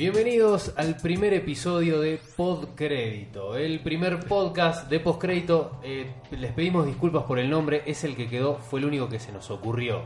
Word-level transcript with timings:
Bienvenidos 0.00 0.72
al 0.78 0.96
primer 0.96 1.34
episodio 1.34 2.00
de 2.00 2.18
Podcrédito, 2.34 3.54
el 3.54 3.80
primer 3.80 4.20
podcast 4.20 4.88
de 4.88 4.98
Postcrédito. 4.98 5.78
Eh, 5.82 6.10
les 6.30 6.52
pedimos 6.52 6.86
disculpas 6.86 7.24
por 7.24 7.38
el 7.38 7.50
nombre, 7.50 7.82
es 7.84 8.02
el 8.04 8.16
que 8.16 8.26
quedó, 8.26 8.56
fue 8.56 8.80
el 8.80 8.86
único 8.86 9.10
que 9.10 9.20
se 9.20 9.30
nos 9.30 9.50
ocurrió. 9.50 10.00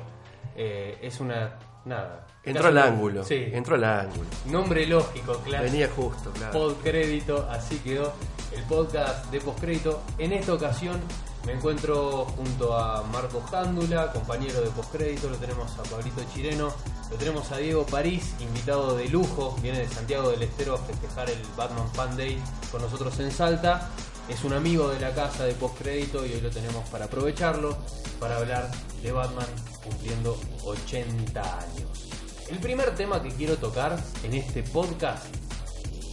Eh, 0.56 0.98
es 1.00 1.20
una. 1.20 1.60
Nada. 1.84 2.26
Entró 2.42 2.66
al 2.66 2.78
ángulo. 2.78 3.22
Sí. 3.22 3.46
Entró 3.52 3.76
al 3.76 3.84
ángulo. 3.84 4.28
Nombre 4.46 4.84
lógico, 4.84 5.34
claro. 5.44 5.62
Venía 5.62 5.88
justo, 5.88 6.32
claro. 6.32 6.52
Podcrédito, 6.52 7.46
así 7.48 7.78
quedó 7.78 8.14
el 8.50 8.64
podcast 8.64 9.30
de 9.30 9.40
Postcrédito. 9.40 10.02
En 10.18 10.32
esta 10.32 10.54
ocasión 10.54 11.00
me 11.46 11.52
encuentro 11.52 12.24
junto 12.24 12.76
a 12.76 13.04
Marco 13.12 13.40
Jándula, 13.42 14.10
compañero 14.10 14.60
de 14.60 14.70
Postcrédito, 14.70 15.28
lo 15.28 15.36
tenemos 15.36 15.70
a 15.78 15.84
Pablito 15.84 16.20
Chireno, 16.34 16.72
lo 17.14 17.18
tenemos 17.18 17.52
a 17.52 17.58
Diego 17.58 17.86
París, 17.86 18.34
invitado 18.40 18.96
de 18.96 19.08
lujo, 19.08 19.56
viene 19.62 19.78
de 19.78 19.88
Santiago 19.88 20.30
del 20.30 20.42
Estero 20.42 20.74
a 20.74 20.78
festejar 20.78 21.30
el 21.30 21.38
Batman 21.56 21.88
Fan 21.94 22.16
Day 22.16 22.42
con 22.72 22.82
nosotros 22.82 23.16
en 23.20 23.30
Salta. 23.30 23.88
Es 24.28 24.42
un 24.42 24.52
amigo 24.52 24.88
de 24.88 24.98
la 24.98 25.14
casa 25.14 25.44
de 25.44 25.52
Postcrédito 25.52 26.26
y 26.26 26.32
hoy 26.32 26.40
lo 26.40 26.50
tenemos 26.50 26.88
para 26.88 27.04
aprovecharlo, 27.04 27.78
para 28.18 28.38
hablar 28.38 28.68
de 29.00 29.12
Batman 29.12 29.46
cumpliendo 29.84 30.36
80 30.64 31.40
años. 31.40 32.08
El 32.48 32.58
primer 32.58 32.96
tema 32.96 33.22
que 33.22 33.28
quiero 33.28 33.58
tocar 33.58 33.96
en 34.24 34.34
este 34.34 34.64
podcast 34.64 35.24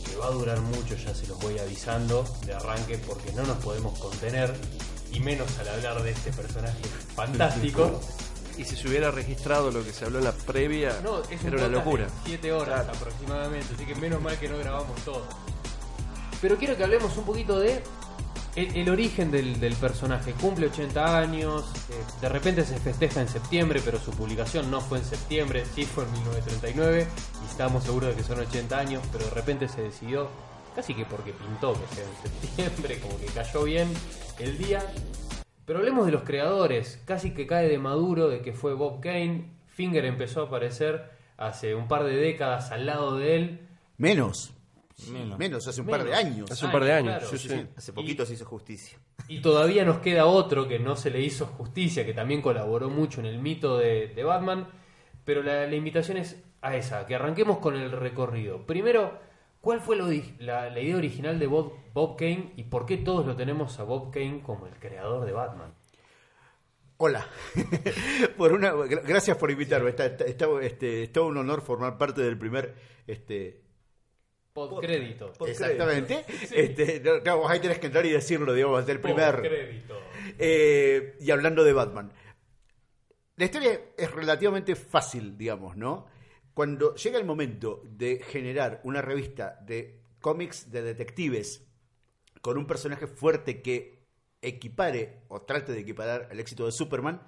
que 0.07 0.15
va 0.17 0.27
a 0.27 0.31
durar 0.31 0.61
mucho, 0.61 0.95
ya 0.95 1.15
se 1.15 1.25
los 1.25 1.39
voy 1.39 1.57
avisando 1.57 2.27
de 2.45 2.53
arranque 2.53 2.99
porque 2.99 3.31
no 3.31 3.41
nos 3.41 3.57
podemos 3.57 3.97
contener 3.97 4.53
y 5.11 5.19
menos 5.19 5.49
al 5.57 5.67
hablar 5.67 6.03
de 6.03 6.11
este 6.11 6.31
personaje 6.31 6.83
fantástico. 7.15 7.99
Y 8.57 8.65
si 8.65 8.75
se 8.75 8.87
hubiera 8.87 9.11
registrado 9.11 9.71
lo 9.71 9.83
que 9.83 9.91
se 9.93 10.05
habló 10.05 10.19
en 10.19 10.25
la 10.25 10.31
previa, 10.33 10.99
No, 11.03 11.21
es 11.23 11.41
un 11.41 11.47
era 11.47 11.57
una 11.57 11.61
podcast 11.67 11.73
locura. 11.73 12.03
de 12.05 12.11
7 12.25 12.53
horas 12.53 12.83
Claro. 12.83 12.97
aproximadamente, 12.97 13.73
así 13.75 13.85
que 13.85 13.95
menos 13.95 14.21
mal 14.21 14.37
que 14.37 14.49
no 14.49 14.57
grabamos 14.57 14.99
todo. 15.03 15.23
Pero 16.41 16.57
quiero 16.57 16.75
que 16.75 16.83
hablemos 16.83 17.15
un 17.17 17.23
poquito 17.25 17.59
de 17.59 17.83
el, 18.55 18.75
el 18.75 18.89
origen 18.89 19.31
del, 19.31 19.59
del 19.59 19.75
personaje. 19.75 20.33
Cumple 20.33 20.67
80 20.67 21.17
años, 21.17 21.63
eh, 21.89 21.93
de 22.19 22.29
repente 22.29 22.65
se 22.65 22.77
festeja 22.79 23.21
en 23.21 23.29
septiembre, 23.29 23.81
pero 23.83 23.99
su 23.99 24.11
publicación 24.11 24.69
no 24.69 24.81
fue 24.81 24.97
en 24.99 25.05
septiembre, 25.05 25.63
sí 25.73 25.85
fue 25.85 26.03
en 26.03 26.11
1939, 26.13 27.07
y 27.45 27.49
estábamos 27.49 27.83
seguros 27.83 28.09
de 28.09 28.15
que 28.15 28.23
son 28.27 28.39
80 28.39 28.77
años, 28.77 29.03
pero 29.11 29.23
de 29.25 29.31
repente 29.31 29.69
se 29.69 29.81
decidió, 29.83 30.29
casi 30.75 30.93
que 30.93 31.05
porque 31.05 31.31
pintó 31.31 31.73
que 31.73 31.95
sea 31.95 32.03
en 32.03 32.31
septiembre, 32.41 32.99
como 32.99 33.17
que 33.19 33.25
cayó 33.27 33.63
bien 33.63 33.87
el 34.39 34.57
día. 34.57 34.83
Pero 35.65 35.79
hablemos 35.79 36.05
de 36.05 36.11
los 36.11 36.23
creadores, 36.23 37.01
casi 37.05 37.33
que 37.33 37.47
cae 37.47 37.67
de 37.67 37.77
maduro 37.77 38.29
de 38.29 38.41
que 38.41 38.53
fue 38.53 38.73
Bob 38.73 38.99
Kane, 39.01 39.51
Finger 39.67 40.05
empezó 40.05 40.41
a 40.41 40.45
aparecer 40.45 41.11
hace 41.37 41.75
un 41.75 41.87
par 41.87 42.03
de 42.03 42.15
décadas 42.15 42.71
al 42.71 42.85
lado 42.85 43.17
de 43.17 43.35
él. 43.35 43.67
Menos. 43.97 44.53
Menos. 45.11 45.39
Menos, 45.39 45.67
hace 45.67 45.81
un 45.81 45.87
par 45.87 46.03
de 46.03 46.13
años. 46.13 46.51
Hace 46.51 46.65
un 46.65 46.71
par 46.71 46.83
de 46.83 46.93
años, 46.93 47.17
Claro, 47.17 47.29
sí, 47.29 47.37
sí, 47.37 47.49
sí. 47.49 47.55
sí. 47.55 47.67
Hace 47.75 47.93
poquito 47.93 48.25
se 48.25 48.33
hizo 48.33 48.45
justicia. 48.45 48.99
Y 49.27 49.41
todavía 49.41 49.83
nos 49.85 49.99
queda 49.99 50.25
otro 50.25 50.67
que 50.67 50.77
no 50.77 50.95
se 50.95 51.09
le 51.09 51.21
hizo 51.21 51.45
justicia, 51.45 52.05
que 52.05 52.13
también 52.13 52.41
colaboró 52.41 52.89
mucho 52.89 53.19
en 53.19 53.25
el 53.27 53.39
mito 53.39 53.77
de, 53.77 54.07
de 54.07 54.23
Batman. 54.23 54.67
Pero 55.23 55.41
la, 55.41 55.65
la 55.67 55.75
invitación 55.75 56.17
es 56.17 56.43
a 56.61 56.75
esa, 56.75 57.05
que 57.07 57.15
arranquemos 57.15 57.57
con 57.59 57.75
el 57.75 57.91
recorrido. 57.91 58.65
Primero, 58.67 59.17
¿cuál 59.61 59.79
fue 59.79 59.95
lo 59.95 60.07
la, 60.39 60.69
la 60.69 60.79
idea 60.79 60.97
original 60.97 61.39
de 61.39 61.47
Bob, 61.47 61.73
Bob 61.93 62.17
Kane 62.17 62.51
y 62.57 62.63
por 62.63 62.85
qué 62.85 62.97
todos 62.97 63.25
lo 63.25 63.35
tenemos 63.35 63.79
a 63.79 63.83
Bob 63.83 64.11
Kane 64.11 64.41
como 64.43 64.67
el 64.67 64.73
creador 64.75 65.25
de 65.25 65.31
Batman? 65.31 65.73
Hola. 66.97 67.27
por 68.37 68.51
una, 68.53 68.73
gra- 68.73 69.01
gracias 69.03 69.37
por 69.37 69.49
invitarme. 69.49 69.89
Está, 69.89 70.05
está, 70.05 70.25
está- 70.25 70.61
este, 70.61 71.03
es 71.03 71.11
todo 71.11 71.27
un 71.27 71.37
honor 71.37 71.61
formar 71.61 71.97
parte 71.97 72.21
del 72.21 72.37
primer. 72.37 72.75
Este, 73.07 73.61
Podcrédito. 74.53 75.31
exactamente. 75.47 76.25
Este, 76.51 76.99
no, 76.99 77.21
claro, 77.23 77.39
vos 77.39 77.49
ahí 77.51 77.59
tenés 77.59 77.79
que 77.79 77.87
entrar 77.87 78.05
y 78.05 78.09
decirlo, 78.11 78.53
digamos, 78.53 78.85
del 78.85 78.99
primer. 78.99 79.35
Podcrédito. 79.35 79.97
Eh, 80.37 81.15
y 81.19 81.31
hablando 81.31 81.63
de 81.63 81.73
Batman. 81.73 82.11
La 83.37 83.45
historia 83.45 83.79
es 83.97 84.11
relativamente 84.11 84.75
fácil, 84.75 85.37
digamos, 85.37 85.75
¿no? 85.77 86.05
Cuando 86.61 86.93
llega 86.93 87.17
el 87.17 87.25
momento 87.25 87.81
de 87.89 88.19
generar 88.19 88.81
una 88.83 89.01
revista 89.01 89.57
de 89.65 90.03
cómics 90.19 90.69
de 90.69 90.83
detectives 90.83 91.65
con 92.39 92.55
un 92.55 92.67
personaje 92.67 93.07
fuerte 93.07 93.63
que 93.63 94.05
equipare 94.43 95.23
o 95.29 95.41
trate 95.41 95.71
de 95.71 95.79
equiparar 95.79 96.27
el 96.29 96.39
éxito 96.39 96.67
de 96.67 96.71
Superman, 96.71 97.23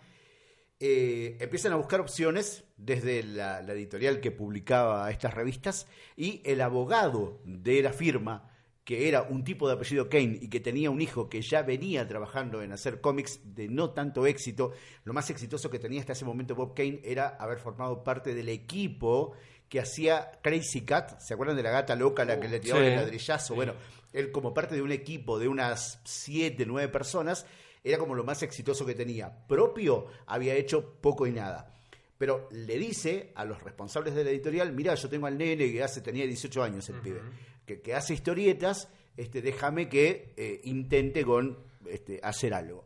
eh, 0.79 1.37
empiezan 1.39 1.73
a 1.73 1.77
buscar 1.77 1.99
opciones 1.99 2.65
desde 2.77 3.23
la, 3.23 3.63
la 3.63 3.73
editorial 3.73 4.19
que 4.19 4.29
publicaba 4.29 5.09
estas 5.09 5.33
revistas 5.33 5.87
y 6.15 6.43
el 6.45 6.61
abogado 6.61 7.41
de 7.43 7.81
la 7.81 7.91
firma, 7.91 8.52
que 8.83 9.07
era 9.07 9.21
un 9.23 9.43
tipo 9.43 9.67
de 9.67 9.75
apellido 9.75 10.09
Kane 10.09 10.39
y 10.41 10.49
que 10.49 10.59
tenía 10.59 10.89
un 10.91 10.99
hijo 11.01 11.29
que 11.29 11.41
ya 11.41 11.61
venía 11.61 12.05
trabajando 12.07 12.61
en 12.61 12.73
hacer 12.73 12.99
cómics 12.99 13.39
de 13.43 13.69
no 13.69 13.91
tanto 13.91 14.25
éxito, 14.25 14.73
lo 15.05 15.13
más 15.13 15.29
exitoso 15.29 15.69
que 15.69 15.79
tenía 15.79 16.01
hasta 16.01 16.11
ese 16.13 16.25
momento 16.25 16.53
Bob 16.55 16.73
Kane 16.75 16.99
era 17.03 17.29
haber 17.39 17.59
formado 17.59 18.03
parte 18.03 18.33
del 18.35 18.49
equipo 18.49 19.33
que 19.69 19.79
hacía 19.79 20.31
Crazy 20.43 20.81
Cat, 20.81 21.19
¿se 21.19 21.33
acuerdan 21.33 21.55
de 21.55 21.63
la 21.63 21.71
gata 21.71 21.95
loca 21.95 22.25
la 22.25 22.39
que 22.39 22.47
le 22.49 22.59
tiraba 22.59 22.81
Sí. 22.81 22.87
el 22.87 22.95
ladrillazo? 22.97 23.55
Bueno, 23.55 23.73
él 24.11 24.31
como 24.31 24.53
parte 24.53 24.75
de 24.75 24.81
un 24.81 24.91
equipo 24.91 25.39
de 25.39 25.47
unas 25.47 25.99
7, 26.03 26.65
9 26.67 26.89
personas, 26.89 27.45
era 27.83 27.97
como 27.97 28.15
lo 28.15 28.23
más 28.23 28.43
exitoso 28.43 28.85
que 28.85 28.95
tenía. 28.95 29.45
Propio 29.47 30.07
había 30.27 30.55
hecho 30.55 30.95
poco 31.01 31.25
y 31.25 31.31
nada. 31.31 31.69
Pero 32.17 32.47
le 32.51 32.77
dice 32.77 33.31
a 33.35 33.43
los 33.43 33.61
responsables 33.63 34.13
de 34.13 34.23
la 34.23 34.29
editorial, 34.29 34.71
mira, 34.71 34.93
yo 34.95 35.09
tengo 35.09 35.25
al 35.27 35.37
nene 35.37 35.71
que 35.71 35.83
hace, 35.83 36.01
tenía 36.01 36.25
18 36.25 36.63
años 36.63 36.87
el 36.89 37.01
pibe, 37.01 37.21
que, 37.65 37.93
hace 37.93 38.13
historietas, 38.13 38.89
este, 39.17 39.41
déjame 39.41 39.89
que 39.89 40.33
eh, 40.37 40.61
intente 40.63 41.23
con 41.23 41.57
este, 41.89 42.19
hacer 42.23 42.53
algo. 42.53 42.85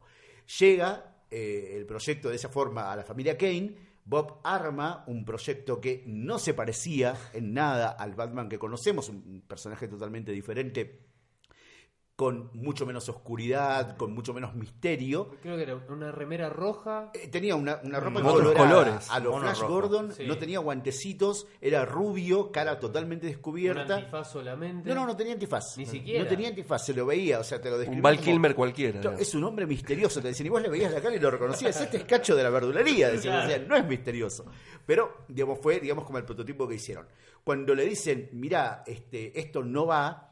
Llega 0.60 1.16
eh, 1.30 1.74
el 1.76 1.86
proyecto 1.86 2.30
de 2.30 2.36
esa 2.36 2.50
forma 2.50 2.92
a 2.92 2.96
la 2.96 3.04
familia 3.04 3.38
Kane, 3.38 3.76
Bob 4.06 4.40
arma 4.44 5.04
un 5.08 5.26
proyecto 5.26 5.82
que 5.82 6.04
no 6.08 6.40
se 6.40 6.54
parecía 6.54 7.18
en 7.34 7.54
nada 7.54 7.90
al 7.90 8.16
Batman 8.16 8.48
que 8.48 8.58
conocemos, 8.58 9.10
un 9.10 9.44
personaje 9.46 9.90
totalmente 9.90 10.32
diferente, 10.32 11.07
con 12.18 12.50
mucho 12.54 12.88
menos 12.88 13.08
oscuridad, 13.10 13.96
con 13.96 14.12
mucho 14.12 14.34
menos 14.34 14.56
misterio. 14.56 15.30
Creo 15.44 15.56
que 15.56 15.62
era 15.62 15.76
una 15.76 16.12
remera 16.12 16.50
roja. 16.50 17.12
Eh, 17.14 17.28
tenía 17.28 17.56
una, 17.56 17.80
una 17.84 18.00
ropa 18.00 18.20
Otros 18.22 18.34
colorada 18.54 18.58
colores. 18.68 19.08
a 19.12 19.20
los 19.20 19.40
Flash 19.40 19.60
rojo. 19.60 19.74
Gordon, 19.74 20.12
Sí. 20.14 20.26
no 20.26 20.36
tenía 20.40 20.58
guantecitos, 20.58 21.46
era 21.62 21.86
rubio, 21.86 22.52
cara 22.52 22.80
totalmente 22.80 23.28
Un 23.28 23.34
descubierta. 23.34 23.98
antifaz 23.98 24.32
solamente. 24.32 24.90
No, 24.90 24.96
no, 24.96 25.06
no 25.06 25.16
tenía 25.16 25.34
antifaz. 25.34 25.78
Ni 25.78 25.86
siquiera. 25.86 26.24
No 26.24 26.28
tenía 26.30 26.50
antifaz, 26.50 26.86
se 26.88 26.94
lo 26.96 27.06
veía, 27.06 27.40
o 27.40 27.44
sea, 27.44 27.62
te 27.62 27.70
lo 27.70 27.78
describía 27.78 27.98
Un 28.00 28.02
Val 28.02 28.20
Kilmer 28.20 28.56
cualquiera. 28.56 28.98
Digamos. 29.00 29.22
Es 29.22 29.36
un 29.36 29.44
hombre 29.44 29.68
misterioso, 29.68 30.20
te 30.20 30.30
decían, 30.30 30.48
y 30.48 30.50
vos 30.50 30.62
le 30.64 30.70
veías 30.70 30.92
la 30.92 31.00
cara 31.00 31.16
y 31.16 31.20
lo 31.20 31.30
reconocías, 31.30 31.80
este 31.82 31.98
es 31.98 32.04
cacho 32.06 32.36
de 32.36 32.42
la 32.42 32.50
verdulería, 32.50 33.10
decían, 33.12 33.36
Claro. 33.36 33.48
o 33.48 33.50
sea, 33.58 33.60
no 33.68 33.76
es 33.76 33.86
misterioso. 33.86 34.44
Pero, 34.88 35.18
digamos, 35.28 35.60
fue, 35.62 35.80
digamos, 35.80 36.04
como 36.04 36.18
el 36.18 36.26
prototipo 36.26 36.68
que 36.68 36.74
hicieron. 36.74 37.06
Cuando 37.44 37.76
le 37.76 37.86
dicen, 37.86 38.30
mirá, 38.34 38.84
este, 38.88 39.40
esto 39.40 39.64
no 39.64 39.86
va, 39.86 40.27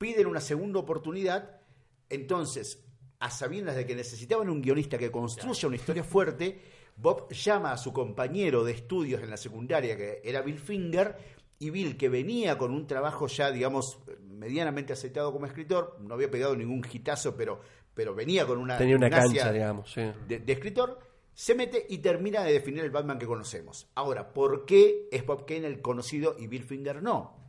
piden 0.00 0.26
una 0.26 0.40
segunda 0.40 0.80
oportunidad, 0.80 1.60
entonces, 2.08 2.82
a 3.18 3.30
sabiendas 3.30 3.76
de 3.76 3.84
que 3.84 3.94
necesitaban 3.94 4.48
un 4.48 4.62
guionista 4.62 4.96
que 4.96 5.10
construya 5.10 5.68
una 5.68 5.76
historia 5.76 6.02
fuerte, 6.02 6.58
Bob 6.96 7.30
llama 7.30 7.72
a 7.72 7.76
su 7.76 7.92
compañero 7.92 8.64
de 8.64 8.72
estudios 8.72 9.22
en 9.22 9.28
la 9.28 9.36
secundaria, 9.36 9.98
que 9.98 10.22
era 10.24 10.40
Bill 10.40 10.58
Finger, 10.58 11.16
y 11.58 11.68
Bill, 11.68 11.98
que 11.98 12.08
venía 12.08 12.56
con 12.56 12.72
un 12.72 12.86
trabajo 12.86 13.26
ya, 13.26 13.50
digamos, 13.50 13.98
medianamente 14.26 14.94
aceptado 14.94 15.34
como 15.34 15.44
escritor, 15.44 15.98
no 16.00 16.14
había 16.14 16.30
pegado 16.30 16.56
ningún 16.56 16.82
hitazo, 16.90 17.36
pero, 17.36 17.60
pero 17.92 18.14
venía 18.14 18.46
con 18.46 18.56
una... 18.56 18.78
Tenía 18.78 18.96
una 18.96 19.10
cancha, 19.10 19.52
digamos. 19.52 19.92
Sí. 19.92 20.00
de, 20.26 20.38
de 20.38 20.52
escritor, 20.54 20.98
se 21.34 21.54
mete 21.54 21.84
y 21.90 21.98
termina 21.98 22.42
de 22.42 22.54
definir 22.54 22.84
el 22.84 22.90
Batman 22.90 23.18
que 23.18 23.26
conocemos. 23.26 23.90
Ahora, 23.96 24.32
¿por 24.32 24.64
qué 24.64 25.08
es 25.12 25.26
Bob 25.26 25.44
Kane 25.44 25.66
el 25.66 25.82
conocido 25.82 26.36
y 26.38 26.46
Bill 26.46 26.64
Finger 26.64 27.02
no? 27.02 27.39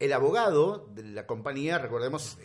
El 0.00 0.12
abogado 0.12 0.88
de 0.94 1.04
la 1.04 1.26
compañía, 1.26 1.78
recordemos, 1.78 2.38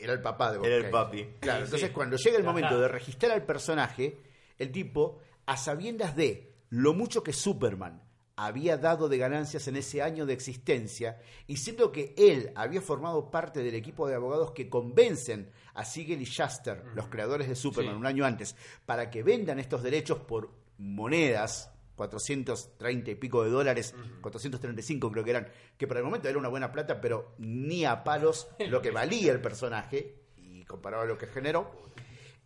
era 0.00 0.12
el 0.14 0.20
papá 0.22 0.50
de 0.50 0.58
Bob 0.58 0.66
Era 0.66 0.76
el 0.76 0.82
Kane. 0.82 0.92
papi. 0.92 1.24
Claro, 1.40 1.58
Sí, 1.60 1.64
entonces 1.66 1.88
sí. 1.90 1.94
cuando 1.94 2.16
llega 2.16 2.38
el 2.38 2.44
momento 2.44 2.80
de 2.80 2.88
registrar 2.88 3.32
al 3.32 3.44
personaje, 3.46 4.18
el 4.58 4.72
tipo, 4.72 5.20
a 5.46 5.56
sabiendas 5.56 6.16
de 6.16 6.54
lo 6.70 6.94
mucho 6.94 7.22
que 7.22 7.32
Superman 7.32 8.02
había 8.34 8.78
dado 8.78 9.10
de 9.10 9.18
ganancias 9.18 9.68
en 9.68 9.76
ese 9.76 10.00
año 10.00 10.24
de 10.24 10.32
existencia, 10.32 11.20
y 11.46 11.58
siendo 11.58 11.92
que 11.92 12.14
él 12.16 12.50
había 12.56 12.80
formado 12.80 13.30
parte 13.30 13.62
del 13.62 13.74
equipo 13.74 14.08
de 14.08 14.14
abogados 14.14 14.52
que 14.52 14.70
convencen 14.70 15.50
a 15.74 15.84
Siegel 15.84 16.22
y 16.22 16.24
Shuster, 16.24 16.82
los 16.94 17.08
creadores 17.08 17.46
de 17.46 17.54
Superman, 17.54 17.94
Sí. 17.94 18.00
un 18.00 18.06
año 18.06 18.24
antes, 18.24 18.56
para 18.86 19.10
que 19.10 19.22
vendan 19.22 19.58
estos 19.58 19.82
derechos 19.82 20.18
por 20.20 20.50
monedas, 20.78 21.71
430 21.96 23.10
y 23.10 23.14
pico 23.16 23.42
de 23.44 23.50
dólares, 23.50 23.94
435 24.20 25.10
creo 25.12 25.24
que 25.24 25.30
eran, 25.30 25.48
que 25.76 25.86
para 25.86 26.00
el 26.00 26.04
momento 26.06 26.28
era 26.28 26.38
una 26.38 26.48
buena 26.48 26.72
plata, 26.72 27.00
pero 27.00 27.34
ni 27.38 27.84
a 27.84 28.02
palos 28.04 28.48
lo 28.68 28.80
que 28.82 28.90
valía 28.92 29.32
el 29.32 29.40
personaje, 29.40 30.16
y 30.36 30.64
comparado 30.64 31.02
a 31.02 31.06
lo 31.06 31.18
que 31.18 31.26
generó, 31.26 31.70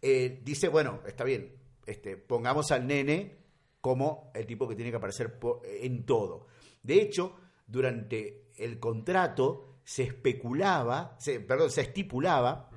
eh, 0.03 0.41
dice, 0.45 0.69
bueno, 0.69 1.01
está 1.07 1.25
bien, 1.25 1.55
este, 1.87 2.17
pongamos 2.17 2.71
al 2.73 2.87
nene 2.87 3.37
como 3.81 4.31
el 4.35 4.47
tipo 4.47 4.69
que 4.69 4.75
tiene 4.75 4.91
que 4.91 4.97
aparecer 4.97 5.39
en 5.81 6.05
todo. 6.05 6.49
De 6.83 7.01
hecho, 7.01 7.37
durante 7.67 8.51
el 8.57 8.79
contrato 8.81 9.77
se 9.85 10.03
especulaba, 10.03 11.15
se- 11.19 11.41
perdón, 11.41 11.71
se 11.71 11.83
estipulaba 11.83 12.71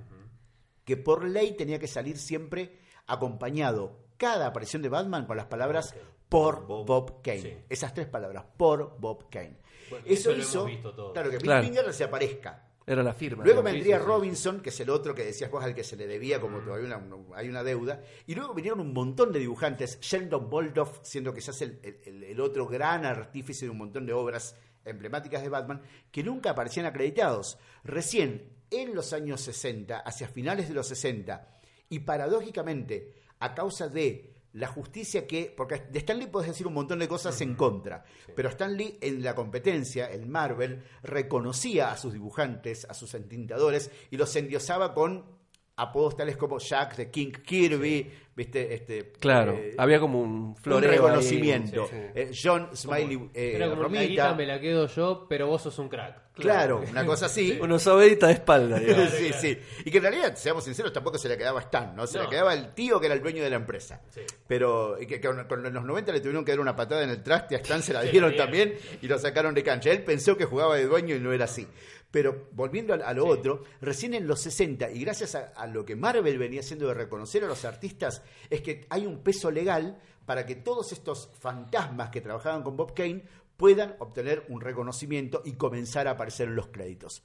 que 0.86 0.98
por 0.98 1.24
ley 1.27 1.56
tenía 1.56 1.80
que 1.80 1.88
salir 1.88 2.18
siempre 2.18 2.77
acompañado 3.07 4.00
cada 4.18 4.48
aparición 4.48 4.81
de 4.81 4.89
Batman 4.89 5.25
con 5.25 5.38
las 5.38 5.45
palabras 5.48 5.94
por 6.29 6.65
Bob, 6.67 7.21
Kane. 7.23 7.41
Sí. 7.41 7.57
Esas 7.67 7.93
tres 7.93 8.07
palabras, 8.07 8.45
por 8.55 8.97
Bob 8.99 9.29
Kane. 9.29 9.57
Bueno, 9.89 10.05
eso 10.07 10.13
eso 10.13 10.29
lo 10.29 10.35
hemos 10.35 10.47
hizo, 10.49 10.65
visto 10.65 10.93
todos. 10.93 11.13
claro, 11.13 11.29
que 11.31 11.37
Bill 11.37 11.43
Claro. 11.45 11.63
Finger 11.65 11.93
se 11.93 12.03
aparezca. 12.03 12.65
Era 12.85 13.03
la 13.03 13.13
firma. 13.13 13.43
Luego 13.43 13.61
vendría 13.61 13.99
sí. 13.99 14.05
Robinson, 14.05 14.61
que 14.61 14.69
es 14.69 14.79
el 14.79 14.89
otro 14.89 15.13
que 15.13 15.23
decías 15.23 15.51
vos 15.51 15.63
al 15.63 15.75
que 15.75 15.83
se 15.83 15.95
le 15.95 16.07
debía, 16.07 16.39
como 16.41 16.59
todavía 16.59 16.87
una- 16.97 17.35
hay 17.35 17.47
una 17.49 17.63
deuda. 17.63 18.01
Y 18.25 18.33
luego 18.33 18.53
vinieron 18.55 18.79
un 18.79 18.93
montón 18.93 19.31
de 19.31 19.37
dibujantes, 19.39 19.99
Sheldon 20.01 20.49
Boldoff, 20.49 20.99
siendo 21.03 21.31
quizás 21.33 21.61
el, 21.61 21.79
el- 21.83 22.23
el 22.23 22.39
otro 22.41 22.65
gran 22.67 23.05
artífice 23.05 23.65
de 23.65 23.71
un 23.71 23.77
montón 23.77 24.05
de 24.07 24.13
obras 24.13 24.55
emblemáticas 24.85 25.43
de 25.43 25.49
Batman, 25.49 25.81
que 26.11 26.23
nunca 26.23 26.51
aparecían 26.51 26.87
acreditados. 26.87 27.59
Recién, 27.83 28.53
en 28.71 28.95
los 28.95 29.13
años 29.13 29.41
60, 29.41 29.99
hacia 29.99 30.27
finales 30.27 30.67
de 30.67 30.73
los 30.73 30.87
60, 30.87 31.47
y 31.89 31.99
paradójicamente, 31.99 33.13
a 33.39 33.53
causa 33.53 33.87
de 33.87 34.28
la 34.54 34.68
justicia 34.68 35.28
que, 35.28 35.54
porque 35.56 35.84
de 35.92 36.00
Stan 36.00 36.18
Lee 36.18 36.28
puedes 36.28 36.50
decir 36.50 36.66
un 36.66 36.74
montón 36.74 37.00
de 37.00 37.07
cosas 37.07 37.40
en 37.42 37.56
contra, 37.56 38.04
pero 38.36 38.50
Stan 38.50 38.75
Lee 38.75 38.98
en 39.01 39.24
la 39.24 39.36
competencia, 39.36 40.12
en 40.12 40.30
Marvel, 40.30 40.84
reconocía 41.04 41.92
a 41.92 41.98
sus 41.98 42.13
dibujantes, 42.13 42.86
a 42.90 42.94
sus 42.94 43.13
entintadores 43.13 43.92
y 44.10 44.18
los 44.18 44.36
endiosaba 44.36 44.94
con 44.94 45.38
apodos 45.81 46.15
tales 46.17 46.37
como 46.37 46.59
Jack 46.59 46.95
de 46.97 47.09
King 47.09 47.31
Kirby, 47.31 48.11
viste, 48.35 48.73
este, 48.73 49.11
Claro, 49.19 49.53
eh, 49.53 49.75
había 49.77 49.99
como 49.99 50.21
un 50.21 50.29
un 50.49 50.55
floreo. 50.55 50.89
ahí. 50.91 50.97
reconocimiento. 50.97 51.87
Sí, 51.87 51.95
sí. 51.95 52.01
Eh, 52.15 52.31
John 52.43 52.69
Smiley 52.75 53.29
eh, 53.33 53.53
Era 53.55 53.69
como 53.69 53.83
la 53.83 53.87
Romita, 53.87 54.33
me 54.35 54.45
la 54.45 54.59
quedo 54.59 54.87
yo, 54.87 55.25
pero 55.29 55.47
vos 55.47 55.61
sos 55.61 55.77
un 55.79 55.89
crack. 55.89 56.33
claro, 56.33 56.81
una 56.89 57.05
cosa 57.05 57.25
así. 57.27 57.57
Uno 57.61 57.77
sobedita 57.79 58.27
de 58.27 58.33
espalda, 58.33 58.79
digamos. 58.79 59.09
sí, 59.11 59.31
sí. 59.33 59.57
Y 59.85 59.91
que 59.91 59.97
en 59.97 60.03
realidad, 60.03 60.35
seamos 60.35 60.63
sinceros, 60.63 60.91
tampoco 60.93 61.17
se 61.17 61.27
le 61.29 61.37
quedaba 61.37 61.59
a 61.59 61.63
Stan, 61.63 61.95
¿no? 61.95 62.07
Se 62.07 62.17
No. 62.17 62.23
le 62.25 62.29
quedaba 62.29 62.53
el 62.53 62.73
tío 62.73 62.99
que 62.99 63.05
era 63.07 63.15
el 63.15 63.21
dueño 63.21 63.43
de 63.43 63.49
la 63.49 63.57
empresa. 63.57 64.01
Sí. 64.09 64.21
Pero 64.47 64.99
y 65.01 65.05
que, 65.05 65.19
que 65.19 65.27
con, 65.27 65.43
con 65.45 65.61
los 65.63 65.83
90 65.85 66.11
le 66.11 66.19
tuvieron 66.21 66.43
que 66.45 66.51
dar 66.51 66.59
una 66.61 66.75
patada 66.75 67.03
en 67.03 67.09
el 67.09 67.21
traste, 67.23 67.55
a 67.55 67.59
Stan 67.59 67.81
se 67.83 67.93
la 67.93 68.01
dieron 68.03 68.35
también 68.35 68.75
y 69.01 69.07
lo 69.07 69.17
sacaron 69.19 69.53
de 69.53 69.63
cancha. 69.63 69.91
Él 69.91 70.03
pensó 70.03 70.35
que 70.37 70.45
jugaba 70.45 70.75
de 70.75 70.85
dueño 70.85 71.15
y 71.15 71.19
no 71.19 71.31
era 71.33 71.45
así. 71.45 71.67
Pero 72.11 72.47
volviendo 72.53 72.94
a, 72.94 72.97
a 72.97 73.13
lo 73.13 73.27
otro, 73.27 73.63
recién 73.81 74.13
en 74.13 74.25
los 74.27 74.41
60, 74.41 74.89
y 74.91 75.01
gracias 75.01 75.35
a, 75.35 75.47
a 75.56 75.67
lo 75.67 75.85
que 75.85 75.95
Marvel 75.95 76.38
venía 76.39 76.61
haciendo 76.61 76.88
de 76.88 76.94
reconocer 76.95 77.44
a 77.44 77.47
los 77.47 77.65
artistas, 77.65 78.23
es 78.50 78.61
que 78.61 78.88
hay 78.89 79.06
un 79.06 79.19
peso 79.23 79.51
legal 79.51 80.00
para 80.25 80.45
que 80.45 80.56
todos 80.56 80.91
estos 80.91 81.29
fantasmas 81.39 82.09
que 82.09 82.21
trabajaban 82.21 82.63
con 82.63 82.77
Bob 82.77 82.94
Kane 82.95 83.23
puedan 83.57 83.95
obtener 84.00 84.45
un 84.50 84.61
reconocimiento 84.61 85.41
y 85.45 85.53
comenzar 85.53 86.07
a 86.07 86.11
aparecer 86.11 86.47
en 86.47 86.56
los 86.56 86.67
créditos. 86.67 87.23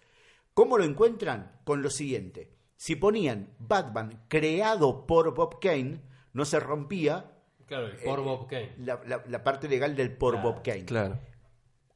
¿Cómo 0.52 0.76
lo 0.78 0.84
encuentran? 0.84 1.60
Con 1.64 1.80
lo 1.82 1.90
siguiente. 1.90 2.50
Si 2.76 2.96
ponían 2.96 3.54
Batman 3.58 4.24
creado 4.28 5.06
por 5.06 5.32
Bob 5.34 5.60
Kane, 5.60 6.00
no 6.32 6.44
se 6.44 6.60
rompía 6.60 7.30
Claro, 7.66 7.86
el 7.86 7.96
por 7.98 8.18
eh, 8.18 8.22
Bob 8.22 8.48
Kane. 8.48 8.74
la, 8.78 9.00
la- 9.06 9.24
la 9.26 9.42
parte 9.44 9.68
legal 9.68 9.96
del 9.96 10.14
por 10.16 10.34
Claro, 10.34 10.52
Bob 10.52 10.62
Kane. 10.62 10.84
Claro. 10.84 11.18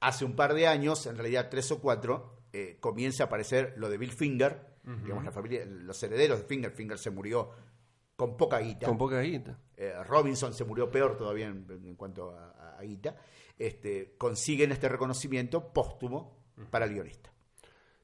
Hace 0.00 0.24
un 0.24 0.34
par 0.36 0.54
de 0.54 0.66
años, 0.66 1.06
en 1.06 1.16
realidad 1.16 1.48
tres 1.50 1.70
o 1.72 1.80
cuatro, 1.80 2.37
eh, 2.52 2.76
comienza 2.80 3.24
a 3.24 3.26
aparecer 3.26 3.74
lo 3.76 3.88
de 3.88 3.98
Bill 3.98 4.12
Finger, 4.12 4.66
digamos 5.02 5.24
la 5.24 5.32
familia, 5.32 5.64
los 5.66 6.02
herederos 6.02 6.38
de 6.40 6.44
Finger. 6.46 6.70
Finger 6.72 6.98
se 6.98 7.10
murió 7.10 7.50
con 8.16 8.36
poca 8.36 8.58
guita. 8.58 8.86
Con 8.86 8.96
poca 8.98 9.20
guita. 9.20 9.58
Eh, 9.76 9.92
Robinson 10.06 10.52
se 10.54 10.64
murió 10.64 10.90
peor 10.90 11.16
todavía 11.16 11.46
en, 11.46 11.66
en 11.84 11.94
cuanto 11.94 12.30
a, 12.36 12.50
a- 12.52 12.78
a 12.78 12.82
guita. 12.82 13.16
Este, 13.58 14.14
consiguen 14.16 14.72
este 14.72 14.88
reconocimiento 14.88 15.72
póstumo 15.72 16.38
para 16.70 16.84
el 16.86 16.92
guionista. 16.94 17.30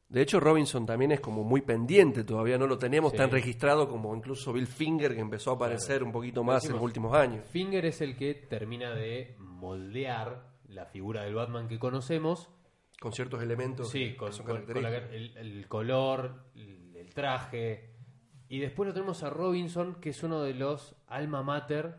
De 0.08 0.20
hecho, 0.20 0.38
Robinson 0.38 0.84
también 0.86 1.10
es 1.12 1.20
como 1.20 1.42
muy 1.42 1.62
pendiente, 1.62 2.22
todavía 2.22 2.58
no 2.58 2.66
lo 2.66 2.76
tenemos 2.78 3.12
Sí. 3.12 3.16
tan 3.18 3.30
registrado 3.30 3.88
como 3.88 4.14
incluso 4.14 4.52
Bill 4.52 4.66
Finger, 4.66 5.14
que 5.14 5.20
empezó 5.20 5.50
a 5.50 5.54
aparecer 5.54 6.02
un 6.04 6.12
poquito 6.12 6.44
más 6.44 6.64
en 6.66 6.72
los 6.72 6.82
últimos 6.82 7.14
años. 7.14 7.44
Finger 7.48 7.84
es 7.86 8.00
el 8.00 8.14
que 8.16 8.34
termina 8.34 8.94
de 8.94 9.34
moldear 9.38 10.52
la 10.68 10.84
figura 10.86 11.22
del 11.22 11.34
Batman 11.34 11.66
que 11.66 11.78
conocemos. 11.78 12.50
Con 13.04 13.12
ciertos 13.12 13.42
elementos 13.42 13.90
Sí, 13.90 14.12
que 14.12 14.16
con, 14.16 14.32
son 14.32 14.46
con- 14.46 14.64
con 14.64 14.82
la- 14.82 14.96
el, 14.96 15.36
el 15.36 15.68
color, 15.68 16.46
el, 16.54 16.96
el 16.96 17.12
traje. 17.12 17.90
Y 18.48 18.60
después 18.60 18.86
lo 18.88 18.94
tenemos 18.94 19.22
a 19.22 19.28
Robinson, 19.28 19.96
que 20.00 20.08
es 20.08 20.22
uno 20.22 20.42
de 20.42 20.54
los 20.54 20.96
alma 21.06 21.42
mater 21.42 21.98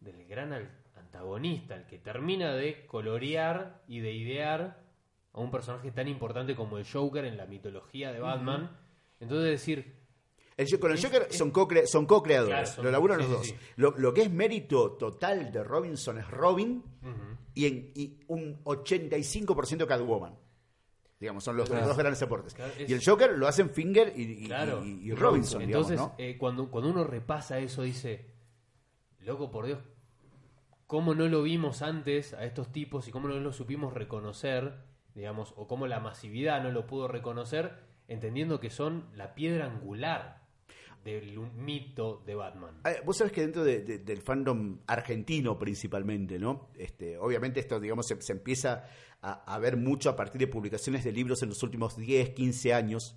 del 0.00 0.26
gran 0.26 0.52
antagonista, 0.96 1.76
el 1.76 1.84
que 1.84 1.98
termina 1.98 2.54
de 2.54 2.86
colorear 2.86 3.82
y 3.86 4.00
de 4.00 4.12
idear 4.12 4.82
a 5.34 5.40
un 5.40 5.50
personaje 5.50 5.90
tan 5.90 6.08
importante 6.08 6.56
como 6.56 6.78
el 6.78 6.86
Joker 6.90 7.26
en 7.26 7.36
la 7.36 7.44
mitología 7.44 8.10
de 8.10 8.20
Batman. 8.20 8.70
Entonces 9.20 9.50
decir, 9.50 9.94
El- 10.56 10.78
con 10.78 10.92
el 10.92 11.02
Joker 11.02 11.26
son 11.32 11.52
co-cre- 11.52 11.86
son 11.86 12.06
co-creadores, 12.06 12.54
Claro, 12.54 12.66
son- 12.76 12.84
lo 12.84 12.90
laburan 12.92 13.18
sí, 13.18 13.22
los 13.24 13.32
dos. 13.32 13.46
sí. 13.46 13.56
Lo, 13.76 13.90
lo 13.98 14.14
que 14.14 14.22
es 14.22 14.30
mérito 14.30 14.92
total 14.92 15.50
de 15.50 15.64
Robinson 15.64 16.18
es 16.18 16.30
Robin 16.30 16.82
ujú, 17.02 17.36
y, 17.54 17.66
en, 17.66 17.92
y 17.94 18.20
un 18.28 18.62
85% 18.64 19.86
Catwoman. 19.86 20.36
Digamos, 21.18 21.42
son 21.44 21.56
los, 21.56 21.68
dos 21.68 21.96
grandes 21.96 22.20
aportes. 22.22 22.54
Claro, 22.54 22.72
es- 22.78 22.90
y 22.90 22.92
el 22.92 23.02
Joker 23.04 23.36
lo 23.38 23.48
hacen 23.48 23.70
Finger 23.70 24.12
y, 24.14 24.44
y- 24.44 24.46
Claro. 24.46 24.84
y- 24.84 25.08
y 25.08 25.12
Robinson, 25.14 25.64
digamos, 25.66 25.90
Entonces, 25.90 26.14
¿no? 26.18 26.24
eh, 26.24 26.36
cuando, 26.38 26.70
cuando 26.70 26.90
uno 26.90 27.04
repasa 27.04 27.58
eso, 27.58 27.82
dice, 27.82 28.34
loco, 29.20 29.50
por 29.50 29.66
Dios, 29.66 29.78
¿cómo 30.86 31.14
no 31.14 31.26
lo 31.28 31.42
vimos 31.42 31.82
antes 31.82 32.34
a 32.34 32.44
estos 32.44 32.70
tipos 32.70 33.08
y 33.08 33.10
cómo 33.10 33.26
no 33.28 33.40
lo 33.40 33.52
supimos 33.52 33.94
reconocer, 33.94 34.84
digamos, 35.14 35.54
o 35.56 35.66
cómo 35.66 35.86
la 35.86 35.98
masividad 36.00 36.62
no 36.62 36.70
lo 36.70 36.86
pudo 36.86 37.08
reconocer, 37.08 37.78
entendiendo 38.06 38.60
que 38.60 38.68
son 38.70 39.08
la 39.14 39.34
piedra 39.34 39.64
angular 39.66 40.43
del 41.04 41.38
mito 41.38 42.22
de 42.26 42.34
Batman? 42.34 42.80
Ah, 42.84 42.92
Vos 43.04 43.18
sabés 43.18 43.32
que 43.32 43.42
dentro 43.42 43.62
de- 43.62 43.82
de- 43.82 43.98
del 43.98 44.22
fandom 44.22 44.78
argentino 44.86 45.58
principalmente, 45.58 46.38
¿no? 46.38 46.68
Este, 46.76 47.18
obviamente 47.18 47.60
esto, 47.60 47.78
digamos, 47.78 48.06
se, 48.06 48.20
se 48.22 48.32
empieza 48.32 48.84
a, 49.20 49.54
a 49.54 49.58
ver 49.58 49.76
mucho 49.76 50.08
a 50.10 50.16
partir 50.16 50.38
de 50.40 50.46
publicaciones 50.46 51.04
de 51.04 51.12
libros 51.12 51.42
en 51.42 51.50
los 51.50 51.62
últimos 51.62 51.96
10, 51.96 52.30
15 52.30 52.72
años. 52.74 53.16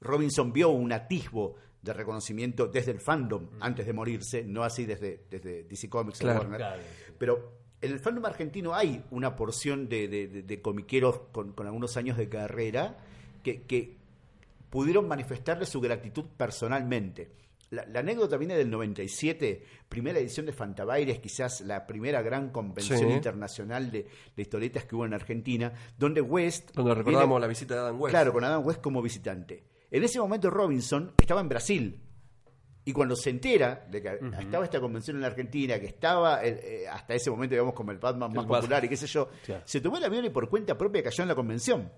Robinson 0.00 0.52
vio 0.52 0.70
un 0.70 0.92
atisbo 0.92 1.56
de 1.82 1.92
reconocimiento 1.92 2.66
desde 2.66 2.90
el 2.92 3.00
fandom 3.00 3.48
antes 3.60 3.86
de 3.86 3.92
morirse, 3.92 4.44
no 4.44 4.62
así 4.64 4.84
desde, 4.86 5.24
desde 5.30 5.64
DC 5.64 5.88
Comics 5.88 6.18
Claro. 6.18 6.38
o 6.40 6.42
Warner. 6.42 6.58
Claro. 6.58 6.82
Pero 7.18 7.52
en 7.80 7.92
el 7.92 8.00
fandom 8.00 8.24
argentino 8.24 8.74
hay 8.74 9.04
una 9.10 9.36
porción 9.36 9.88
de, 9.88 10.08
de- 10.08 10.28
de- 10.28 10.42
de 10.42 10.62
comiqueros 10.62 11.20
con, 11.32 11.52
con 11.52 11.66
algunos 11.66 11.96
años 11.96 12.16
de 12.16 12.28
carrera 12.28 12.98
que, 13.42 13.62
que 13.62 13.96
pudieron 14.76 15.08
manifestarle 15.08 15.64
su 15.64 15.80
gratitud 15.80 16.24
personalmente. 16.36 17.30
La, 17.70 17.84
la 17.86 18.00
anécdota 18.00 18.36
viene 18.36 18.56
del 18.56 18.70
97, 18.70 19.62
primera 19.88 20.18
edición 20.18 20.44
de 20.44 20.52
Fantabaires, 20.52 21.18
quizás 21.18 21.62
la 21.62 21.86
primera 21.86 22.20
gran 22.20 22.50
convención 22.50 22.98
Sí. 22.98 23.06
internacional 23.06 23.90
de, 23.90 24.06
de 24.36 24.42
historietas 24.42 24.84
que 24.84 24.94
hubo 24.94 25.06
en 25.06 25.14
Argentina, 25.14 25.72
donde 25.98 26.20
West... 26.20 26.72
Donde 26.74 26.94
recordamos 26.94 27.40
la 27.40 27.46
visita 27.46 27.74
de 27.74 27.80
Adam 27.80 28.00
West. 28.00 28.12
Claro, 28.12 28.32
con 28.32 28.44
Adam 28.44 28.64
West 28.66 28.80
como 28.82 29.00
visitante. 29.02 29.64
En 29.90 30.04
ese 30.04 30.20
momento 30.20 30.50
Robinson 30.50 31.12
estaba 31.18 31.40
en 31.40 31.48
Brasil. 31.48 32.00
Y 32.84 32.92
cuando 32.92 33.16
se 33.16 33.30
entera 33.30 33.84
de 33.90 34.00
que 34.02 34.20
estaba 34.40 34.64
esta 34.64 34.78
convención 34.78 35.16
en 35.16 35.22
la 35.22 35.28
Argentina, 35.28 35.80
que 35.80 35.86
estaba 35.86 36.42
el- 36.42 36.58
eh, 36.62 36.86
hasta 36.88 37.14
ese 37.14 37.30
momento, 37.30 37.54
digamos, 37.54 37.72
como 37.74 37.90
el 37.92 37.98
Batman 37.98 38.30
más 38.32 38.44
El 38.44 38.48
popular 38.48 38.84
y 38.84 38.88
qué 38.90 38.96
sé 38.98 39.06
yo, 39.08 39.28
se 39.64 39.80
tomó 39.80 39.96
el 39.96 40.04
avión 40.04 40.24
y 40.26 40.30
por 40.30 40.48
cuenta 40.48 40.76
propia 40.78 41.02
cayó 41.02 41.22
en 41.22 41.28
la 41.28 41.34
convención. 41.34 41.90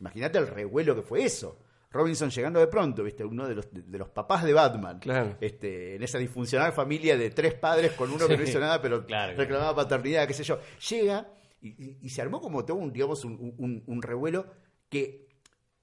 Imagínate 0.00 0.38
el 0.38 0.46
revuelo 0.46 0.94
que 0.94 1.02
fue 1.02 1.24
eso. 1.24 1.58
Robinson 1.92 2.30
llegando 2.30 2.58
de 2.60 2.66
pronto, 2.66 3.02
viste, 3.04 3.24
uno 3.24 3.46
de 3.46 3.54
los, 3.54 3.68
de, 3.70 3.98
los 3.98 4.08
papás 4.08 4.42
de 4.44 4.52
Batman. 4.52 4.98
Claro. 4.98 5.36
Este, 5.40 5.96
en 5.96 6.02
esa 6.02 6.18
disfuncional 6.18 6.72
familia 6.72 7.16
de 7.16 7.30
tres 7.30 7.54
padres 7.54 7.92
con 7.92 8.10
uno 8.10 8.26
que 8.26 8.36
no 8.36 8.42
hizo 8.42 8.58
nada, 8.60 8.80
pero 8.80 9.04
Claro, 9.06 9.36
reclamaba 9.36 9.74
paternidad, 9.76 10.26
qué 10.26 10.34
sé 10.34 10.44
yo. 10.44 10.58
Llega 10.90 11.28
y, 11.60 11.68
y- 11.68 11.98
y 12.02 12.08
se 12.10 12.22
armó 12.22 12.40
como 12.40 12.64
todo 12.64 12.78
un, 12.78 12.92
digamos, 12.92 13.24
un, 13.24 13.54
un- 13.58 13.82
un 13.86 14.02
revuelo 14.02 14.46
que 14.88 15.28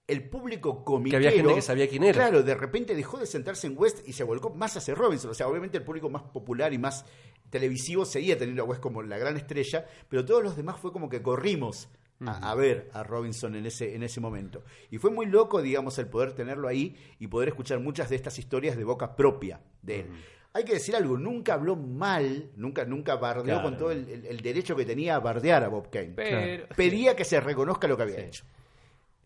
el 0.07 0.27
público 0.27 0.83
comiquero... 0.83 1.17
había 1.19 1.31
gente 1.31 1.53
que 1.53 1.61
sabía 1.61 1.87
quién 1.87 2.03
era. 2.03 2.13
Claro, 2.13 2.41
de 2.41 2.55
repente 2.55 2.95
dejó 2.95 3.19
de 3.19 3.27
sentarse 3.27 3.67
en 3.67 3.75
West 3.77 3.99
y 4.07 4.13
se 4.13 4.23
volcó 4.23 4.49
más 4.49 4.75
hacia 4.75 4.95
Robinson. 4.95 5.29
O 5.29 5.33
sea, 5.35 5.47
obviamente 5.47 5.77
el 5.77 5.83
público 5.83 6.09
más 6.09 6.23
popular 6.23 6.73
y 6.73 6.79
más 6.79 7.05
televisivo 7.51 8.05
seguía 8.05 8.35
teniendo 8.37 8.63
a 8.63 8.65
West 8.65 8.81
como 8.81 9.03
la 9.03 9.19
gran 9.19 9.37
estrella, 9.37 9.85
pero 10.09 10.25
todos 10.25 10.43
los 10.43 10.55
demás 10.57 10.79
fue 10.79 10.91
como 10.91 11.09
que 11.09 11.21
corrimos 11.21 11.89
a, 12.25 12.51
a 12.51 12.55
ver 12.55 12.89
a 12.93 13.03
Robinson 13.03 13.55
en 13.55 13.65
ese, 13.65 13.95
en 13.95 14.03
ese 14.03 14.19
momento. 14.19 14.63
Y 14.91 14.97
fue 14.97 15.11
muy 15.11 15.25
loco, 15.25 15.61
digamos, 15.61 15.97
el 15.99 16.07
poder 16.07 16.33
tenerlo 16.33 16.67
ahí 16.67 16.95
y 17.19 17.27
poder 17.27 17.49
escuchar 17.49 17.79
muchas 17.79 18.09
de 18.09 18.15
estas 18.15 18.37
historias 18.39 18.75
de 18.77 18.83
boca 18.83 19.15
propia 19.15 19.61
de 19.81 20.01
él. 20.01 20.07
Hay 20.51 20.63
que 20.65 20.73
decir 20.73 20.95
algo, 20.95 21.15
nunca 21.17 21.53
habló 21.53 21.75
mal, 21.75 22.49
nunca, 22.55 22.83
nunca 22.83 23.15
bardeó 23.17 23.43
Claro. 23.43 23.63
con 23.63 23.77
todo 23.77 23.91
el, 23.91 24.09
el- 24.09 24.25
el 24.25 24.41
derecho 24.41 24.75
que 24.75 24.83
tenía 24.83 25.15
a 25.15 25.19
bardear 25.19 25.63
a 25.63 25.67
Bob 25.67 25.89
Kane. 25.91 26.13
Pero, 26.15 26.67
Pedía 26.75 27.15
que 27.15 27.23
se 27.23 27.39
reconozca 27.39 27.87
lo 27.87 27.95
que 27.95 28.03
había 28.03 28.15
Sí. 28.15 28.21
hecho. 28.21 28.45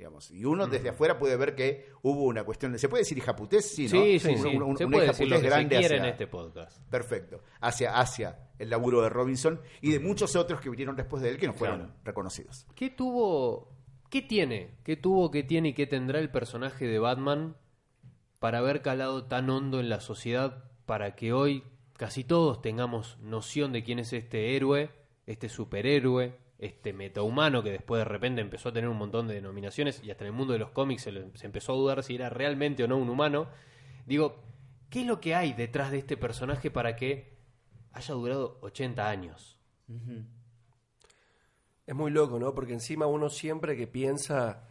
Digamos. 0.03 0.31
Y 0.31 0.43
uno 0.43 0.67
desde 0.67 0.89
afuera 0.89 1.17
puede 1.17 1.37
ver 1.37 1.55
que 1.55 1.87
hubo 2.01 2.23
una 2.25 2.43
cuestión. 2.43 2.77
¿Se 2.77 2.89
puede 2.89 3.03
decir 3.03 3.17
hijaputez? 3.17 3.71
Sí, 3.73 3.83
¿no? 3.83 3.89
Sí, 4.03 4.19
sí, 4.19 4.27
una- 4.31 4.75
Se 4.75 4.85
una 4.85 4.91
puede 4.97 5.07
decir 5.07 5.27
lo 5.29 5.35
hijaputez 5.37 5.39
que 5.39 5.39
se 5.39 5.47
grande 5.47 5.75
en 5.77 5.85
hacia- 5.85 6.09
este 6.09 6.27
podcast. 6.27 6.81
Perfecto. 6.89 7.41
Hacia, 7.61 7.97
hacia 7.97 8.49
el 8.59 8.69
laburo 8.69 9.01
de 9.01 9.07
Robinson 9.07 9.61
y 9.79 9.91
de 9.93 10.01
muchos 10.01 10.35
otros 10.35 10.59
que 10.59 10.69
vinieron 10.69 10.97
después 10.97 11.23
de 11.23 11.29
él 11.29 11.37
que 11.37 11.47
no 11.47 11.53
fueron 11.53 11.77
Claro. 11.79 11.93
reconocidos. 12.03 12.67
¿Qué 12.75 12.89
tuvo, 12.89 13.69
qué 14.09 14.21
tiene, 14.21 14.75
qué 14.83 14.97
tuvo, 14.97 15.31
qué 15.31 15.43
tiene 15.43 15.69
y 15.69 15.73
qué 15.73 15.87
tendrá 15.87 16.19
el 16.19 16.29
personaje 16.29 16.85
de 16.85 16.99
Batman 16.99 17.55
para 18.39 18.57
haber 18.57 18.81
calado 18.81 19.23
tan 19.27 19.49
hondo 19.49 19.79
en 19.79 19.87
la 19.87 20.01
sociedad 20.01 20.65
para 20.85 21.15
que 21.15 21.31
hoy 21.31 21.63
casi 21.95 22.25
todos 22.25 22.61
tengamos 22.61 23.17
noción 23.21 23.71
de 23.71 23.83
quién 23.85 23.99
es 23.99 24.11
este 24.11 24.57
héroe, 24.57 24.89
este 25.25 25.49
superhéroe, 25.49 26.35
este 26.59 26.93
metahumano 26.93 27.61
que 27.63 27.71
después 27.71 27.99
de 27.99 28.05
repente 28.05 28.41
empezó 28.41 28.69
a 28.69 28.73
tener 28.73 28.89
un 28.89 28.97
montón 28.97 29.27
de 29.27 29.35
denominaciones 29.35 30.01
y 30.03 30.11
hasta 30.11 30.23
en 30.23 30.27
el 30.31 30.33
mundo 30.33 30.53
de 30.53 30.59
los 30.59 30.69
cómics 30.71 31.03
se, 31.03 31.11
le- 31.11 31.31
se 31.35 31.45
empezó 31.45 31.73
a 31.73 31.75
dudar 31.75 32.03
si 32.03 32.15
era 32.15 32.29
realmente 32.29 32.83
o 32.83 32.87
no 32.87 32.97
un 32.97 33.09
humano? 33.09 33.47
Digo, 34.05 34.43
¿qué 34.89 35.01
es 35.01 35.07
lo 35.07 35.19
que 35.19 35.35
hay 35.35 35.53
detrás 35.53 35.91
de 35.91 35.97
este 35.97 36.17
personaje 36.17 36.71
para 36.71 36.95
que 36.95 37.33
haya 37.93 38.13
durado 38.13 38.57
80 38.61 39.09
años? 39.09 39.57
Es 41.85 41.95
muy 41.95 42.11
loco, 42.11 42.39
¿no? 42.39 42.53
Porque 42.55 42.73
encima 42.73 43.05
uno 43.07 43.29
siempre 43.29 43.75
que 43.75 43.87
piensa 43.87 44.63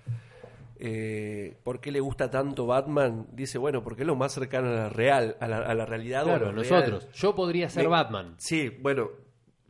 eh, 0.76 1.59
por 1.62 1.80
qué 1.80 1.92
le 1.92 2.00
gusta 2.00 2.30
tanto 2.30 2.66
Batman, 2.66 3.26
dice, 3.32 3.59
bueno, 3.59 3.82
porque 3.85 4.02
es 4.02 4.06
lo 4.06 4.16
más 4.16 4.32
cercano 4.32 4.68
a 4.68 4.73
la 4.75 4.88
real, 4.88 5.37
a 5.40 5.47
la, 5.47 5.59
a 5.59 5.75
la 5.75 5.85
realidad. 5.85 6.26
o 6.26 6.30
a 6.32 6.38
Claro, 6.38 6.52
nosotros. 6.52 7.02
real. 7.04 7.14
Yo 7.14 7.35
podría 7.35 7.68
ser 7.68 7.85
Me- 7.85 7.90
Batman. 7.90 8.35
Sí, 8.38 8.71
bueno, 8.80 9.11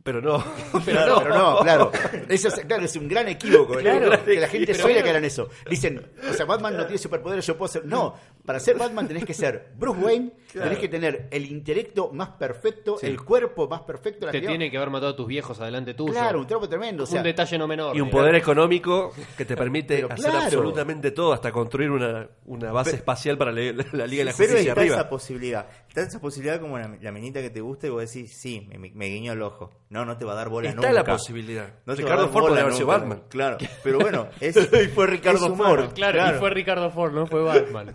pero 0.03 0.21
no. 0.21 0.43
Pero 0.85 1.21
no, 1.27 1.59
claro. 1.59 1.91
Eso 2.27 2.49
es, 2.49 2.55
claro, 2.65 2.85
es 2.85 2.95
un 2.95 3.07
gran 3.07 3.27
equívoco. 3.29 3.79
¿eh? 3.79 3.83
Claro. 3.83 4.23
que 4.23 4.39
la 4.39 4.47
gente 4.47 4.73
bueno. 4.81 5.01
caer 5.01 5.15
en 5.15 5.25
eso. 5.25 5.49
Dicen, 5.69 6.05
o 6.29 6.33
sea, 6.33 6.45
Batman 6.45 6.77
no 6.77 6.85
tiene 6.85 6.97
superpoderes, 6.97 7.45
yo 7.45 7.57
puedo 7.57 7.71
ser. 7.71 7.85
No, 7.85 8.15
para 8.45 8.59
ser 8.59 8.77
Batman 8.77 9.07
tenés 9.07 9.25
que 9.25 9.33
ser 9.33 9.71
Bruce 9.77 9.99
Wayne, 10.01 10.33
tenés 10.53 10.77
que 10.77 10.87
tener 10.89 11.27
el 11.31 11.45
intelecto 11.45 12.11
más 12.11 12.29
perfecto, 12.31 12.97
Sí. 12.97 13.07
el 13.07 13.21
cuerpo 13.23 13.67
más 13.67 13.81
perfecto. 13.81 14.25
la 14.25 14.31
Te 14.31 14.41
tiene 14.41 14.69
que 14.69 14.77
haber 14.77 14.89
matado 14.89 15.13
a 15.13 15.15
tus 15.15 15.27
viejos 15.27 15.59
adelante 15.61 15.93
tuyo. 15.93 16.11
Claro, 16.13 16.39
un 16.39 16.47
trapo 16.47 16.67
tremendo. 16.67 17.03
O 17.03 17.05
sea, 17.05 17.19
un 17.19 17.23
detalle 17.25 17.57
no 17.57 17.67
menor. 17.67 17.95
Y 17.95 18.01
un 18.01 18.09
poder 18.09 18.35
económico 18.35 19.13
que 19.37 19.45
te 19.45 19.55
permite 19.57 19.95
Pero 19.95 20.11
hacer 20.11 20.29
claro. 20.31 20.45
absolutamente 20.45 21.11
todo, 21.11 21.31
hasta 21.33 21.51
construir 21.51 21.89
una, 21.89 22.27
una 22.45 22.71
base 22.71 22.95
espacial 22.97 23.37
para 23.37 23.51
la, 23.51 23.61
la 23.93 24.07
Liga 24.07 24.21
de 24.21 24.31
la 24.31 24.33
Pero 24.37 24.49
Justicia 24.49 24.59
está 24.71 24.81
arriba. 24.81 24.95
esa 24.97 25.09
posibilidad. 25.09 25.67
Está 25.87 26.01
esa 26.01 26.19
posibilidad 26.19 26.59
como 26.59 26.77
la, 26.77 26.97
la 27.01 27.11
minita 27.11 27.41
que 27.41 27.49
te 27.49 27.61
gusta 27.61 27.87
y 27.87 27.91
vos 27.91 28.01
decís, 28.01 28.35
sí, 28.37 28.67
me, 28.69 28.77
me 28.77 29.05
guiñó 29.07 29.33
el 29.33 29.41
ojo. 29.41 29.71
No, 29.89 30.05
no 30.05 30.17
te 30.17 30.25
va 30.25 30.33
a 30.33 30.35
dar 30.35 30.49
bola 30.49 30.69
Está 30.69 30.81
nunca. 30.81 30.91
la 30.93 31.03
posibilidad. 31.05 31.67
No 31.85 31.93
Ricardo 31.95 32.27
Ford 32.29 32.43
podría 32.45 32.63
haber 32.63 32.73
sido. 32.73 32.87
Batman. 32.87 33.23
Claro, 33.29 33.57
pero 33.83 33.99
bueno, 33.99 34.27
es, 34.39 34.55
Y 34.57 34.87
fue 34.89 35.07
Ricardo. 35.07 35.55
Ford. 35.55 35.93
Claro, 35.93 36.35
y 36.35 36.39
fue 36.39 36.49
Ricardo 36.49 36.89
Ford, 36.91 37.13
no 37.13 37.25
fue 37.27 37.41
Batman. 37.43 37.93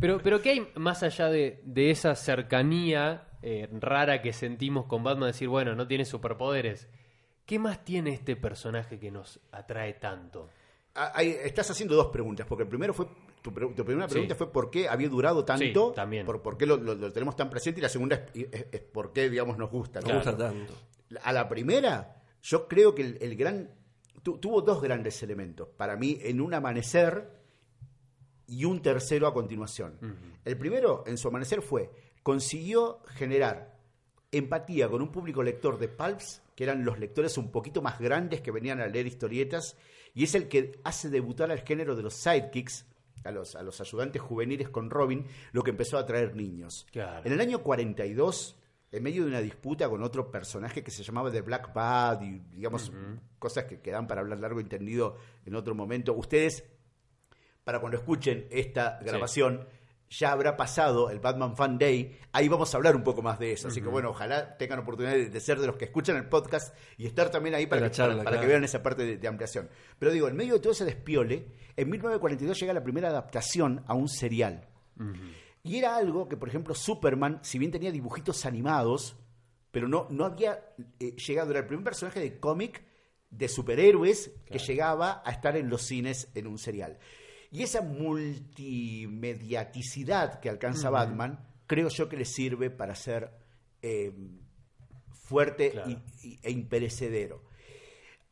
Pero, 0.00 0.20
pero 0.22 0.40
¿qué 0.42 0.50
hay 0.50 0.68
más 0.76 1.02
allá 1.02 1.28
de, 1.28 1.60
de 1.64 1.90
esa 1.90 2.14
cercanía 2.14 3.28
eh, 3.42 3.68
rara 3.80 4.22
que 4.22 4.32
sentimos 4.32 4.86
con 4.86 5.02
Batman? 5.04 5.28
Decir, 5.28 5.48
bueno, 5.48 5.74
no 5.74 5.86
tiene 5.86 6.04
superpoderes. 6.04 6.88
¿Qué 7.46 7.58
más 7.58 7.84
tiene 7.84 8.10
este 8.14 8.36
personaje 8.36 8.98
que 8.98 9.10
nos 9.10 9.40
atrae 9.52 9.94
tanto? 9.94 10.48
Ah, 10.94 11.12
ahí 11.14 11.36
estás 11.42 11.70
haciendo 11.70 11.94
dos 11.96 12.06
preguntas, 12.08 12.46
porque 12.46 12.62
el 12.62 12.68
primero 12.68 12.94
fue 12.94 13.06
tu, 13.42 13.52
primera 13.52 14.08
Sí. 14.08 14.12
pregunta 14.12 14.34
fue 14.34 14.50
por 14.52 14.70
qué 14.70 14.88
había 14.88 15.08
durado 15.08 15.44
tanto, 15.44 15.88
Sí, 15.90 15.94
también. 15.94 16.24
Por, 16.24 16.40
por 16.40 16.56
qué 16.56 16.64
lo, 16.66 16.76
lo- 16.76 16.94
lo 16.94 17.12
tenemos 17.12 17.36
tan 17.36 17.50
presente, 17.50 17.80
y 17.80 17.82
la 17.82 17.88
segunda 17.88 18.24
es, 18.32 18.46
es- 18.52 18.66
es 18.72 18.80
por 18.80 19.12
qué, 19.12 19.28
digamos, 19.28 19.58
nos 19.58 19.70
gusta. 19.70 20.00
¿no? 20.00 20.06
Me 20.06 20.14
gusta 20.14 20.36
tanto. 20.36 20.72
A 21.22 21.32
la 21.32 21.48
primera, 21.48 22.22
yo 22.42 22.66
creo 22.68 22.94
que 22.94 23.02
el, 23.02 23.18
el 23.20 23.36
gran. 23.36 23.70
tu- 24.22 24.38
tuvo 24.38 24.62
dos 24.62 24.80
grandes 24.80 25.22
elementos. 25.22 25.68
Para 25.76 25.96
mí, 25.96 26.18
en 26.22 26.40
un 26.40 26.54
amanecer 26.54 27.28
y 28.46 28.64
un 28.64 28.82
tercero 28.82 29.26
a 29.26 29.34
continuación. 29.34 29.98
El 30.44 30.58
primero, 30.58 31.04
en 31.06 31.16
su 31.18 31.28
amanecer, 31.28 31.62
fue. 31.62 31.90
Consiguió 32.22 33.00
generar 33.06 33.78
empatía 34.32 34.88
con 34.88 35.02
un 35.02 35.12
público 35.12 35.42
lector 35.42 35.78
de 35.78 35.88
Pulps, 35.88 36.42
que 36.54 36.64
eran 36.64 36.84
los 36.84 36.98
lectores 36.98 37.38
un 37.38 37.50
poquito 37.50 37.82
más 37.82 37.98
grandes 37.98 38.40
que 38.40 38.50
venían 38.50 38.80
a 38.80 38.86
leer 38.86 39.06
historietas, 39.06 39.76
y 40.14 40.24
es 40.24 40.34
el 40.34 40.48
que 40.48 40.80
hace 40.84 41.10
debutar 41.10 41.50
al 41.50 41.60
género 41.60 41.96
de 41.96 42.02
los 42.02 42.14
sidekicks, 42.14 42.86
a 43.24 43.30
los, 43.30 43.56
a 43.56 43.62
los 43.62 43.80
ayudantes 43.80 44.20
juveniles 44.20 44.68
con 44.68 44.90
Robin, 44.90 45.26
lo 45.52 45.62
que 45.62 45.70
empezó 45.70 45.96
a 45.96 46.00
atraer 46.00 46.36
niños. 46.36 46.86
Claro. 46.92 47.22
En 47.24 47.32
el 47.32 47.40
año 47.40 47.62
42, 47.62 48.56
en 48.94 49.02
medio 49.02 49.22
de 49.22 49.28
una 49.28 49.40
disputa 49.40 49.88
con 49.88 50.02
otro 50.02 50.30
personaje 50.30 50.84
que 50.84 50.92
se 50.92 51.02
llamaba 51.02 51.32
The 51.32 51.40
Black 51.40 51.74
Bad 51.74 52.22
y 52.22 52.38
digamos 52.52 52.92
cosas 53.40 53.64
que 53.64 53.80
quedan 53.80 54.06
para 54.06 54.20
hablar 54.20 54.38
largo 54.38 54.60
y 54.60 54.62
entendido 54.62 55.16
en 55.44 55.56
otro 55.56 55.74
momento, 55.74 56.14
ustedes, 56.14 56.64
para 57.64 57.80
cuando 57.80 57.98
escuchen 57.98 58.46
esta 58.50 58.98
grabación, 59.02 59.66
ya 60.10 60.30
habrá 60.32 60.56
pasado 60.56 61.10
el 61.10 61.18
Batman 61.18 61.56
Fan 61.56 61.78
Day, 61.78 62.16
ahí 62.30 62.46
vamos 62.48 62.72
a 62.72 62.76
hablar 62.76 62.94
un 62.94 63.02
poco 63.02 63.22
más 63.22 63.38
de 63.38 63.52
eso, 63.52 63.68
así 63.68 63.80
que 63.80 63.88
bueno, 63.88 64.10
ojalá 64.10 64.56
tengan 64.56 64.78
oportunidad 64.80 65.14
de, 65.14 65.28
de 65.30 65.40
ser 65.40 65.58
de 65.58 65.66
los 65.66 65.76
que 65.76 65.86
escuchan 65.86 66.16
el 66.16 66.28
podcast 66.28 66.76
y 66.98 67.06
estar 67.06 67.30
también 67.30 67.54
ahí 67.54 67.66
para, 67.66 67.82
que, 67.82 67.90
charla, 67.90 68.14
para- 68.16 68.24
para 68.24 68.36
que 68.36 68.40
claro. 68.42 68.50
vean 68.52 68.64
esa 68.64 68.82
parte 68.82 69.04
de, 69.04 69.16
de 69.16 69.26
ampliación. 69.28 69.68
Pero 69.98 70.12
digo, 70.12 70.28
en 70.28 70.36
medio 70.36 70.54
de 70.54 70.60
todo 70.60 70.72
ese 70.72 70.84
despiole, 70.84 71.48
en 71.76 71.88
1942 71.90 72.60
llega 72.60 72.72
la 72.74 72.84
primera 72.84 73.08
adaptación 73.08 73.82
a 73.86 73.94
un 73.94 74.08
serial. 74.08 74.68
Y 75.64 75.78
era 75.78 75.96
algo 75.96 76.28
que, 76.28 76.36
por 76.36 76.48
ejemplo, 76.48 76.74
Superman, 76.74 77.40
si 77.42 77.58
bien 77.58 77.72
tenía 77.72 77.90
dibujitos 77.90 78.44
animados, 78.46 79.16
pero 79.70 79.88
no, 79.88 80.06
no 80.10 80.26
había 80.26 80.60
eh, 81.00 81.16
llegado, 81.16 81.50
era 81.50 81.60
el 81.60 81.66
primer 81.66 81.82
personaje 81.84 82.20
de 82.20 82.38
cómic 82.38 82.84
de 83.30 83.48
superhéroes 83.48 84.30
que 84.46 84.58
llegaba 84.58 85.22
a 85.24 85.30
estar 85.32 85.56
en 85.56 85.68
los 85.70 85.82
cines 85.82 86.28
en 86.34 86.46
un 86.46 86.58
serial. 86.58 86.98
Y 87.54 87.62
esa 87.62 87.80
multimediaticidad 87.82 90.40
que 90.40 90.50
alcanza 90.50 90.90
Batman, 90.90 91.38
creo 91.66 91.88
yo 91.88 92.08
que 92.08 92.16
le 92.16 92.24
sirve 92.24 92.68
para 92.70 92.94
ser 92.96 93.30
eh, 93.80 94.12
fuerte 95.12 95.70
Claro. 95.70 95.88
y- 95.90 96.02
y- 96.28 96.38
e 96.42 96.50
imperecedero. 96.50 97.42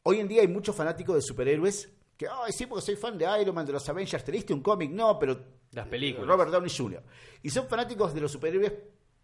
Hoy 0.02 0.18
en 0.18 0.26
día 0.28 0.40
hay 0.42 0.48
muchos 0.48 0.74
fanáticos 0.74 1.14
de 1.14 1.22
superhéroes 1.22 1.88
que, 2.16 2.26
ay, 2.26 2.50
sí, 2.52 2.66
porque 2.66 2.84
soy 2.84 2.96
fan 2.96 3.16
de 3.16 3.26
Iron 3.40 3.54
Man, 3.54 3.64
de 3.66 3.72
los 3.72 3.88
Avengers, 3.88 4.24
¿te 4.24 4.32
leíste 4.32 4.52
un 4.54 4.60
cómic? 4.62 4.90
No, 4.90 5.16
pero 5.18 5.38
Las 5.72 5.86
películas. 5.86 6.26
Robert 6.26 6.50
Downey 6.50 6.70
Jr. 6.74 7.02
Y 7.42 7.50
son 7.50 7.68
fanáticos 7.68 8.12
de 8.14 8.20
los 8.22 8.32
superhéroes 8.32 8.72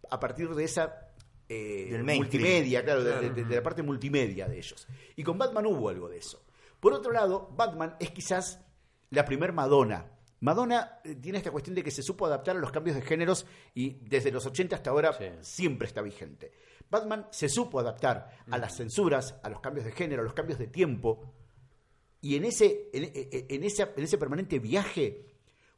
a 0.09 0.19
partir 0.19 0.47
de 0.49 0.63
esa 0.63 1.07
eh, 1.49 1.87
Del 1.91 2.03
mainstream. 2.03 2.43
multimedia, 2.43 2.83
claro, 2.85 3.03
de- 3.03 3.29
de, 3.31 3.43
de 3.43 3.55
la 3.55 3.63
parte 3.63 3.81
multimedia 3.83 4.47
de 4.47 4.59
ellos. 4.59 4.87
Y 5.15 5.23
con 5.23 5.35
Batman 5.37 5.65
hubo 5.65 5.89
algo 5.89 6.07
de 6.07 6.19
eso. 6.19 6.41
Por 6.79 6.93
otro 6.93 7.11
lado, 7.11 7.49
Batman 7.57 7.95
es 7.99 8.11
quizás 8.11 8.61
la 9.11 9.25
primer 9.25 9.53
Madonna. 9.53 10.05
Madonna 10.41 10.99
eh, 11.03 11.15
tiene 11.15 11.37
esta 11.39 11.51
cuestión 11.51 11.75
de 11.75 11.83
que 11.83 11.91
se 11.91 12.01
supo 12.03 12.25
adaptar 12.25 12.55
a 12.55 12.59
los 12.59 12.71
cambios 12.71 12.95
de 12.95 13.01
géneros 13.01 13.45
y 13.73 13.97
desde 14.07 14.31
los 14.31 14.45
80 14.45 14.75
hasta 14.75 14.89
ahora 14.91 15.13
Sí. 15.13 15.25
siempre 15.41 15.87
está 15.87 16.01
vigente. 16.01 16.51
Batman 16.89 17.27
se 17.31 17.49
supo 17.49 17.79
adaptar 17.79 18.29
a 18.49 18.57
las 18.57 18.75
censuras, 18.77 19.35
a 19.43 19.49
los 19.49 19.59
cambios 19.59 19.85
de 19.85 19.91
género, 19.91 20.21
a 20.21 20.25
los 20.25 20.33
cambios 20.33 20.57
de 20.57 20.67
tiempo. 20.67 21.33
Y 22.21 22.35
en 22.35 22.45
ese, 22.45 22.89
en, 22.93 23.03
en- 23.13 23.45
en 23.49 23.63
esa- 23.63 23.91
en 23.95 24.03
ese 24.03 24.17
permanente 24.17 24.59
viaje, 24.59 25.25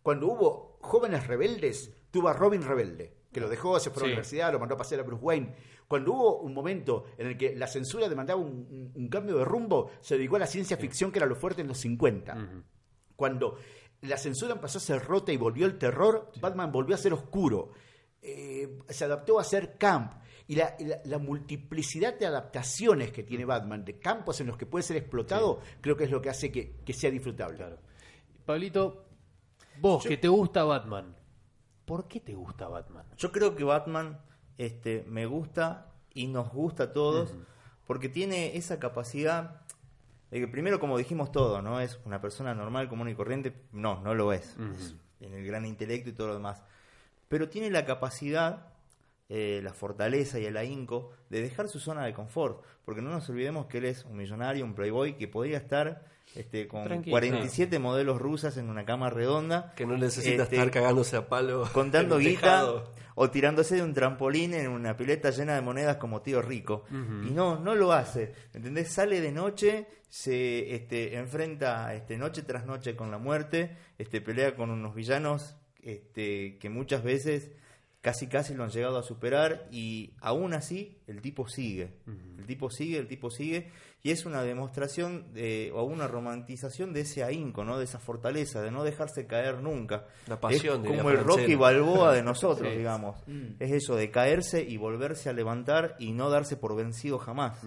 cuando 0.02 0.28
hubo 0.28 0.78
jóvenes 0.82 1.28
rebeldes, 1.28 1.92
tuvo 2.12 2.30
a 2.30 2.34
Robin 2.34 2.62
rebelde, 2.64 3.18
que 3.32 3.40
lo 3.42 3.50
dejó, 3.50 3.80
se 3.80 3.90
fue 3.90 4.02
a 4.02 4.04
la 4.04 4.08
Sí. 4.08 4.12
universidad, 4.14 4.54
lo 4.54 4.60
mandó 4.60 4.76
a 4.76 4.78
pasear 4.78 5.02
a 5.02 5.04
Bruce 5.04 5.24
Wayne. 5.24 5.56
Cuando 5.88 6.14
hubo 6.14 6.40
un 6.40 6.54
momento 6.54 7.06
en 7.18 7.28
el 7.28 7.38
que 7.38 7.56
la 7.56 7.68
censura 7.68 8.08
demandaba 8.08 8.40
un, 8.40 8.48
un- 8.70 8.92
un 8.96 9.10
cambio 9.10 9.38
de 9.38 9.46
rumbo, 9.46 9.92
se 10.02 10.16
dedicó 10.18 10.38
a 10.38 10.40
la 10.40 10.48
ciencia 10.48 10.78
ficción, 10.78 11.12
que 11.12 11.20
era 11.20 11.26
lo 11.26 11.36
fuerte 11.36 11.62
en 11.62 11.68
los 11.68 11.78
50. 11.80 12.64
Cuando 13.22 13.60
la 14.02 14.18
censura 14.18 14.54
empezó 14.56 14.80
a 14.80 14.82
ser 14.82 15.06
rota 15.06 15.32
y 15.32 15.38
volvió 15.38 15.68
el 15.68 15.78
terror, 15.78 16.32
Batman 16.42 16.72
volvió 16.72 16.96
a 16.96 16.98
ser 16.98 17.14
oscuro. 17.14 17.72
Eh, 18.20 18.80
se 18.90 19.06
adaptó 19.06 19.40
a 19.40 19.44
ser 19.44 19.78
camp. 19.78 20.14
Y 20.48 20.56
la, 20.56 20.76
y 20.80 20.86
la- 20.86 21.02
la 21.06 21.20
multiplicidad 21.20 22.18
de 22.18 22.26
adaptaciones 22.26 23.12
que 23.12 23.22
tiene 23.22 23.46
Batman, 23.46 23.86
de 23.86 24.00
campos 24.00 24.42
en 24.42 24.48
los 24.48 24.58
que 24.58 24.66
puede 24.66 24.82
ser 24.82 24.98
explotado, 24.98 25.60
creo 25.82 25.96
que 25.96 26.06
es 26.06 26.10
lo 26.10 26.20
que 26.20 26.30
hace 26.32 26.52
que, 26.52 26.78
que 26.84 26.94
sea 26.94 27.12
disfrutable. 27.12 27.58
Claro. 27.58 27.78
Pablito, 28.44 29.06
vos 29.80 30.04
que 30.04 30.18
te 30.18 30.28
gusta 30.28 30.64
Batman, 30.64 31.16
¿por 31.86 32.08
qué 32.08 32.22
te 32.22 32.34
gusta 32.34 32.68
Batman? 32.68 33.06
Yo 33.18 33.32
creo 33.32 33.56
que 33.56 33.64
Batman 33.64 34.20
este, 34.58 35.04
me 35.08 35.28
gusta 35.28 35.94
y 36.12 36.26
nos 36.28 36.50
gusta 36.52 36.86
a 36.86 36.92
todos 36.92 37.36
porque 37.86 38.10
tiene 38.10 38.58
esa 38.58 38.80
capacidad 38.80 39.61
de 40.32 40.40
que 40.40 40.48
primero, 40.48 40.80
como 40.80 40.98
dijimos 40.98 41.32
todo, 41.32 41.62
no 41.62 41.80
es 41.80 42.00
una 42.06 42.20
persona 42.22 42.54
normal, 42.56 42.88
común 42.90 43.10
y 43.10 43.16
corriente. 43.16 43.54
No, 43.72 44.02
no 44.02 44.16
lo 44.16 44.34
es. 44.34 44.56
Es 44.80 44.96
en 45.20 45.34
el 45.36 45.46
gran 45.46 45.66
intelecto 45.66 46.10
y 46.10 46.14
todo 46.14 46.28
lo 46.28 46.34
demás. 46.34 46.64
Pero 47.28 47.50
tiene 47.50 47.70
la 47.70 47.86
capacidad 47.86 48.68
eh, 49.34 49.62
la 49.64 49.72
fortaleza 49.72 50.40
y 50.40 50.46
el 50.46 50.58
ahínco 50.58 51.12
de 51.30 51.42
dejar 51.42 51.70
su 51.70 51.80
zona 51.80 52.04
de 52.04 52.14
confort, 52.14 52.66
porque 52.84 53.02
no 53.02 53.12
nos 53.12 53.30
olvidemos 53.30 53.68
que 53.68 53.78
él 53.78 53.86
es 53.86 54.04
un 54.04 54.18
millonario, 54.18 54.66
un 54.66 54.74
playboy 54.74 55.14
que 55.16 55.30
podría 55.30 55.58
estar 55.58 56.04
este, 56.36 56.68
con 56.68 56.84
Tranquilo. 56.84 57.14
47 57.14 57.80
modelos 57.80 58.20
rusas 58.20 58.58
en 58.58 58.70
una 58.70 58.84
cama 58.84 59.10
redonda, 59.10 59.74
Que 59.78 59.86
no 59.86 59.98
necesita 59.98 60.44
Este, 60.44 60.56
estar 60.58 60.70
cagándose 60.72 61.16
a 61.16 61.30
palo. 61.30 61.64
contando 61.72 62.18
guita 62.18 62.84
o 63.16 63.30
tirándose 63.30 63.76
de 63.76 63.84
un 63.84 63.94
trampolín 63.94 64.54
en 64.54 64.70
una 64.70 64.98
pileta 64.98 65.30
llena 65.30 65.56
de 65.56 65.62
monedas 65.62 65.96
como 65.96 66.22
tío 66.22 66.42
rico. 66.42 66.84
Y 66.92 67.32
no, 67.32 67.58
no 67.58 67.74
lo 67.76 67.94
hace. 67.94 68.34
¿Entendés? 68.54 68.92
Sale 68.92 69.22
de 69.22 69.32
noche, 69.32 69.88
se 70.12 70.76
este, 70.76 71.16
enfrenta 71.16 71.94
este, 71.96 72.18
noche 72.18 72.42
tras 72.44 72.66
noche 72.66 72.98
con 72.98 73.12
la 73.12 73.18
muerte, 73.18 73.78
este, 73.98 74.20
pelea 74.20 74.56
con 74.58 74.70
unos 74.70 74.94
villanos 74.94 75.56
este, 75.82 76.58
que 76.60 76.70
muchas 76.70 77.02
veces 77.02 77.50
casi 78.02 78.28
casi 78.28 78.54
lo 78.54 78.66
han 78.66 78.72
llegado 78.72 78.98
a 78.98 79.04
superar 79.04 79.68
y 79.72 80.12
aún 80.20 80.54
así 80.54 80.98
el 81.08 81.22
tipo 81.22 81.48
sigue. 81.48 81.94
El 82.38 82.46
tipo 82.46 82.70
sigue, 82.70 82.98
el 82.98 83.08
tipo 83.08 83.30
sigue 83.32 83.70
y 84.04 84.12
es 84.12 84.26
una 84.26 84.44
demostración 84.44 85.32
de, 85.34 85.72
o 85.74 85.84
una 85.84 86.08
romantización 86.08 86.92
de 86.92 87.02
ese 87.02 87.24
ahínco, 87.24 87.64
¿no? 87.64 87.78
de 87.78 87.86
esa 87.86 88.00
fortaleza, 88.00 88.62
de 88.62 88.72
no 88.72 88.84
dejarse 88.84 89.28
caer 89.28 89.62
nunca. 89.62 90.08
La 90.28 90.42
pasión, 90.42 90.78
es 90.78 90.82
diría 90.84 90.98
como 90.98 91.12
el. 91.12 91.20
Rocky 91.24 91.56
Balboa 91.56 92.12
de 92.14 92.24
nosotros, 92.24 92.68
Sí. 92.72 92.78
digamos. 92.80 93.16
Es 93.60 93.72
eso 93.72 93.96
de 93.96 94.12
caerse 94.12 94.62
y 94.62 94.76
volverse 94.76 95.30
a 95.30 95.34
levantar 95.34 95.96
y 96.00 96.12
no 96.12 96.30
darse 96.30 96.58
por 96.58 96.76
vencido 96.76 97.18
jamás. 97.18 97.60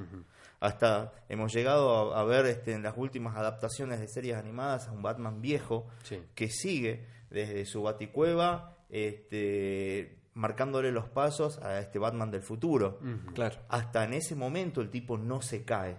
Hasta 0.64 1.12
hemos 1.28 1.52
llegado 1.52 2.14
a, 2.14 2.21
a 2.21 2.25
ver 2.25 2.47
este, 2.47 2.73
en 2.73 2.83
las 2.83 2.94
últimas 2.97 3.37
adaptaciones 3.37 4.00
de 4.00 4.09
series 4.09 4.37
animadas 4.37 4.88
a 4.88 4.92
un 4.92 5.02
Batman 5.02 5.40
viejo 5.42 5.87
Sí. 6.04 6.23
que 6.35 6.49
sigue 6.49 7.06
desde 7.30 7.66
su 7.66 7.83
baticueva 7.83 8.76
este, 8.88 10.18
marcándole 10.35 10.90
los 10.92 11.09
pasos 11.09 11.59
a 11.59 11.78
este 11.80 11.99
Batman 11.99 12.30
del 12.30 12.42
futuro. 12.42 12.99
Claro. 13.35 13.59
Hasta 13.68 14.04
en 14.04 14.14
ese 14.14 14.35
momento 14.37 14.80
el 14.80 14.88
tipo 14.90 15.18
no 15.18 15.42
se 15.42 15.64
cae. 15.64 15.97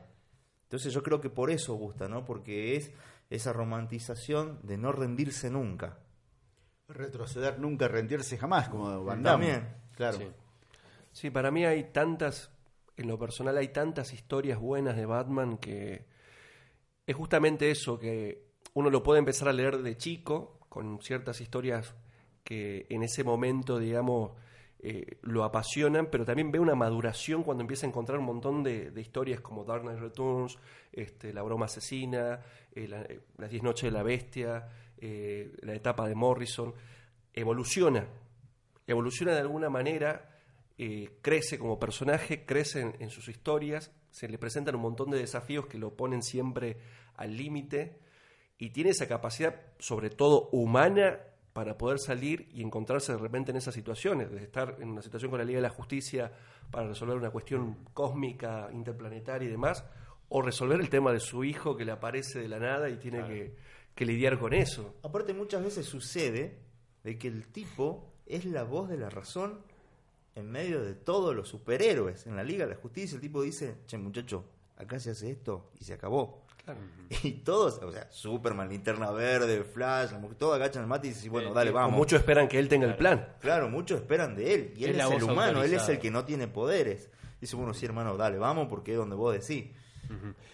Entonces 0.64 0.94
yo 0.94 1.04
creo 1.04 1.22
que 1.22 1.30
por 1.30 1.52
eso 1.52 1.76
gusta, 1.76 2.08
¿no? 2.08 2.26
Porque 2.26 2.76
es 2.76 2.92
esa 3.30 3.54
romantización 3.54 4.60
de 4.64 4.78
no 4.78 4.92
rendirse 4.92 5.50
nunca. 5.50 6.00
Retroceder 6.88 7.60
nunca, 7.60 7.88
rendirse 7.88 8.38
jamás, 8.38 8.70
como 8.70 9.04
Van 9.04 9.22
Damme. 9.24 9.46
También. 9.48 9.76
Claro. 9.96 10.18
Sí. 10.18 10.28
Sí, 11.12 11.30
para 11.30 11.50
mí 11.52 11.66
hay 11.66 11.92
tantas, 11.92 12.50
en 12.98 13.08
lo 13.08 13.18
personal 13.20 13.58
hay 13.58 13.70
tantas 13.70 14.14
historias 14.14 14.60
buenas 14.60 14.96
de 14.96 15.06
Batman 15.06 15.58
que 15.58 16.06
es 17.06 17.16
justamente 17.16 17.70
eso, 17.70 18.00
que 18.00 18.46
uno 18.74 18.90
lo 18.90 19.04
puede 19.04 19.20
empezar 19.20 19.48
a 19.48 19.54
leer 19.54 19.82
de 19.82 19.98
chico, 19.98 20.60
con 20.70 21.02
ciertas 21.02 21.40
historias 21.40 21.96
que 22.44 22.86
en 22.90 23.04
ese 23.04 23.24
momento, 23.24 23.80
digamos, 23.80 24.32
eh, 24.80 25.18
lo 25.22 25.44
apasionan, 25.44 26.08
pero 26.12 26.26
también 26.26 26.52
ve 26.52 26.60
una 26.60 26.76
maduración 26.76 27.44
cuando 27.44 27.62
empieza 27.62 27.86
a 27.86 27.90
encontrar 27.90 28.20
un 28.20 28.26
montón 28.26 28.64
de, 28.64 28.92
historias 28.98 29.40
como 29.40 29.64
Dark 29.64 29.82
Knight 29.82 30.00
Returns, 30.00 30.58
este, 30.92 31.34
La 31.34 31.42
broma 31.42 31.66
asesina, 31.66 32.42
eh, 32.74 32.88
eh, 32.92 33.20
Las 33.38 33.50
diez 33.50 33.64
noches 33.64 33.84
de 33.84 33.92
la 33.92 34.04
bestia, 34.04 34.70
la 35.00 35.74
etapa 35.74 36.08
de 36.08 36.16
Morrison, 36.16 36.74
evoluciona, 37.34 38.08
evoluciona 38.88 39.34
de 39.34 39.40
alguna 39.40 39.70
manera, 39.70 40.35
eh, 40.78 41.18
crece 41.22 41.58
como 41.58 41.80
personaje, 41.80 42.46
crece 42.46 42.82
en, 42.82 42.96
en 43.00 43.10
sus 43.10 43.28
historias, 43.28 43.92
se 44.12 44.28
le 44.28 44.38
presentan 44.38 44.76
un 44.76 44.82
montón 44.82 45.10
de 45.10 45.18
desafíos 45.18 45.68
que 45.68 45.78
lo 45.78 45.96
ponen 45.96 46.22
siempre 46.22 46.78
al 47.16 47.36
límite 47.36 48.00
y 48.58 48.70
tiene 48.70 48.92
esa 48.92 49.08
capacidad, 49.08 49.56
sobre 49.80 50.10
todo 50.10 50.50
humana, 50.52 51.20
para 51.56 51.78
poder 51.78 52.00
salir 52.00 52.50
y 52.52 52.62
encontrarse 52.62 53.14
de 53.14 53.18
repente 53.18 53.52
en 53.52 53.58
esas 53.58 53.74
situaciones, 53.74 54.30
de 54.30 54.44
estar 54.44 54.76
en 54.82 54.90
una 54.90 55.02
situación 55.02 55.32
con 55.32 55.40
la 55.40 55.46
Liga 55.46 55.60
de 55.60 55.64
la 55.64 55.70
Justicia 55.70 56.30
para 56.70 56.90
resolver 56.90 57.16
una 57.16 57.30
cuestión 57.30 57.78
cósmica, 57.94 58.70
interplanetaria 58.74 59.48
y 59.48 59.52
demás, 59.52 59.86
o 60.28 60.42
resolver 60.42 60.82
el 60.82 60.90
tema 60.90 61.14
de 61.14 61.22
su 61.22 61.46
hijo 61.46 61.78
que 61.78 61.86
le 61.86 61.94
aparece 61.94 62.40
de 62.40 62.50
la 62.50 62.60
nada 62.60 62.90
y 62.90 62.98
tiene 62.98 63.26
que, 63.26 63.56
que 63.96 64.06
lidiar 64.06 64.38
con 64.38 64.54
eso. 64.54 64.96
Aparte 65.04 65.34
muchas 65.34 65.64
veces 65.64 65.86
sucede 65.86 66.60
de 67.06 67.18
que 67.18 67.30
el 67.30 67.48
tipo 67.48 68.12
es 68.26 68.44
la 68.44 68.64
voz 68.64 68.90
de 68.90 68.98
la 68.98 69.10
razón 69.10 69.62
en 70.36 70.52
medio 70.52 70.84
de 70.84 70.94
todos 70.94 71.36
los 71.36 71.48
superhéroes. 71.50 72.28
En 72.28 72.36
la 72.36 72.44
Liga 72.44 72.66
de 72.66 72.76
la 72.76 72.80
Justicia 72.82 73.16
el 73.16 73.22
tipo 73.22 73.42
dice, 73.42 73.76
che 73.88 73.98
muchacho, 73.98 74.46
acá 74.78 75.00
se 75.00 75.12
hace 75.12 75.32
esto 75.32 75.72
y 75.80 75.84
se 75.86 75.94
acabó. 75.94 76.44
Y 77.24 77.32
todos, 77.34 77.80
o 77.84 77.92
sea, 77.92 78.12
Superman, 78.12 78.68
Linterna 78.70 79.12
Verde, 79.12 79.64
Flash, 79.64 80.12
la 80.12 80.18
mujer, 80.18 80.38
todos 80.38 80.56
agachan 80.56 80.82
el 80.82 80.88
mate 80.90 81.08
y 81.08 81.10
dicen, 81.12 81.32
bueno, 81.32 81.50
Eh, 81.50 81.54
dale, 81.54 81.70
eh, 81.70 81.74
vamos. 81.74 81.96
muchos 81.96 82.20
esperan 82.20 82.48
que 82.48 82.58
él 82.58 82.68
tenga 82.68 82.88
el 82.88 82.96
plan. 82.96 83.34
Claro, 83.40 83.70
muchos 83.70 84.02
esperan 84.02 84.36
de 84.36 84.54
él. 84.56 84.74
Y 84.76 84.86
él 84.86 85.00
Es 85.00 85.12
el 85.12 85.24
humano, 85.24 85.64
él 85.64 85.74
es 85.74 85.88
el 85.88 86.00
que 86.00 86.10
no 86.10 86.26
tiene 86.26 86.48
poderes. 86.48 87.10
Dice, 87.40 87.56
bueno, 87.56 87.74
sí, 87.76 87.86
hermano, 87.86 88.18
dale, 88.18 88.40
vamos, 88.40 88.68
porque 88.68 88.94
es 88.94 88.98
donde 88.98 89.16
vos 89.16 89.34
decís. 89.34 89.72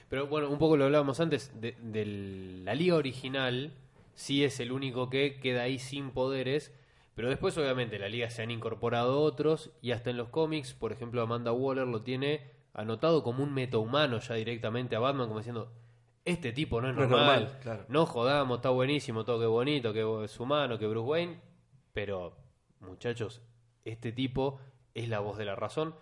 Pero 0.10 0.28
bueno, 0.28 0.50
un 0.50 0.60
poco 0.60 0.76
lo 0.76 0.84
hablábamos 0.86 1.20
antes, 1.22 1.52
de, 1.60 1.76
de 1.82 2.06
la 2.66 2.76
liga 2.76 2.96
original 2.96 3.74
sí 4.14 4.44
es 4.44 4.60
el 4.60 4.72
único 4.74 5.10
que 5.10 5.40
queda 5.40 5.62
ahí 5.64 5.80
sin 5.80 6.12
poderes, 6.12 6.72
pero 7.22 7.30
después 7.30 7.56
obviamente 7.60 8.00
la 8.00 8.10
liga 8.10 8.32
se 8.32 8.42
han 8.42 8.50
incorporado 8.50 9.22
otros 9.22 9.70
y 9.80 9.92
hasta 9.92 10.10
en 10.10 10.18
los 10.18 10.30
cómics, 10.30 10.74
por 10.74 10.92
ejemplo 10.92 11.22
Amanda 11.22 11.52
Waller 11.52 11.86
lo 11.86 12.02
tiene 12.02 12.50
anotado 12.74 13.22
como 13.22 13.44
un 13.44 13.54
metahumano 13.54 14.18
ya 14.18 14.34
directamente 14.34 14.96
a 14.96 15.00
Batman, 15.00 15.28
como 15.28 15.38
diciendo, 15.38 15.72
este 16.26 16.52
tipo 16.52 16.82
no 16.82 16.90
es 16.90 16.96
No 16.96 17.04
es 17.04 17.10
normal, 17.12 17.44
normal, 17.44 17.60
claro. 17.62 17.86
no 17.90 18.08
jodamos, 18.08 18.58
está 18.58 18.72
buenísimo, 18.72 19.24
todo 19.24 19.40
que 19.40 19.46
bonito, 19.46 19.94
que 19.94 20.24
es 20.24 20.40
humano, 20.40 20.80
que 20.80 20.88
Bruce 20.88 21.08
Wayne, 21.08 21.42
pero 21.94 22.40
muchachos, 22.80 23.44
este 23.86 24.12
tipo 24.12 24.60
es 24.96 25.08
la 25.08 25.20
voz 25.20 25.38
de 25.38 25.46
la 25.46 25.56
razón, 25.56 25.94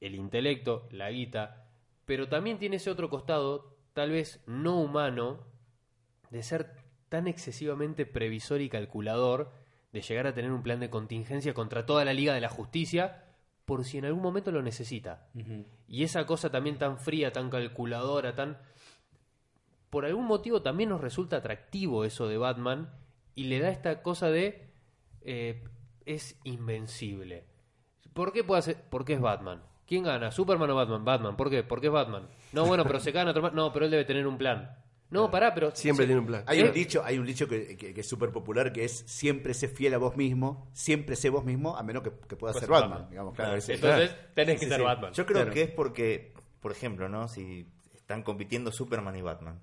el 0.00 0.14
intelecto, 0.14 0.88
la 0.90 1.10
guita, 1.10 1.68
pero 2.06 2.30
también 2.30 2.58
tiene 2.58 2.76
ese 2.76 2.90
otro 2.90 3.10
costado, 3.10 3.76
tal 3.92 4.12
vez 4.12 4.42
no 4.46 4.80
humano, 4.80 5.40
de 6.30 6.42
ser 6.42 6.70
tan 7.10 7.28
excesivamente 7.28 8.06
previsor 8.06 8.62
y 8.62 8.70
calculador, 8.70 9.62
de 9.94 10.02
llegar 10.02 10.26
a 10.26 10.34
tener 10.34 10.50
un 10.50 10.62
plan 10.64 10.80
de 10.80 10.90
contingencia 10.90 11.54
contra 11.54 11.86
toda 11.86 12.04
la 12.04 12.12
Liga 12.12 12.34
de 12.34 12.40
la 12.40 12.48
Justicia, 12.48 13.22
por 13.64 13.84
si 13.84 13.98
en 13.98 14.04
algún 14.04 14.22
momento 14.22 14.50
lo 14.50 14.60
necesita. 14.60 15.28
Y 15.86 16.02
esa 16.02 16.26
cosa 16.26 16.50
también 16.50 16.78
tan 16.78 16.98
fría, 16.98 17.32
tan 17.32 17.48
calculadora, 17.48 18.34
tan... 18.34 18.58
Por 19.90 20.04
algún 20.04 20.26
motivo 20.26 20.62
también 20.62 20.88
nos 20.88 21.00
resulta 21.00 21.36
atractivo 21.36 22.04
eso 22.04 22.26
de 22.26 22.36
Batman 22.36 22.90
y 23.36 23.44
le 23.44 23.60
da 23.60 23.70
esta 23.70 24.02
cosa 24.02 24.28
de... 24.30 24.74
eh, 25.22 25.62
es 26.04 26.40
invencible. 26.42 27.46
¿Por 28.12 28.32
qué 28.32 28.42
puede 28.42 28.58
hacer? 28.58 28.84
Porque 28.90 29.14
es 29.14 29.20
Batman. 29.20 29.62
¿Quién 29.86 30.02
gana? 30.02 30.32
¿Superman 30.32 30.70
o 30.70 30.74
Batman? 30.74 31.04
Batman. 31.04 31.36
¿Por 31.36 31.50
qué? 31.50 31.62
Porque 31.62 31.86
es 31.86 31.92
Batman. 31.92 32.28
No, 32.52 32.66
bueno, 32.66 32.84
pero 32.84 32.98
se 32.98 33.12
gana 33.12 33.30
otro 33.30 33.52
No, 33.52 33.72
pero 33.72 33.84
él 33.84 33.92
debe 33.92 34.04
tener 34.04 34.26
un 34.26 34.38
plan. 34.38 34.76
No, 35.10 35.30
pará, 35.30 35.54
pero. 35.54 35.70
Siempre 35.76 36.06
tiene 36.06 36.20
un 36.20 36.26
plan. 36.26 36.44
Hay 36.46 36.60
¿Eh? 36.60 36.64
un 36.64 36.72
dicho, 36.72 37.04
hay 37.04 37.18
un 37.18 37.26
dicho 37.26 37.46
que, 37.46 37.76
que- 37.76 37.94
que 37.94 38.00
es 38.00 38.08
súper 38.08 38.32
popular 38.32 38.72
que 38.72 38.84
es 38.84 39.04
siempre 39.06 39.54
sé 39.54 39.68
fiel 39.68 39.94
a 39.94 39.98
vos 39.98 40.16
mismo, 40.16 40.68
siempre 40.72 41.14
sé 41.14 41.28
vos 41.30 41.44
mismo, 41.44 41.76
a 41.76 41.82
menos 41.84 42.02
que, 42.02 42.10
que 42.26 42.36
puedas 42.36 42.54
Pues 42.54 42.62
ser 42.62 42.70
Batman. 42.70 42.90
Batman, 42.90 43.10
digamos, 43.10 43.34
claro. 43.34 43.50
Claro, 43.60 43.72
Entonces, 43.74 44.16
tenés 44.34 44.58
que 44.58 44.64
Sí, 44.64 44.70
ser 44.70 44.80
sí. 44.80 44.84
Batman. 44.84 45.12
Yo 45.12 45.26
creo 45.26 45.36
Claro. 45.42 45.52
que 45.52 45.62
es 45.62 45.70
porque, 45.70 46.34
por 46.60 46.72
ejemplo, 46.72 47.08
¿no? 47.08 47.28
Si 47.28 47.68
están 47.94 48.22
compitiendo 48.22 48.72
Superman 48.72 49.14
y 49.16 49.22
Batman. 49.22 49.60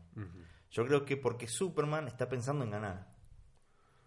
Yo 0.72 0.86
creo 0.88 1.04
que 1.04 1.18
porque 1.18 1.48
Superman 1.48 2.08
está 2.08 2.30
pensando 2.30 2.64
en 2.64 2.72
ganar. 2.72 3.12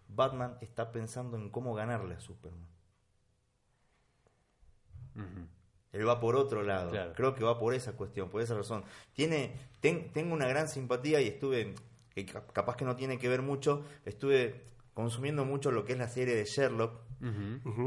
Batman 0.08 0.56
está 0.62 0.92
pensando 0.92 1.36
en 1.36 1.50
cómo 1.50 1.74
ganarle 1.74 2.14
a 2.14 2.20
Superman. 2.20 2.68
Ujú. 5.16 5.46
Él 5.94 6.06
va 6.06 6.20
por 6.20 6.36
otro 6.36 6.62
lado. 6.62 6.90
Claro. 6.90 7.12
Creo 7.14 7.34
que 7.34 7.44
va 7.44 7.58
por 7.58 7.72
esa 7.72 7.92
cuestión, 7.92 8.28
por 8.28 8.42
esa 8.42 8.54
razón. 8.54 8.84
Tiene, 9.14 9.54
ten- 9.80 10.12
tengo 10.12 10.34
una 10.34 10.46
gran 10.46 10.68
simpatía 10.68 11.20
y 11.22 11.28
estuve, 11.28 11.74
que 12.14 12.26
capaz 12.26 12.76
que 12.76 12.84
no 12.84 12.96
tiene 12.96 13.18
que 13.18 13.28
ver 13.28 13.40
mucho, 13.42 13.82
estuve 14.04 14.62
consumiendo 14.92 15.44
mucho 15.44 15.70
lo 15.72 15.84
que 15.84 15.92
es 15.94 15.98
la 15.98 16.08
serie 16.08 16.34
de 16.36 16.44
Sherlock. 16.44 17.00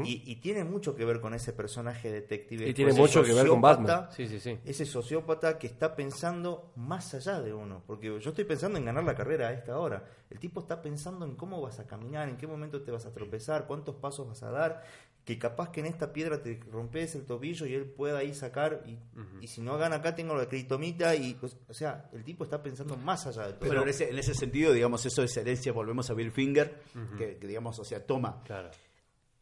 Y, 0.04 0.24
y 0.26 0.36
tiene 0.36 0.64
mucho 0.64 0.96
que 0.96 1.04
ver 1.04 1.20
con 1.20 1.32
ese 1.32 1.52
personaje 1.52 2.10
detective. 2.10 2.68
Y 2.68 2.74
tiene 2.74 2.92
mucho 2.92 3.22
que 3.22 3.32
ver 3.34 3.46
con 3.46 3.60
Batman. 3.60 3.86
Sí, 4.10 4.26
sí, 4.26 4.40
sí. 4.40 4.58
Ese 4.64 4.84
sociópata 4.84 5.58
que 5.58 5.68
está 5.68 5.94
pensando 5.94 6.72
más 6.74 7.14
allá 7.14 7.40
de 7.40 7.54
uno. 7.54 7.82
Porque 7.86 8.06
yo 8.18 8.30
estoy 8.30 8.44
pensando 8.44 8.78
en 8.78 8.84
ganar 8.84 9.04
la 9.04 9.14
carrera 9.14 9.48
a 9.48 9.52
esta 9.52 9.78
hora. 9.78 10.04
El 10.28 10.40
tipo 10.40 10.58
está 10.60 10.82
pensando 10.82 11.24
en 11.24 11.36
cómo 11.36 11.60
vas 11.60 11.78
a 11.78 11.86
caminar, 11.86 12.28
en 12.28 12.36
qué 12.36 12.48
momento 12.48 12.82
te 12.82 12.90
vas 12.90 13.06
a 13.06 13.12
tropezar, 13.12 13.66
cuántos 13.68 13.94
pasos 13.94 14.26
vas 14.26 14.42
a 14.42 14.50
dar. 14.50 14.82
Que 15.28 15.38
capaz 15.38 15.70
que 15.70 15.80
en 15.80 15.86
esta 15.86 16.10
piedra 16.10 16.40
te 16.40 16.58
rompes 16.70 17.14
el 17.14 17.26
tobillo 17.26 17.66
y 17.66 17.74
él 17.74 17.84
pueda 17.84 18.20
ahí 18.20 18.32
sacar. 18.32 18.82
Y, 18.86 18.98
y 19.42 19.46
si 19.46 19.60
no 19.60 19.76
gana 19.76 19.96
acá, 19.96 20.14
tengo 20.14 20.34
la 20.34 20.48
critomita. 20.48 21.14
Y, 21.14 21.34
pues, 21.34 21.54
o 21.68 21.74
sea, 21.74 22.08
el 22.14 22.24
tipo 22.24 22.44
está 22.44 22.62
pensando 22.62 22.96
más 22.96 23.26
allá 23.26 23.46
de 23.48 23.52
todo. 23.52 23.68
Pero 23.68 23.82
en 23.82 23.88
ese, 23.90 24.08
en 24.08 24.18
ese 24.18 24.32
sentido, 24.32 24.72
digamos, 24.72 25.04
eso 25.04 25.22
es 25.22 25.36
herencia, 25.36 25.70
volvemos 25.72 26.08
a 26.08 26.14
Bill 26.14 26.32
Finger, 26.32 26.80
que, 27.18 27.36
que, 27.36 27.46
digamos, 27.46 27.78
o 27.78 27.84
sea, 27.84 28.06
toma 28.06 28.42
Claro. 28.44 28.70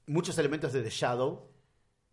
muchos 0.07 0.37
elementos 0.38 0.72
de 0.72 0.83
The 0.83 0.90
Shadow, 0.90 1.53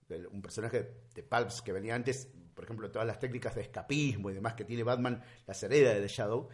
del- 0.07 0.27
un 0.27 0.43
personaje 0.43 0.91
de 1.15 1.23
Pulps 1.23 1.63
que 1.63 1.71
venía 1.71 1.95
antes, 1.95 2.29
por 2.53 2.65
ejemplo, 2.65 2.91
todas 2.91 3.07
las 3.07 3.17
técnicas 3.17 3.55
de 3.55 3.61
escapismo 3.61 4.29
y 4.29 4.35
demás 4.35 4.53
que 4.53 4.65
tiene 4.65 4.83
Batman, 4.83 5.19
las 5.47 5.63
hereda 5.63 5.95
de 5.95 6.01
The 6.01 6.07
Shadow, 6.09 6.47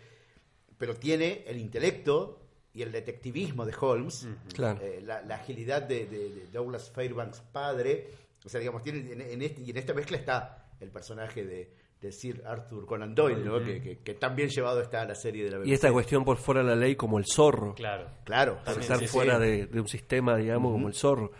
pero 0.77 0.95
tiene 0.95 1.43
el 1.47 1.57
intelecto 1.57 2.48
y 2.73 2.81
el 2.81 2.91
detectivismo 2.91 3.65
de 3.65 3.73
Holmes, 3.79 4.27
Claro. 4.53 4.79
eh, 4.81 5.01
la, 5.03 5.21
la 5.21 5.35
agilidad 5.35 5.81
de, 5.81 6.05
de- 6.05 6.29
de 6.29 6.47
Douglas 6.51 6.91
Fairbanks 6.91 7.41
padre 7.51 8.07
O 8.45 8.49
sea, 8.49 8.59
digamos, 8.59 8.81
tiene, 8.83 8.99
en, 9.11 9.21
en 9.21 9.41
este, 9.41 9.61
y 9.61 9.71
en 9.71 9.77
esta 9.77 9.93
mezcla 9.93 10.17
está 10.17 10.65
el 10.79 10.89
personaje 10.91 11.43
de, 11.45 11.73
de 11.99 12.11
Sir 12.13 12.41
Arthur 12.45 12.85
Conan 12.85 13.13
Doyle, 13.13 13.43
¿no? 13.43 13.59
que, 13.63 13.81
que, 13.81 13.97
que 13.97 14.13
tan 14.13 14.35
bien 14.35 14.47
llevado 14.49 14.81
está 14.81 15.01
a 15.01 15.05
la 15.05 15.15
serie 15.15 15.43
de 15.43 15.51
la 15.51 15.57
BBC. 15.57 15.67
Y 15.67 15.73
esta 15.73 15.91
cuestión 15.91 16.23
por 16.23 16.37
fuera 16.37 16.61
de 16.63 16.67
la 16.69 16.75
ley 16.77 16.95
como 16.95 17.17
el 17.19 17.25
zorro. 17.25 17.73
Claro. 17.75 18.07
Claro, 18.23 18.55
por 18.55 18.63
También, 18.63 18.81
estar 18.83 18.99
sí, 18.99 19.07
fuera 19.07 19.35
sí. 19.35 19.41
De, 19.41 19.65
de 19.67 19.81
un 19.81 19.87
sistema, 19.89 20.37
digamos, 20.37 20.71
como 20.71 20.87
el 20.87 20.93
zorro. 20.93 21.31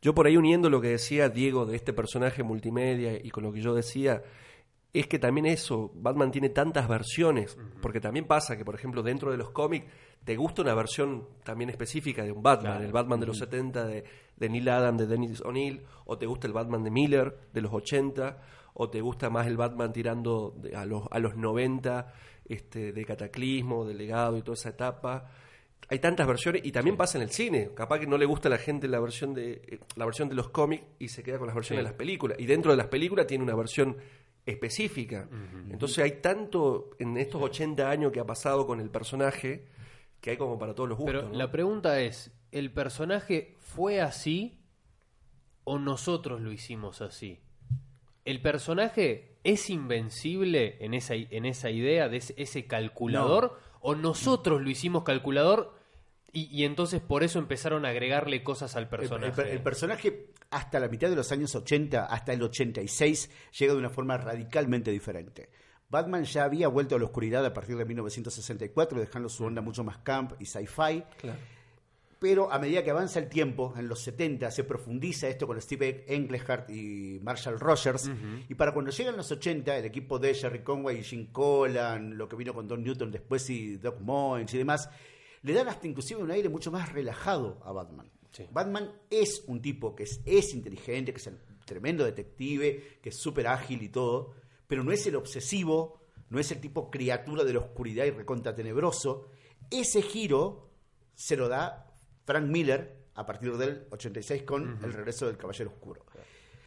Yo 0.00 0.14
por 0.14 0.26
ahí 0.26 0.36
uniendo 0.36 0.70
lo 0.70 0.80
que 0.80 0.88
decía 0.90 1.28
Diego 1.30 1.64
de 1.66 1.74
este 1.76 1.92
personaje 1.92 2.42
multimedia 2.44 3.14
y 3.20 3.30
con 3.30 3.42
lo 3.42 3.52
que 3.52 3.60
yo 3.62 3.74
decía, 3.74 4.22
es 5.00 5.06
que 5.08 5.18
también 5.18 5.46
eso, 5.46 5.90
Batman 5.94 6.30
tiene 6.30 6.48
tantas 6.50 6.88
versiones, 6.88 7.58
porque 7.82 8.00
también 8.00 8.26
pasa 8.26 8.56
que, 8.56 8.64
por 8.64 8.74
ejemplo, 8.74 9.02
dentro 9.02 9.30
de 9.30 9.36
los 9.36 9.50
cómics, 9.50 9.86
te 10.24 10.36
gusta 10.36 10.62
una 10.62 10.72
versión 10.74 11.28
también 11.42 11.68
específica 11.68 12.22
de 12.22 12.32
un 12.32 12.42
Batman, 12.42 12.72
Claro. 12.74 12.84
el 12.86 12.92
Batman 12.92 13.20
de 13.20 13.26
los 13.26 13.38
70 13.38 13.84
de, 13.86 14.04
de 14.36 14.48
Neil 14.48 14.68
Adam, 14.68 14.96
de 14.96 15.06
Dennis 15.06 15.40
O'Neill, 15.42 15.82
o 16.06 16.16
te 16.16 16.26
gusta 16.26 16.46
el 16.46 16.52
Batman 16.54 16.82
de 16.84 16.90
Miller 16.90 17.36
de 17.52 17.60
los 17.60 17.72
80, 17.74 18.40
o 18.74 18.88
te 18.88 19.00
gusta 19.00 19.28
más 19.30 19.46
el 19.46 19.56
Batman 19.56 19.92
tirando 19.92 20.54
de- 20.56 20.74
a, 20.76 20.86
los, 20.86 21.02
a 21.10 21.18
los 21.18 21.36
90, 21.36 22.12
este, 22.46 22.92
de 22.92 23.04
Cataclismo, 23.04 23.84
de 23.84 23.94
Legado 23.94 24.36
y 24.38 24.42
toda 24.42 24.54
esa 24.54 24.70
etapa 24.70 25.30
hay 25.90 25.98
tantas 25.98 26.26
versiones 26.26 26.62
y 26.64 26.72
también 26.72 26.96
pasa 26.96 27.18
en 27.18 27.24
el 27.24 27.30
cine. 27.30 27.70
Capaz 27.74 27.98
que 27.98 28.06
no 28.06 28.16
le 28.16 28.24
gusta 28.24 28.48
a 28.48 28.50
la 28.50 28.56
gente 28.56 28.88
la 28.88 29.00
versión 29.00 29.34
de 29.34 29.60
eh, 29.66 29.78
la 29.96 30.06
versión 30.06 30.30
de 30.30 30.34
los 30.34 30.48
cómics 30.48 30.82
y 30.98 31.08
se 31.08 31.22
queda 31.22 31.36
con 31.36 31.46
las 31.46 31.54
versiones 31.54 31.80
Sí. 31.80 31.84
de 31.84 31.90
las 31.90 31.98
películas. 31.98 32.38
Y 32.40 32.46
dentro 32.46 32.70
de 32.70 32.78
las 32.78 32.86
películas 32.86 33.26
tiene 33.26 33.44
una 33.44 33.54
versión 33.54 33.98
específica. 34.46 35.28
Entonces 35.70 35.98
hay 35.98 36.20
tanto 36.20 36.90
en 36.98 37.16
estos 37.16 37.40
80 37.42 37.88
años 37.88 38.12
que 38.12 38.20
ha 38.20 38.26
pasado 38.26 38.66
con 38.66 38.80
el 38.80 38.90
personaje 38.90 39.66
que 40.20 40.30
hay 40.30 40.36
como 40.36 40.58
para 40.58 40.74
todos 40.74 40.88
los 40.88 40.98
gustos. 40.98 41.14
Pero 41.14 41.28
¿no? 41.28 41.36
la 41.36 41.50
pregunta 41.50 42.00
es, 42.00 42.32
¿el 42.50 42.72
personaje 42.72 43.56
fue 43.60 44.00
así 44.00 44.58
o 45.64 45.78
nosotros 45.78 46.40
lo 46.40 46.50
hicimos 46.50 47.02
así? 47.02 47.40
¿El 48.24 48.40
personaje 48.40 49.36
es 49.44 49.68
invencible 49.68 50.78
en 50.80 50.94
esa, 50.94 51.14
en 51.14 51.44
esa 51.44 51.70
idea 51.70 52.08
de 52.08 52.16
ese, 52.18 52.34
ese 52.38 52.66
calculador 52.66 53.58
o 53.80 53.94
nosotros 53.94 54.62
lo 54.62 54.70
hicimos 54.70 55.04
calculador 55.04 55.74
y, 56.34 56.48
y 56.50 56.64
entonces 56.64 57.00
por 57.00 57.22
eso 57.24 57.38
empezaron 57.38 57.86
a 57.86 57.88
agregarle 57.90 58.42
cosas 58.44 58.76
al 58.76 58.88
personaje? 58.90 59.28
el 59.28 59.32
per- 59.32 59.46
el 59.48 59.62
personaje 59.62 60.26
hasta 60.50 60.78
la 60.78 60.88
mitad 60.88 61.08
de 61.08 61.16
los 61.16 61.32
años 61.32 61.54
80, 61.54 62.04
hasta 62.06 62.32
el 62.32 62.42
86, 62.42 63.30
llega 63.58 63.72
de 63.72 63.78
una 63.78 63.90
forma 63.90 64.16
radicalmente 64.18 64.90
diferente. 64.90 65.48
Batman 65.88 66.24
ya 66.24 66.44
había 66.44 66.68
vuelto 66.68 66.96
a 66.96 66.98
la 66.98 67.04
oscuridad 67.06 67.44
a 67.46 67.52
partir 67.54 67.76
de 67.76 67.84
1964, 67.84 68.98
dejando 69.00 69.28
su 69.28 69.44
onda 69.44 69.62
mucho 69.62 69.82
más 69.84 69.98
camp 69.98 70.32
y 70.40 70.44
sci-fi. 70.46 71.02
Claro. 71.18 71.38
Pero 72.20 72.50
a 72.50 72.58
medida 72.58 72.82
que 72.82 72.90
avanza 72.90 73.18
el 73.18 73.28
tiempo, 73.28 73.74
en 73.76 73.86
los 73.86 74.00
70 74.02 74.50
se 74.50 74.64
profundiza 74.64 75.28
esto 75.28 75.46
con 75.46 75.60
Steve 75.60 76.04
Englehart 76.08 76.70
y 76.70 77.18
Marshall 77.22 77.60
Rogers. 77.60 78.10
Y 78.48 78.54
para 78.54 78.72
cuando 78.72 78.90
llegan 78.92 79.16
los 79.16 79.30
80, 79.30 79.76
el 79.76 79.84
equipo 79.84 80.18
de 80.18 80.32
Jerry 80.32 80.60
Conway 80.60 81.00
y 81.00 81.02
Jim 81.02 81.26
Collan, 81.30 82.16
lo 82.16 82.26
que 82.28 82.36
vino 82.36 82.54
con 82.54 82.66
Don 82.66 82.82
Newton 82.82 83.10
después 83.10 83.50
y 83.50 83.76
Doc 83.76 84.00
Moines 84.00 84.54
y 84.54 84.58
demás, 84.58 84.88
le 85.44 85.52
dan 85.52 85.68
hasta 85.68 85.86
inclusive 85.86 86.22
un 86.22 86.30
aire 86.30 86.48
mucho 86.48 86.72
más 86.72 86.92
relajado 86.92 87.60
a 87.64 87.72
Batman. 87.72 88.10
Sí. 88.32 88.48
Batman 88.50 88.90
es 89.10 89.44
un 89.46 89.60
tipo 89.60 89.94
que 89.94 90.04
es, 90.04 90.20
es 90.24 90.54
inteligente, 90.54 91.12
que 91.12 91.18
es 91.18 91.26
el 91.26 91.38
tremendo 91.64 92.04
detective, 92.04 92.98
que 93.00 93.10
es 93.10 93.16
súper 93.16 93.46
ágil 93.46 93.82
y 93.82 93.90
todo, 93.90 94.32
pero 94.66 94.82
no 94.82 94.90
es 94.90 95.06
el 95.06 95.16
obsesivo, 95.16 96.00
no 96.30 96.40
es 96.40 96.50
el 96.50 96.60
tipo 96.60 96.90
criatura 96.90 97.44
de 97.44 97.52
la 97.52 97.60
oscuridad 97.60 98.06
y 98.06 98.10
recontra 98.10 98.54
tenebroso. 98.54 99.28
Ese 99.70 100.02
giro 100.02 100.70
se 101.14 101.36
lo 101.36 101.48
da 101.48 101.94
Frank 102.24 102.46
Miller 102.46 103.04
a 103.14 103.26
partir 103.26 103.56
del 103.56 103.86
86 103.90 104.42
con 104.44 104.82
El 104.82 104.92
regreso 104.94 105.26
del 105.26 105.36
Caballero 105.36 105.70
Oscuro. 105.70 106.06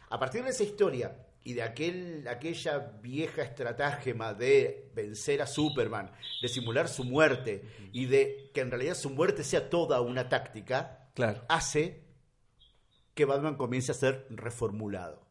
A 0.08 0.18
partir 0.18 0.44
de 0.44 0.50
esa 0.50 0.62
historia 0.62 1.27
y 1.48 1.54
de 1.54 1.62
aquel, 1.62 2.28
aquella 2.28 2.78
vieja 3.02 3.40
estratagema 3.42 4.34
de 4.34 4.90
vencer 4.94 5.40
a 5.40 5.46
Superman, 5.46 6.10
de 6.42 6.48
simular 6.48 6.88
su 6.88 7.04
muerte 7.04 7.62
y 7.90 8.04
de 8.04 8.50
que 8.52 8.60
en 8.60 8.70
realidad 8.70 8.94
su 8.94 9.08
muerte 9.08 9.42
sea 9.42 9.70
toda 9.70 10.02
una 10.02 10.28
táctica, 10.28 11.08
Claro. 11.14 11.42
hace 11.48 12.02
que 13.14 13.24
Batman 13.24 13.56
comience 13.56 13.92
a 13.92 13.94
ser 13.94 14.26
reformulado. 14.28 15.26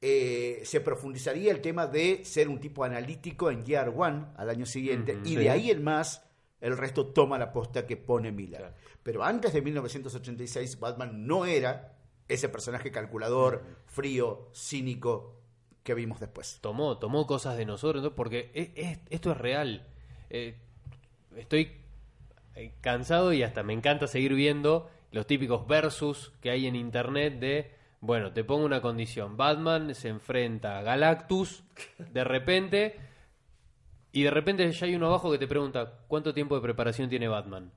Eh, 0.00 0.62
se 0.64 0.80
profundizaría 0.80 1.52
el 1.52 1.60
tema 1.60 1.86
de 1.86 2.24
ser 2.24 2.48
un 2.48 2.58
tipo 2.58 2.82
analítico 2.84 3.50
en 3.50 3.62
Year 3.64 3.92
One 3.94 4.28
al 4.36 4.48
año 4.48 4.64
siguiente, 4.64 5.18
y 5.22 5.28
Sí. 5.30 5.36
de 5.36 5.50
ahí 5.50 5.70
en 5.70 5.84
más 5.84 6.22
el 6.62 6.78
resto 6.78 7.08
toma 7.08 7.38
la 7.38 7.52
posta 7.52 7.86
que 7.86 7.98
pone 7.98 8.32
Miller. 8.32 8.60
Claro. 8.60 8.74
Pero 9.02 9.22
antes 9.22 9.52
de 9.52 9.60
1986, 9.60 10.80
Batman 10.80 11.26
no 11.26 11.44
era 11.44 11.95
ese 12.28 12.48
personaje 12.48 12.90
calculador, 12.90 13.62
frío, 13.86 14.48
cínico 14.54 15.34
que 15.82 15.94
vimos 15.94 16.18
después. 16.20 16.58
tomó, 16.60 16.98
tomó 16.98 17.26
cosas 17.26 17.56
de 17.56 17.64
nosotros, 17.64 18.02
¿no? 18.02 18.14
porque 18.14 18.50
es- 18.54 18.70
es- 18.74 18.98
esto 19.10 19.30
es 19.30 19.38
real. 19.38 19.86
Eh, 20.30 20.56
estoy 21.36 21.72
eh, 22.56 22.72
cansado 22.80 23.32
y 23.32 23.42
hasta 23.42 23.62
me 23.62 23.72
encanta 23.74 24.06
seguir 24.06 24.34
viendo 24.34 24.90
los 25.12 25.26
típicos 25.26 25.66
versus 25.68 26.32
que 26.40 26.50
hay 26.50 26.66
en 26.66 26.74
internet 26.74 27.38
de, 27.38 27.70
bueno, 28.00 28.32
te 28.32 28.44
pongo 28.44 28.64
una 28.64 28.80
condición, 28.80 29.36
Batman 29.36 29.94
se 29.94 30.08
enfrenta 30.08 30.78
a 30.78 30.82
Galactus 30.82 31.62
de 31.98 32.24
repente 32.24 32.98
y 34.12 34.22
de 34.22 34.30
repente 34.30 34.72
ya 34.72 34.86
hay 34.86 34.94
uno 34.96 35.06
abajo 35.08 35.30
que 35.30 35.38
te 35.38 35.46
pregunta, 35.46 36.00
¿cuánto 36.08 36.32
tiempo 36.34 36.54
de 36.56 36.62
preparación 36.62 37.08
tiene 37.10 37.28
Batman? 37.28 37.70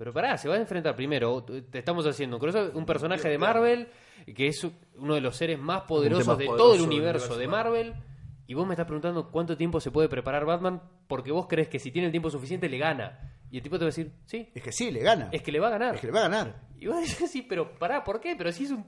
Pero 0.00 0.14
pará, 0.14 0.38
se 0.38 0.48
va 0.48 0.54
a 0.54 0.58
enfrentar 0.58 0.96
primero. 0.96 1.44
Te 1.44 1.78
estamos 1.78 2.06
haciendo 2.06 2.36
un 2.36 2.40
crossover, 2.40 2.74
un 2.74 2.86
personaje 2.86 3.28
de 3.28 3.36
Marvel 3.36 3.86
que 4.34 4.46
es 4.46 4.66
uno 4.96 5.14
de 5.14 5.20
los 5.20 5.36
seres 5.36 5.58
más 5.58 5.82
poderosos 5.82 6.38
de 6.38 6.46
todo 6.46 6.74
el 6.74 6.80
universo 6.80 7.36
de 7.36 7.46
Marvel. 7.46 7.88
Marvel. 7.88 8.04
Y 8.46 8.54
vos 8.54 8.66
me 8.66 8.72
estás 8.72 8.86
preguntando 8.86 9.30
cuánto 9.30 9.58
tiempo 9.58 9.78
se 9.78 9.90
puede 9.90 10.08
preparar 10.08 10.46
Batman 10.46 10.80
porque 11.06 11.32
vos 11.32 11.46
crees 11.46 11.68
que 11.68 11.78
si 11.78 11.90
tiene 11.90 12.06
el 12.06 12.12
tiempo 12.12 12.30
suficiente 12.30 12.66
le 12.70 12.78
gana. 12.78 13.36
Y 13.50 13.58
el 13.58 13.62
tipo 13.62 13.76
te 13.76 13.84
va 13.84 13.88
a 13.88 13.92
decir, 13.94 14.10
sí, 14.24 14.50
Es 14.54 14.62
que 14.62 14.72
sí, 14.72 14.90
le 14.90 15.00
gana. 15.00 15.28
es 15.32 15.42
que 15.42 15.52
le 15.52 15.60
va 15.60 15.66
a 15.66 15.70
ganar. 15.72 15.94
Es 15.96 16.00
que 16.00 16.06
le 16.06 16.14
va 16.14 16.20
a 16.20 16.28
ganar. 16.30 16.62
Y 16.78 16.86
vos 16.86 16.96
decís, 16.96 17.30
sí, 17.30 17.42
pero 17.42 17.78
pará, 17.78 18.02
¿por 18.02 18.22
qué? 18.22 18.34
Pero 18.38 18.52
si 18.52 18.64
es 18.64 18.70
un... 18.70 18.86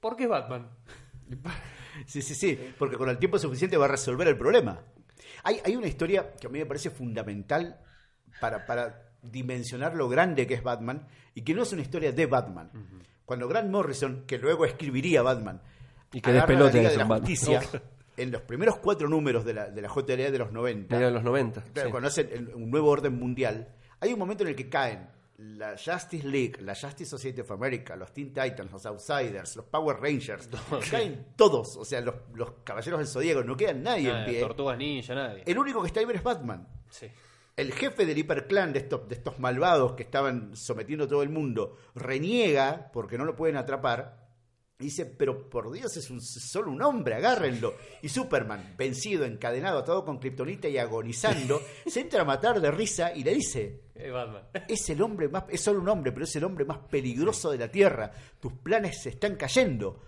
¿Por 0.00 0.16
qué 0.16 0.22
es 0.22 0.30
Batman? 0.30 0.70
Sí, 2.06 2.22
sí, 2.22 2.34
sí, 2.34 2.58
porque 2.76 2.96
con 2.96 3.08
el 3.08 3.18
tiempo 3.18 3.38
suficiente 3.38 3.76
va 3.76 3.84
a 3.84 3.88
resolver 3.88 4.26
el 4.26 4.36
problema. 4.36 4.82
Hay, 5.44 5.60
hay 5.64 5.76
una 5.76 5.86
historia 5.86 6.32
que 6.40 6.48
a 6.48 6.50
mí 6.50 6.58
me 6.58 6.66
parece 6.66 6.90
fundamental 6.90 7.78
para, 8.40 8.66
para 8.66 9.13
dimensionar 9.30 9.94
lo 9.94 10.08
grande 10.08 10.46
que 10.46 10.54
es 10.54 10.62
Batman 10.62 11.06
y 11.34 11.42
que 11.42 11.54
no 11.54 11.62
es 11.62 11.72
una 11.72 11.82
historia 11.82 12.12
de 12.12 12.26
Batman. 12.26 12.70
Cuando 13.24 13.48
Grant 13.48 13.70
Morrison, 13.70 14.24
que 14.26 14.38
luego 14.38 14.64
escribiría 14.66 15.22
Batman, 15.22 15.60
Y 16.12 16.20
que 16.20 16.32
despelote 16.32 16.86
a 16.86 16.90
de 16.90 16.96
la. 16.96 17.06
Justicia, 17.06 17.60
en 18.16 18.30
los 18.30 18.42
primeros 18.42 18.76
cuatro 18.76 19.08
números 19.08 19.44
de 19.44 19.54
la, 19.54 19.70
de 19.70 19.80
la 19.82 19.88
JLA 19.88 20.30
de 20.30 20.38
los 20.38 20.52
90, 20.52 20.94
Medio 20.94 21.06
de 21.08 21.12
los 21.14 21.24
90. 21.24 21.62
Claro, 21.72 22.10
sí. 22.10 22.20
el- 22.20 22.50
un 22.54 22.70
nuevo 22.70 22.90
orden 22.90 23.18
mundial, 23.18 23.68
hay 24.00 24.12
un 24.12 24.18
momento 24.18 24.44
en 24.44 24.50
el 24.50 24.54
que 24.56 24.68
caen 24.68 25.08
la 25.38 25.70
Justice 25.76 26.24
League, 26.28 26.60
la 26.60 26.74
Justice 26.76 27.06
Society 27.10 27.40
of 27.40 27.50
America, 27.50 27.96
los 27.96 28.12
Teen 28.12 28.28
Titans, 28.28 28.70
los 28.70 28.86
Outsiders, 28.86 29.56
los 29.56 29.64
Power 29.64 29.96
Rangers, 30.00 30.48
caen 30.90 31.26
todos, 31.34 31.76
o 31.76 31.84
sea, 31.84 32.00
los, 32.02 32.14
los 32.34 32.52
Caballeros 32.62 33.00
del 33.00 33.08
Zodíaco, 33.08 33.42
no 33.42 33.56
queda 33.56 33.72
nadie 33.72 34.08
Nada, 34.08 34.24
en 34.26 34.30
pie. 34.30 34.40
Tortugas 34.42 34.78
Ninja, 34.78 35.14
nadie. 35.14 35.42
El 35.46 35.58
único 35.58 35.80
que 35.80 35.88
está 35.88 35.98
libre 36.00 36.18
es 36.18 36.22
Batman. 36.22 36.68
Sí. 36.90 37.08
El 37.56 37.72
jefe 37.72 38.04
del 38.04 38.18
hiperclan 38.18 38.72
de 38.72 38.80
estos, 38.80 39.08
de 39.08 39.14
estos 39.14 39.38
malvados 39.38 39.92
que 39.92 40.02
estaban 40.02 40.56
sometiendo 40.56 41.04
a 41.04 41.08
todo 41.08 41.22
el 41.22 41.28
mundo 41.28 41.76
reniega 41.94 42.90
porque 42.92 43.16
no 43.16 43.24
lo 43.24 43.36
pueden 43.36 43.56
atrapar. 43.56 44.28
y 44.80 44.84
Dice, 44.84 45.06
pero 45.06 45.48
por 45.48 45.70
Dios, 45.70 45.96
es 45.96 46.10
un, 46.10 46.20
solo 46.20 46.72
un 46.72 46.82
hombre, 46.82 47.14
agárrenlo. 47.14 47.74
Y 48.02 48.08
Superman, 48.08 48.74
vencido, 48.76 49.24
encadenado, 49.24 49.78
atado 49.78 50.04
con 50.04 50.18
kriptonita 50.18 50.68
y 50.68 50.78
agonizando, 50.78 51.62
se 51.86 52.00
entra 52.00 52.22
a 52.22 52.24
matar 52.24 52.60
de 52.60 52.72
risa 52.72 53.14
y 53.14 53.22
le 53.22 53.34
dice, 53.34 53.84
es 54.68 54.90
el 54.90 55.00
hombre 55.00 55.28
más, 55.28 55.44
es 55.48 55.60
solo 55.60 55.80
un 55.80 55.88
hombre, 55.88 56.10
pero 56.10 56.24
es 56.24 56.34
el 56.34 56.42
hombre 56.42 56.64
más 56.64 56.78
peligroso 56.78 57.52
de 57.52 57.58
la 57.58 57.70
Tierra. 57.70 58.10
Tus 58.40 58.52
planes 58.52 59.00
se 59.00 59.10
están 59.10 59.36
cayendo. 59.36 60.00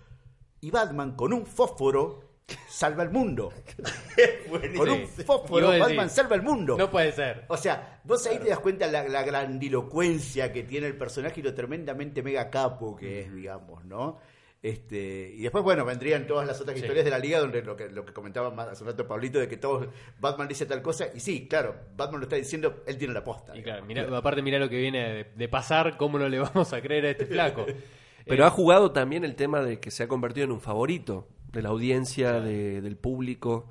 Y 0.59 0.69
Batman, 0.69 1.15
con 1.15 1.31
un 1.31 1.45
fósforo, 1.45 2.26
salva 2.67 3.03
el 3.03 3.09
mundo. 3.09 3.51
Con 4.77 4.89
un 4.89 5.07
fósforo, 5.07 5.67
Batman 5.77 6.09
salva 6.09 6.35
el 6.35 6.41
mundo. 6.43 6.77
No 6.77 6.89
puede 6.89 7.11
ser. 7.11 7.45
O 7.47 7.57
sea, 7.57 7.99
vos 8.03 8.25
ahí 8.27 8.39
te 8.39 8.49
das 8.49 8.59
cuenta 8.59 8.87
la, 8.87 9.07
la 9.07 9.23
grandilocuencia 9.23 10.51
que 10.53 10.63
tiene 10.63 10.87
el 10.87 10.97
personaje 10.97 11.39
y 11.39 11.43
lo 11.43 11.53
tremendamente 11.53 12.23
mega 12.23 12.49
capo 12.49 12.95
que 12.95 13.21
es, 13.21 13.33
digamos, 13.33 13.83
¿no? 13.85 14.17
Este, 14.63 15.31
y 15.35 15.43
después, 15.43 15.63
bueno, 15.63 15.85
vendrían 15.85 16.25
todas 16.25 16.47
las 16.47 16.59
otras 16.59 16.75
Sí. 16.75 16.81
historias 16.81 17.05
de 17.05 17.11
la 17.11 17.19
liga 17.19 17.39
donde 17.39 17.61
lo 17.61 17.75
que, 17.77 17.89
lo 17.89 18.03
que 18.03 18.11
comentaba 18.11 18.49
más 18.49 18.67
hace 18.67 18.83
un 18.83 18.89
rato 18.89 19.07
Pablito 19.07 19.37
de 19.39 19.47
que 19.47 19.55
todos 19.57 19.87
Batman 20.19 20.47
dice 20.47 20.65
tal 20.65 20.81
cosa 20.81 21.07
y 21.13 21.19
sí, 21.19 21.47
claro, 21.47 21.75
Batman 21.95 22.21
lo 22.21 22.23
está 22.25 22.37
diciendo, 22.37 22.83
él 22.87 22.97
tiene 22.97 23.13
la 23.13 23.23
posta. 23.23 23.55
Y 23.55 23.61
claro, 23.61 23.85
mirá- 23.85 24.07
aparte 24.17 24.41
mirá 24.41 24.57
lo 24.57 24.67
que 24.67 24.77
viene 24.77 25.13
de, 25.13 25.23
de 25.35 25.47
pasar, 25.47 25.95
cómo 25.95 26.17
no 26.17 26.27
le 26.27 26.39
vamos 26.53 26.73
a 26.73 26.81
creer 26.81 27.05
a 27.05 27.09
este 27.11 27.25
flaco. 27.27 27.65
Pero 28.25 28.43
Eh, 28.43 28.47
ha 28.47 28.49
jugado 28.49 28.91
también 28.91 29.23
el 29.23 29.35
tema 29.35 29.61
de 29.61 29.79
que 29.79 29.91
se 29.91 30.03
ha 30.03 30.07
convertido 30.07 30.45
en 30.45 30.51
un 30.51 30.59
favorito 30.59 31.27
de 31.51 31.61
la 31.61 31.69
audiencia, 31.69 32.39
de- 32.39 32.81
del 32.81 32.97
público. 32.97 33.69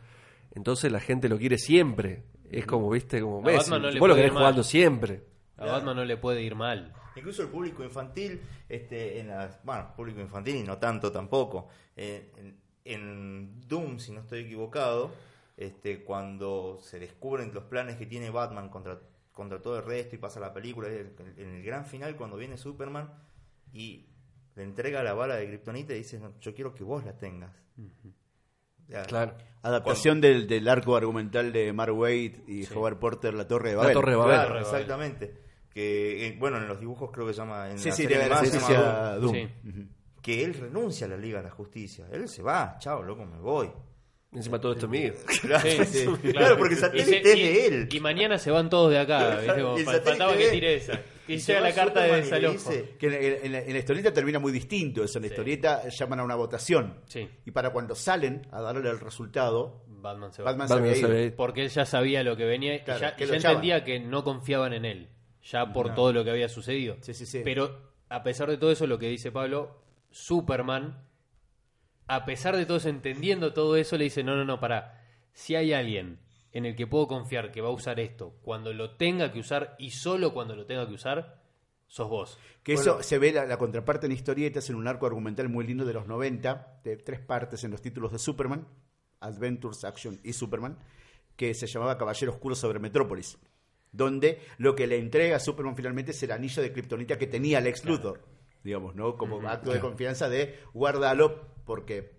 Entonces 0.54 0.90
la 0.90 1.00
gente 1.00 1.28
lo 1.28 1.38
quiere 1.38 1.58
siempre. 1.58 2.24
Es 2.50 2.64
como, 2.66 2.88
viste, 2.90 3.20
como 3.20 3.42
Messi. 3.42 3.70
No 3.70 3.80
Vos 3.98 4.08
lo 4.08 4.14
querés 4.14 4.32
jugando 4.32 4.62
siempre. 4.62 5.22
A 5.56 5.66
Batman 5.66 5.96
no 5.96 6.04
le 6.04 6.16
puede 6.16 6.42
ir 6.42 6.54
mal. 6.54 6.92
Incluso 7.16 7.42
el 7.42 7.48
público 7.48 7.82
infantil, 7.82 8.40
este, 8.68 9.20
en 9.20 9.28
las, 9.28 9.62
bueno, 9.64 9.92
público 9.96 10.20
infantil 10.20 10.56
y 10.56 10.62
no 10.62 10.76
tanto 10.78 11.10
tampoco. 11.10 11.68
eh, 11.96 12.30
en, 12.36 12.56
en 12.84 13.60
Doom, 13.66 13.98
si 13.98 14.12
no 14.12 14.20
estoy 14.20 14.40
equivocado, 14.42 15.10
este, 15.56 16.04
cuando 16.04 16.78
se 16.82 16.98
descubren 17.00 17.52
los 17.54 17.64
planes 17.64 17.96
que 17.96 18.04
tiene 18.06 18.28
Batman 18.30 18.68
contra, 18.68 19.00
contra 19.32 19.60
todo 19.60 19.78
el 19.78 19.84
resto 19.86 20.14
y 20.14 20.18
pasa 20.18 20.38
la 20.40 20.52
película, 20.52 20.88
en 20.88 21.14
en 21.38 21.54
el 21.56 21.62
gran 21.62 21.84
final 21.86 22.14
cuando 22.16 22.36
viene 22.36 22.56
Superman 22.58 23.10
y 23.72 24.06
le 24.56 24.62
entrega 24.64 25.02
la 25.02 25.14
bala 25.14 25.36
de 25.36 25.46
Kryptonita 25.46 25.94
y 25.94 25.98
dice, 25.98 26.18
"No, 26.18 26.32
yo 26.40 26.54
quiero 26.54 26.74
que 26.74 26.82
vos 26.84 27.04
la 27.04 27.16
tengas. 27.16 27.52
Ya, 28.88 29.02
Claro. 29.02 29.34
Adaptación 29.62 30.20
del, 30.20 30.46
del 30.46 30.68
arco 30.68 30.96
argumental 30.96 31.52
de 31.52 31.72
Mark 31.72 31.92
Waid 31.96 32.36
y 32.46 32.72
Howard 32.72 32.98
Porter, 32.98 33.34
La 33.34 33.48
Torre 33.48 33.70
de 33.70 33.74
La 33.76 33.80
Babel. 33.82 33.94
Torre 33.94 34.10
de 34.12 34.16
Babel. 34.16 34.34
Claro, 34.36 34.58
exactamente. 34.60 35.34
Que, 35.74 36.28
eh, 36.28 36.36
bueno, 36.38 36.56
en 36.58 36.68
los 36.68 36.78
dibujos 36.78 37.10
creo 37.12 37.26
que 37.26 37.32
se 37.34 37.38
llama... 37.40 37.68
En 37.70 37.78
Sí, 37.78 37.88
la 37.90 37.94
sí, 37.96 38.02
serie 38.04 38.18
de 38.18 38.28
la 38.28 38.44
se 38.44 38.58
llama 38.60 39.10
Doom. 39.16 39.20
Doom. 39.34 39.34
Sí. 39.34 39.88
Que 40.22 40.44
él 40.44 40.54
renuncia 40.54 41.06
a 41.06 41.10
la 41.10 41.16
Liga 41.16 41.38
de 41.38 41.44
la 41.44 41.50
Justicia. 41.50 42.06
Él 42.12 42.28
se 42.28 42.42
va, 42.42 42.76
chao, 42.78 43.02
loco, 43.02 43.26
me 43.26 43.38
voy. 43.38 43.70
Encima 44.32 44.60
todo 44.60 44.72
esto 44.72 44.86
es 44.86 44.90
mío. 44.90 45.12
Claro, 45.42 45.68
Sí, 45.68 45.84
sí, 45.84 46.06
claro, 46.32 46.56
porque 46.56 46.74
el 46.74 46.78
Y 46.78 46.82
satélite 46.82 47.10
se- 47.10 47.16
es 47.18 47.24
de 47.24 47.36
y- 47.36 47.58
él. 47.74 47.88
Y 47.92 48.00
mañana 48.00 48.38
se 48.38 48.50
van 48.52 48.70
todos 48.70 48.90
de 48.92 48.98
acá, 49.00 49.38
faltaba 49.84 50.36
que 50.36 50.48
tire 50.50 50.76
esa. 50.76 51.00
Se 51.26 51.52
llega 51.52 51.60
la 51.60 51.74
carta 51.74 52.02
de 52.02 52.16
desalojo. 52.16 52.52
dice- 52.54 52.96
Que 52.98 53.06
en, 53.06 53.46
en 53.46 53.52
la, 53.52 53.60
en 53.60 53.72
la 53.72 53.78
historieta 53.78 54.12
termina 54.12 54.38
muy 54.38 54.52
distinto 54.52 55.02
eso. 55.02 55.18
En 55.18 55.22
la 55.22 55.28
Sí. 55.28 55.34
historieta 55.34 55.82
llaman 55.88 56.20
a 56.20 56.24
una 56.24 56.34
votación. 56.36 57.00
Sí. 57.06 57.28
Y 57.44 57.50
para 57.50 57.70
cuando 57.70 57.94
salen 57.94 58.46
a 58.52 58.60
darle 58.60 58.88
el 58.90 59.00
resultado, 59.00 59.82
Batman 59.88 60.32
se 60.32 60.42
va. 60.42 60.52
Batman, 60.52 60.68
Batman 60.68 60.94
se. 60.94 61.32
Porque 61.32 61.62
él 61.62 61.68
ya 61.70 61.84
sabía 61.84 62.22
lo 62.22 62.36
que 62.36 62.44
venía 62.44 62.74
y 62.76 62.82
ya, 62.86 63.16
que 63.16 63.24
entendía 63.24 63.82
que 63.84 63.98
no 63.98 64.22
confiaban 64.24 64.72
en 64.72 64.84
él, 64.84 65.08
ya 65.42 65.72
por 65.72 65.94
todo 65.94 66.12
lo 66.12 66.22
que 66.24 66.30
había 66.30 66.48
sucedido. 66.48 66.96
Sí, 67.00 67.12
sí, 67.14 67.26
sí. 67.26 67.40
Pero 67.44 67.80
a 68.08 68.22
pesar 68.22 68.48
de 68.48 68.56
todo 68.56 68.70
eso, 68.70 68.86
lo 68.86 68.98
que 68.98 69.08
dice 69.08 69.32
Pablo, 69.32 69.82
Superman, 70.12 71.02
a 72.06 72.24
pesar 72.24 72.56
de 72.56 72.66
todo 72.66 72.76
eso, 72.76 72.88
entendiendo 72.88 73.52
todo 73.52 73.76
eso, 73.76 73.96
le 73.96 74.04
dice, 74.04 74.22
no, 74.22 74.36
no, 74.36 74.44
no, 74.44 74.60
para, 74.60 75.02
si 75.32 75.56
hay 75.56 75.72
alguien 75.72 76.20
en 76.56 76.64
el 76.64 76.74
que 76.74 76.86
puedo 76.86 77.06
confiar 77.06 77.52
que 77.52 77.60
va 77.60 77.68
a 77.68 77.72
usar 77.72 78.00
esto 78.00 78.32
cuando 78.40 78.72
lo 78.72 78.96
tenga 78.96 79.30
que 79.30 79.40
usar 79.40 79.76
y 79.78 79.90
solo 79.90 80.32
cuando 80.32 80.56
lo 80.56 80.64
tenga 80.64 80.88
que 80.88 80.94
usar, 80.94 81.42
sos 81.86 82.08
vos. 82.08 82.38
Que 82.62 82.76
Bueno. 82.76 82.92
eso 82.92 83.02
se 83.02 83.18
ve 83.18 83.30
la, 83.30 83.44
la 83.44 83.58
contraparte 83.58 84.06
en 84.06 84.12
historietas 84.12 84.70
en 84.70 84.76
un 84.76 84.88
arco 84.88 85.04
argumental 85.04 85.50
muy 85.50 85.66
lindo 85.66 85.84
de 85.84 85.92
los 85.92 86.06
90, 86.06 86.80
de 86.82 86.96
tres 86.96 87.20
partes 87.20 87.62
en 87.64 87.72
los 87.72 87.82
títulos 87.82 88.10
de 88.10 88.18
Superman, 88.18 88.66
Adventures, 89.20 89.84
Action 89.84 90.18
y 90.24 90.32
Superman, 90.32 90.78
que 91.36 91.52
se 91.52 91.66
llamaba 91.66 91.98
Caballero 91.98 92.32
Oscuro 92.32 92.54
sobre 92.54 92.78
Metrópolis, 92.78 93.36
donde 93.92 94.40
lo 94.56 94.74
que 94.74 94.86
le 94.86 94.96
entrega 94.96 95.36
a 95.36 95.40
Superman 95.40 95.76
finalmente 95.76 96.12
es 96.12 96.22
el 96.22 96.32
anillo 96.32 96.62
de 96.62 96.72
kriptonita 96.72 97.18
que 97.18 97.26
tenía 97.26 97.60
Lex 97.60 97.84
Luthor, 97.84 98.22
digamos, 98.64 98.94
¿no? 98.94 99.18
Como 99.18 99.46
acto 99.46 99.74
de 99.74 99.80
confianza 99.80 100.30
de 100.30 100.58
guárdalo 100.72 101.48
porque 101.66 102.16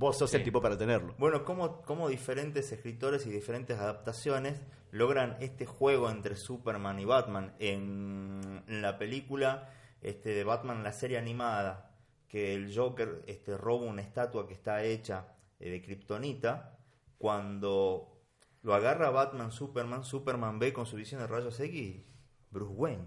vos 0.00 0.16
sos 0.16 0.32
el 0.32 0.42
tipo 0.42 0.62
para 0.62 0.78
tenerlo. 0.78 1.14
Bueno, 1.18 1.44
cómo, 1.44 1.82
cómo 1.82 2.08
diferentes 2.08 2.72
escritores 2.72 3.26
y 3.26 3.30
diferentes 3.30 3.78
adaptaciones 3.78 4.58
logran 4.92 5.36
este 5.40 5.66
juego 5.66 6.08
entre 6.08 6.36
Superman 6.36 6.98
y 6.98 7.04
Batman 7.04 7.54
en, 7.58 8.64
en 8.66 8.80
la 8.80 8.96
película 8.96 9.68
este, 10.00 10.30
de 10.30 10.42
Batman, 10.42 10.82
la 10.82 10.92
serie 10.92 11.18
animada, 11.18 11.94
que 12.28 12.54
el 12.54 12.74
Joker 12.74 13.22
este, 13.26 13.58
roba 13.58 13.84
una 13.84 14.00
estatua 14.00 14.48
que 14.48 14.54
está 14.54 14.82
hecha 14.82 15.36
eh, 15.58 15.68
de 15.70 15.82
Kryptonita, 15.82 16.78
cuando 17.18 18.24
lo 18.62 18.72
agarra 18.72 19.10
Batman, 19.10 19.52
Superman, 19.52 20.02
Superman 20.02 20.58
ve 20.58 20.72
con 20.72 20.86
su 20.86 20.96
visión 20.96 21.20
de 21.20 21.26
rayos 21.26 21.60
X 21.60 22.02
Bruce 22.48 22.72
Wayne. 22.72 23.06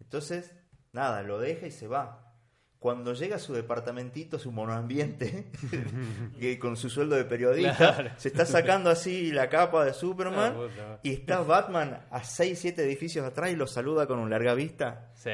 Entonces, 0.00 0.54
nada, 0.92 1.22
lo 1.22 1.38
deja 1.38 1.66
y 1.66 1.70
se 1.70 1.88
va. 1.88 2.27
Cuando 2.78 3.12
llega 3.12 3.36
a 3.36 3.38
su 3.40 3.52
departamentito, 3.54 4.38
su 4.38 4.52
monoambiente, 4.52 5.46
que 6.40 6.58
con 6.60 6.76
su 6.76 6.88
sueldo 6.88 7.16
de 7.16 7.24
periodista, 7.24 7.76
Claro. 7.96 8.10
se 8.16 8.28
está 8.28 8.46
sacando 8.46 8.88
así 8.88 9.32
la 9.32 9.48
capa 9.48 9.84
de 9.84 9.92
Superman 9.92 10.54
Ah, 10.80 10.98
y 11.02 11.12
está 11.12 11.40
Batman 11.42 12.06
a 12.10 12.22
6, 12.22 12.56
7 12.56 12.84
edificios 12.84 13.26
atrás 13.26 13.50
y 13.50 13.56
lo 13.56 13.66
saluda 13.66 14.06
con 14.06 14.20
un 14.20 14.30
larga 14.30 14.54
vista. 14.54 15.10
Sí. 15.14 15.30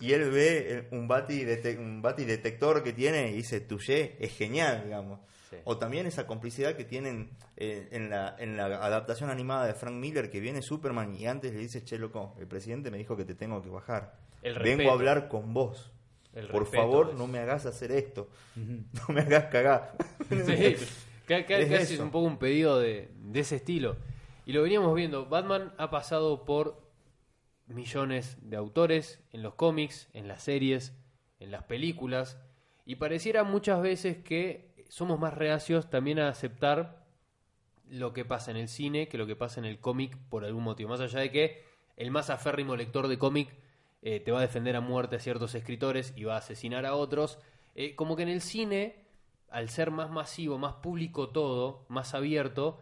Y 0.00 0.12
él 0.12 0.30
ve 0.30 0.88
un 0.92 1.06
bati, 1.08 1.44
un 1.78 2.00
bati 2.00 2.24
detector 2.24 2.82
que 2.82 2.94
tiene 2.94 3.30
y 3.30 3.34
dice, 3.34 3.60
Touché, 3.60 4.16
es 4.18 4.34
genial, 4.34 4.82
digamos. 4.84 5.20
Sí. 5.50 5.56
O 5.64 5.76
también 5.76 6.06
esa 6.06 6.26
complicidad 6.26 6.74
que 6.74 6.84
tienen 6.84 7.30
eh, 7.58 7.88
en, 7.90 8.08
la, 8.08 8.34
en 8.38 8.56
la 8.56 8.64
adaptación 8.66 9.28
animada 9.30 9.66
de 9.66 9.74
Frank 9.74 9.94
Miller, 9.94 10.30
que 10.30 10.40
viene 10.40 10.62
Superman 10.62 11.14
y 11.14 11.26
antes 11.26 11.52
le 11.52 11.58
dice, 11.58 11.84
che, 11.84 11.98
loco, 11.98 12.34
el 12.40 12.46
presidente 12.46 12.90
me 12.90 12.96
dijo 12.98 13.14
que 13.16 13.24
te 13.26 13.34
tengo 13.34 13.60
que 13.62 13.68
bajar. 13.68 14.14
El 14.42 14.58
Vengo 14.60 14.90
a 14.90 14.94
hablar 14.94 15.28
con 15.28 15.52
vos. 15.52 15.92
El 16.32 16.46
Por 16.48 16.66
favor, 16.66 17.10
es- 17.10 17.18
no 17.18 17.26
me 17.26 17.38
hagas 17.40 17.66
hacer 17.66 17.90
esto. 17.92 18.28
No 18.56 19.14
me 19.14 19.20
hagas 19.22 19.44
cagar. 19.46 19.96
Sí, 20.28 20.34
Es 21.28 21.44
casi 21.46 21.94
es 21.94 22.00
un 22.00 22.10
poco 22.10 22.26
un 22.26 22.38
pedido 22.38 22.78
de, 22.80 23.10
de 23.16 23.40
ese 23.40 23.56
estilo. 23.56 23.96
Y 24.46 24.52
lo 24.52 24.62
veníamos 24.62 24.94
viendo, 24.96 25.26
Batman 25.26 25.72
ha 25.78 25.90
pasado 25.90 26.44
por 26.44 26.80
millones 27.66 28.36
de 28.42 28.56
autores 28.56 29.20
en 29.32 29.42
los 29.42 29.54
cómics, 29.54 30.08
en 30.12 30.26
las 30.28 30.42
series, 30.42 30.92
en 31.38 31.50
las 31.52 31.64
películas, 31.64 32.36
y 32.84 32.96
pareciera 32.96 33.44
muchas 33.44 33.80
veces 33.80 34.16
que 34.18 34.84
somos 34.88 35.20
más 35.20 35.34
reacios 35.34 35.88
también 35.88 36.18
a 36.18 36.28
aceptar 36.28 37.04
lo 37.88 38.12
que 38.12 38.24
pasa 38.24 38.50
en 38.50 38.56
el 38.56 38.68
cine 38.68 39.08
que 39.08 39.18
lo 39.18 39.26
que 39.26 39.36
pasa 39.36 39.60
en 39.60 39.66
el 39.66 39.78
cómic 39.78 40.16
por 40.28 40.44
algún 40.44 40.64
motivo. 40.64 40.90
Más 40.90 41.00
allá 41.00 41.20
de 41.20 41.30
que 41.30 41.62
el 41.96 42.10
más 42.10 42.30
aférrimo 42.30 42.74
lector 42.76 43.06
de 43.06 43.18
cómic 43.18 43.54
eh, 44.02 44.20
te 44.20 44.32
va 44.32 44.38
a 44.38 44.42
defender 44.42 44.76
a 44.76 44.80
muerte 44.80 45.16
a 45.16 45.20
ciertos 45.20 45.54
escritores 45.54 46.12
y 46.16 46.24
va 46.24 46.34
a 46.34 46.38
asesinar 46.38 46.86
a 46.86 46.94
otros, 46.94 47.38
eh, 47.74 47.94
como 47.96 48.16
que 48.16 48.22
en 48.22 48.28
el 48.30 48.40
cine, 48.40 49.04
al 49.50 49.68
ser 49.68 49.90
más 49.90 50.10
masivo, 50.10 50.58
más 50.58 50.74
público 50.74 51.28
todo, 51.30 51.84
más 51.88 52.14
abierto, 52.14 52.78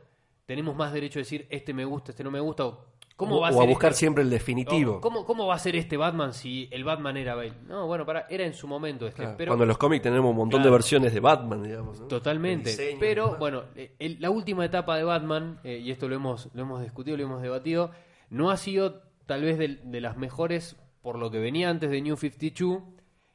tenemos 0.46 0.76
más 0.76 0.92
derecho 0.92 1.18
a 1.18 1.22
decir 1.22 1.46
este 1.50 1.74
me 1.74 1.84
gusta, 1.84 2.12
este 2.12 2.24
no 2.24 2.30
me 2.30 2.40
gusta. 2.40 2.66
o 2.66 2.88
¿Cómo 3.16 3.38
o, 3.38 3.40
va 3.40 3.48
a 3.48 3.52
ser 3.52 3.66
buscar 3.68 3.90
este- 3.90 3.98
siempre 3.98 4.22
el 4.22 4.30
definitivo. 4.30 5.00
¿cómo, 5.00 5.24
¿Cómo 5.26 5.48
va 5.48 5.56
a 5.56 5.58
ser 5.58 5.74
este 5.74 5.96
Batman 5.96 6.32
si 6.32 6.68
el 6.70 6.84
Batman 6.84 7.16
era 7.16 7.34
Bale? 7.34 7.54
No, 7.66 7.88
bueno, 7.88 8.06
para, 8.06 8.26
era 8.30 8.44
en 8.46 8.54
su 8.54 8.68
momento 8.68 9.08
este. 9.08 9.22
Claro, 9.22 9.34
pero 9.36 9.50
Cuando 9.50 9.64
en 9.64 9.68
los 9.68 9.76
cómics 9.78 10.04
tenemos 10.04 10.30
un 10.30 10.36
montón 10.36 10.62
de 10.62 10.70
versiones 10.70 11.12
de 11.12 11.18
Batman, 11.18 11.64
digamos. 11.64 12.00
¿no? 12.00 12.06
Totalmente. 12.06 12.70
Diseño, 12.70 12.98
Pero 13.00 13.36
bueno, 13.36 13.64
eh, 13.74 13.96
el- 13.98 14.18
la 14.20 14.30
última 14.30 14.64
etapa 14.64 14.96
de 14.96 15.02
Batman, 15.02 15.58
eh, 15.64 15.78
y 15.82 15.90
esto 15.90 16.08
lo 16.08 16.14
hemos, 16.14 16.48
lo 16.54 16.62
hemos 16.62 16.80
discutido, 16.80 17.16
lo 17.16 17.24
hemos 17.24 17.42
debatido, 17.42 17.90
no 18.30 18.50
ha 18.52 18.56
sido 18.56 19.02
tal 19.26 19.42
vez 19.42 19.58
de, 19.58 19.80
de 19.82 20.00
las 20.00 20.16
mejores 20.16 20.76
por 21.02 21.18
lo 21.18 21.30
que 21.30 21.38
venía 21.38 21.70
antes 21.70 21.90
de 21.90 22.00
New 22.02 22.16
52 22.16 22.82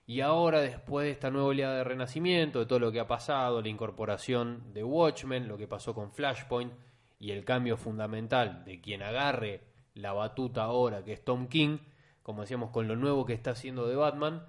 y 0.06 0.22
ahora 0.22 0.62
después 0.62 1.06
de 1.06 1.12
esta 1.12 1.32
nueva 1.32 1.48
oleada 1.48 1.78
de 1.78 1.84
renacimiento, 1.84 2.60
de 2.60 2.66
todo 2.66 2.80
lo 2.80 2.92
que 2.92 3.00
ha 3.00 3.08
pasado, 3.08 3.62
la 3.62 3.70
incorporación 3.70 4.74
de 4.74 4.84
Watchmen, 4.84 5.48
lo 5.48 5.58
que 5.58 5.68
pasó 5.68 5.94
con 5.94 6.12
Flashpoint 6.12 6.74
y 7.20 7.32
el 7.32 7.46
cambio 7.46 7.78
fundamental 7.78 8.66
de 8.66 8.82
quien 8.82 9.02
agarre 9.02 9.62
la 9.94 10.12
batuta 10.12 10.64
ahora, 10.64 11.04
que 11.06 11.14
es 11.14 11.24
Tom 11.24 11.48
King, 11.48 11.78
como 12.22 12.42
decíamos, 12.42 12.72
con 12.72 12.88
lo 12.88 12.96
nuevo 12.96 13.26
que 13.26 13.34
está 13.34 13.52
haciendo 13.52 13.88
de 13.88 13.96
Batman, 13.96 14.46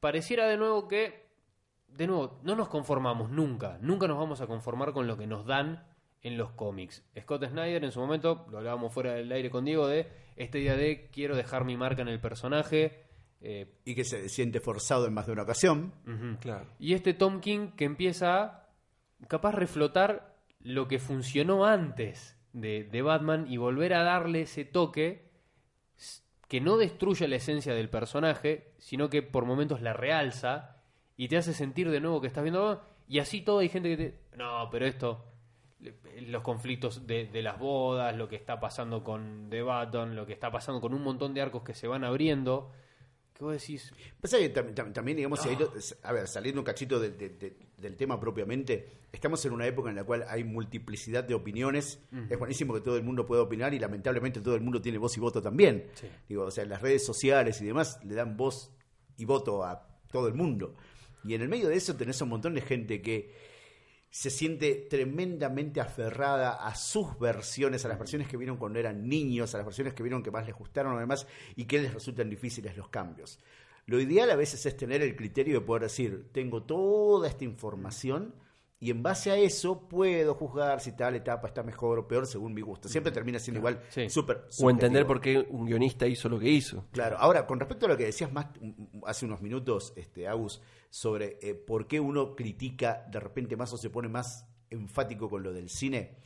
pareciera 0.00 0.46
de 0.46 0.56
nuevo 0.56 0.88
que 0.88 1.26
de 1.88 2.06
nuevo, 2.06 2.40
no 2.42 2.56
nos 2.56 2.68
conformamos 2.68 3.30
nunca, 3.30 3.78
nunca 3.80 4.06
nos 4.06 4.18
vamos 4.18 4.40
a 4.40 4.46
conformar 4.46 4.92
con 4.92 5.06
lo 5.06 5.16
que 5.16 5.26
nos 5.26 5.46
dan 5.46 5.84
en 6.26 6.36
los 6.36 6.50
cómics. 6.52 7.04
Scott 7.20 7.44
Snyder 7.46 7.84
en 7.84 7.92
su 7.92 8.00
momento, 8.00 8.46
lo 8.50 8.58
hablábamos 8.58 8.92
fuera 8.92 9.14
del 9.14 9.30
aire 9.30 9.48
con 9.50 9.64
Diego, 9.64 9.86
de 9.86 10.08
este 10.36 10.58
día 10.58 10.76
de 10.76 11.08
quiero 11.12 11.36
dejar 11.36 11.64
mi 11.64 11.76
marca 11.76 12.02
en 12.02 12.08
el 12.08 12.20
personaje. 12.20 13.04
eh, 13.40 13.66
Y 13.84 13.94
que 13.94 14.04
se 14.04 14.28
siente 14.28 14.60
forzado 14.60 15.06
en 15.06 15.14
más 15.14 15.26
de 15.26 15.32
una 15.32 15.42
ocasión. 15.42 15.92
Claro. 16.40 16.66
Y 16.78 16.94
este 16.94 17.14
Tom 17.14 17.40
King 17.40 17.70
que 17.76 17.84
empieza 17.84 18.42
a 18.42 18.68
capaz 19.28 19.52
reflotar 19.52 20.34
lo 20.60 20.88
que 20.88 20.98
funcionó 20.98 21.64
antes 21.64 22.36
de, 22.52 22.84
de 22.84 23.02
Batman 23.02 23.46
y 23.48 23.56
volver 23.58 23.94
a 23.94 24.02
darle 24.02 24.42
ese 24.42 24.64
toque 24.64 25.30
que 26.48 26.60
no 26.60 26.76
destruye 26.76 27.28
la 27.28 27.36
esencia 27.36 27.74
del 27.74 27.88
personaje, 27.88 28.72
sino 28.78 29.08
que 29.10 29.22
por 29.22 29.44
momentos 29.44 29.80
la 29.80 29.92
realza 29.92 30.76
y 31.16 31.28
te 31.28 31.36
hace 31.36 31.52
sentir 31.52 31.90
de 31.90 32.00
nuevo 32.00 32.20
que 32.20 32.26
estás 32.28 32.42
viendo. 32.42 32.82
Y 33.08 33.18
así 33.20 33.42
todo 33.42 33.60
hay 33.60 33.68
gente 33.68 33.88
que 33.90 33.96
te. 33.96 34.36
No, 34.36 34.68
pero 34.70 34.86
esto. 34.86 35.24
Los 36.26 36.42
conflictos 36.42 37.06
de, 37.06 37.26
de 37.26 37.42
las 37.42 37.58
bodas, 37.58 38.16
lo 38.16 38.28
que 38.28 38.36
está 38.36 38.58
pasando 38.58 39.04
con 39.04 39.48
The 39.50 39.62
Baton, 39.62 40.16
lo 40.16 40.24
que 40.26 40.32
está 40.32 40.50
pasando 40.50 40.80
con 40.80 40.94
un 40.94 41.02
montón 41.02 41.34
de 41.34 41.42
arcos 41.42 41.62
que 41.62 41.74
se 41.74 41.86
van 41.86 42.02
abriendo. 42.02 42.72
¿Qué 43.34 43.44
vos 43.44 43.52
decís? 43.52 43.92
También, 44.94 45.18
digamos, 45.18 45.40
si 45.42 45.50
hay 45.50 45.56
lo- 45.56 45.70
a 46.02 46.12
ver, 46.12 46.26
saliendo 46.26 46.62
un 46.62 46.64
cachito 46.64 46.98
del- 46.98 47.96
tema 47.98 48.18
propiamente, 48.18 48.88
estamos 49.12 49.44
en 49.44 49.52
una 49.52 49.66
época 49.66 49.90
en 49.90 49.96
la 49.96 50.04
cual 50.04 50.24
hay 50.28 50.42
multiplicidad 50.44 51.22
de 51.22 51.34
opiniones. 51.34 52.00
Es 52.30 52.38
buenísimo 52.38 52.72
que 52.72 52.80
todo 52.80 52.96
el 52.96 53.02
mundo 53.02 53.26
pueda 53.26 53.42
opinar 53.42 53.74
y 53.74 53.78
lamentablemente 53.78 54.40
todo 54.40 54.54
el 54.54 54.62
mundo 54.62 54.80
tiene 54.80 54.96
voz 54.96 55.14
y 55.18 55.20
voto 55.20 55.42
también. 55.42 55.90
Sí. 55.94 56.08
Digo, 56.26 56.44
o 56.44 56.50
sea, 56.50 56.64
las 56.64 56.80
redes 56.80 57.04
sociales 57.04 57.60
y 57.60 57.66
demás 57.66 58.00
le 58.02 58.14
dan 58.14 58.38
voz 58.38 58.72
y 59.18 59.26
voto 59.26 59.62
a 59.62 59.86
todo 60.10 60.26
el 60.28 60.34
mundo. 60.34 60.74
Y 61.22 61.34
en 61.34 61.42
el 61.42 61.48
medio 61.50 61.68
de 61.68 61.76
eso 61.76 61.94
tenés 61.94 62.18
un 62.22 62.30
montón 62.30 62.54
de 62.54 62.62
gente 62.62 63.02
que 63.02 63.34
se 64.10 64.30
siente 64.30 64.86
tremendamente 64.88 65.80
aferrada 65.80 66.66
a 66.66 66.74
sus 66.74 67.18
versiones, 67.18 67.84
a 67.84 67.88
las 67.88 67.98
versiones 67.98 68.28
que 68.28 68.36
vieron 68.36 68.56
cuando 68.56 68.78
eran 68.78 69.08
niños, 69.08 69.54
a 69.54 69.58
las 69.58 69.66
versiones 69.66 69.94
que 69.94 70.02
vieron 70.02 70.22
que 70.22 70.30
más 70.30 70.46
les 70.46 70.54
gustaron 70.54 70.94
o 70.94 70.98
demás, 70.98 71.26
y 71.54 71.64
que 71.64 71.80
les 71.80 71.92
resultan 71.92 72.30
difíciles 72.30 72.76
los 72.76 72.88
cambios. 72.88 73.38
Lo 73.86 74.00
ideal 74.00 74.30
a 74.30 74.36
veces 74.36 74.64
es 74.66 74.76
tener 74.76 75.02
el 75.02 75.14
criterio 75.14 75.60
de 75.60 75.66
poder 75.66 75.82
decir, 75.82 76.28
tengo 76.32 76.62
toda 76.62 77.28
esta 77.28 77.44
información 77.44 78.34
y 78.78 78.90
en 78.90 79.02
base 79.02 79.30
a 79.30 79.36
eso 79.36 79.88
puedo 79.88 80.34
juzgar 80.34 80.80
si 80.80 80.92
tal 80.92 81.14
etapa 81.16 81.48
está 81.48 81.62
mejor 81.62 81.98
o 81.98 82.06
peor 82.06 82.26
según 82.26 82.52
mi 82.52 82.60
gusto. 82.60 82.88
Siempre 82.88 83.10
termina 83.10 83.38
siendo 83.38 83.58
igual 83.60 83.80
Sí. 83.88 84.10
súper 84.10 84.44
O 84.60 84.70
entender 84.70 85.06
por 85.06 85.20
qué 85.20 85.38
un 85.38 85.64
guionista 85.66 86.06
hizo 86.06 86.28
lo 86.28 86.38
que 86.38 86.50
hizo. 86.50 86.84
Claro, 86.92 87.16
ahora 87.18 87.46
con 87.46 87.58
respecto 87.58 87.86
a 87.86 87.88
lo 87.88 87.96
que 87.96 88.04
decías 88.04 88.30
más 88.32 88.48
mm, 88.60 89.04
hace 89.06 89.24
unos 89.24 89.40
minutos, 89.40 89.94
este, 89.96 90.28
Agus, 90.28 90.60
sobre 90.90 91.38
eh, 91.40 91.54
por 91.54 91.86
qué 91.86 92.00
uno 92.00 92.36
critica 92.36 93.06
de 93.10 93.18
repente 93.18 93.56
más 93.56 93.72
o 93.72 93.78
se 93.78 93.88
pone 93.88 94.08
más 94.08 94.46
enfático 94.68 95.30
con 95.30 95.42
lo 95.42 95.52
del 95.54 95.70
cine, 95.70 96.18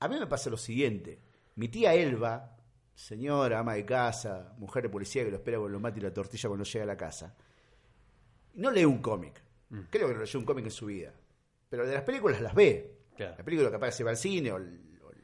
a 0.00 0.08
mí 0.08 0.18
me 0.18 0.26
pasa 0.26 0.50
lo 0.50 0.56
siguiente. 0.56 1.20
Mi 1.54 1.68
tía 1.68 1.94
Elba, 1.94 2.56
señora, 2.94 3.60
ama 3.60 3.74
de 3.74 3.84
casa, 3.84 4.52
mujer 4.58 4.82
de 4.82 4.88
policía 4.88 5.24
que 5.24 5.30
lo 5.30 5.36
espera 5.36 5.58
con 5.58 5.70
lo 5.70 5.78
mate 5.78 6.00
y 6.00 6.02
la 6.02 6.12
tortilla 6.12 6.48
cuando 6.48 6.64
llega 6.64 6.82
a 6.82 6.86
la 6.86 6.96
casa, 6.96 7.36
no 8.54 8.70
lee 8.72 8.84
un 8.84 8.98
cómic. 8.98 9.40
Creo 9.90 10.08
que 10.08 10.14
no 10.14 10.20
leyó 10.20 10.38
un 10.40 10.44
cómic 10.44 10.64
en 10.64 10.70
su 10.70 10.86
vida. 10.86 11.12
Pero 11.68 11.86
de 11.86 11.94
las 11.94 12.02
películas 12.02 12.40
las 12.40 12.54
ve. 12.54 12.94
Claro. 13.16 13.44
Películas 13.44 13.72
capaz 13.72 13.86
que 13.88 13.92
se 13.92 14.04
va 14.04 14.10
al 14.10 14.16
cine 14.16 14.52
o, 14.52 14.56
o 14.56 14.60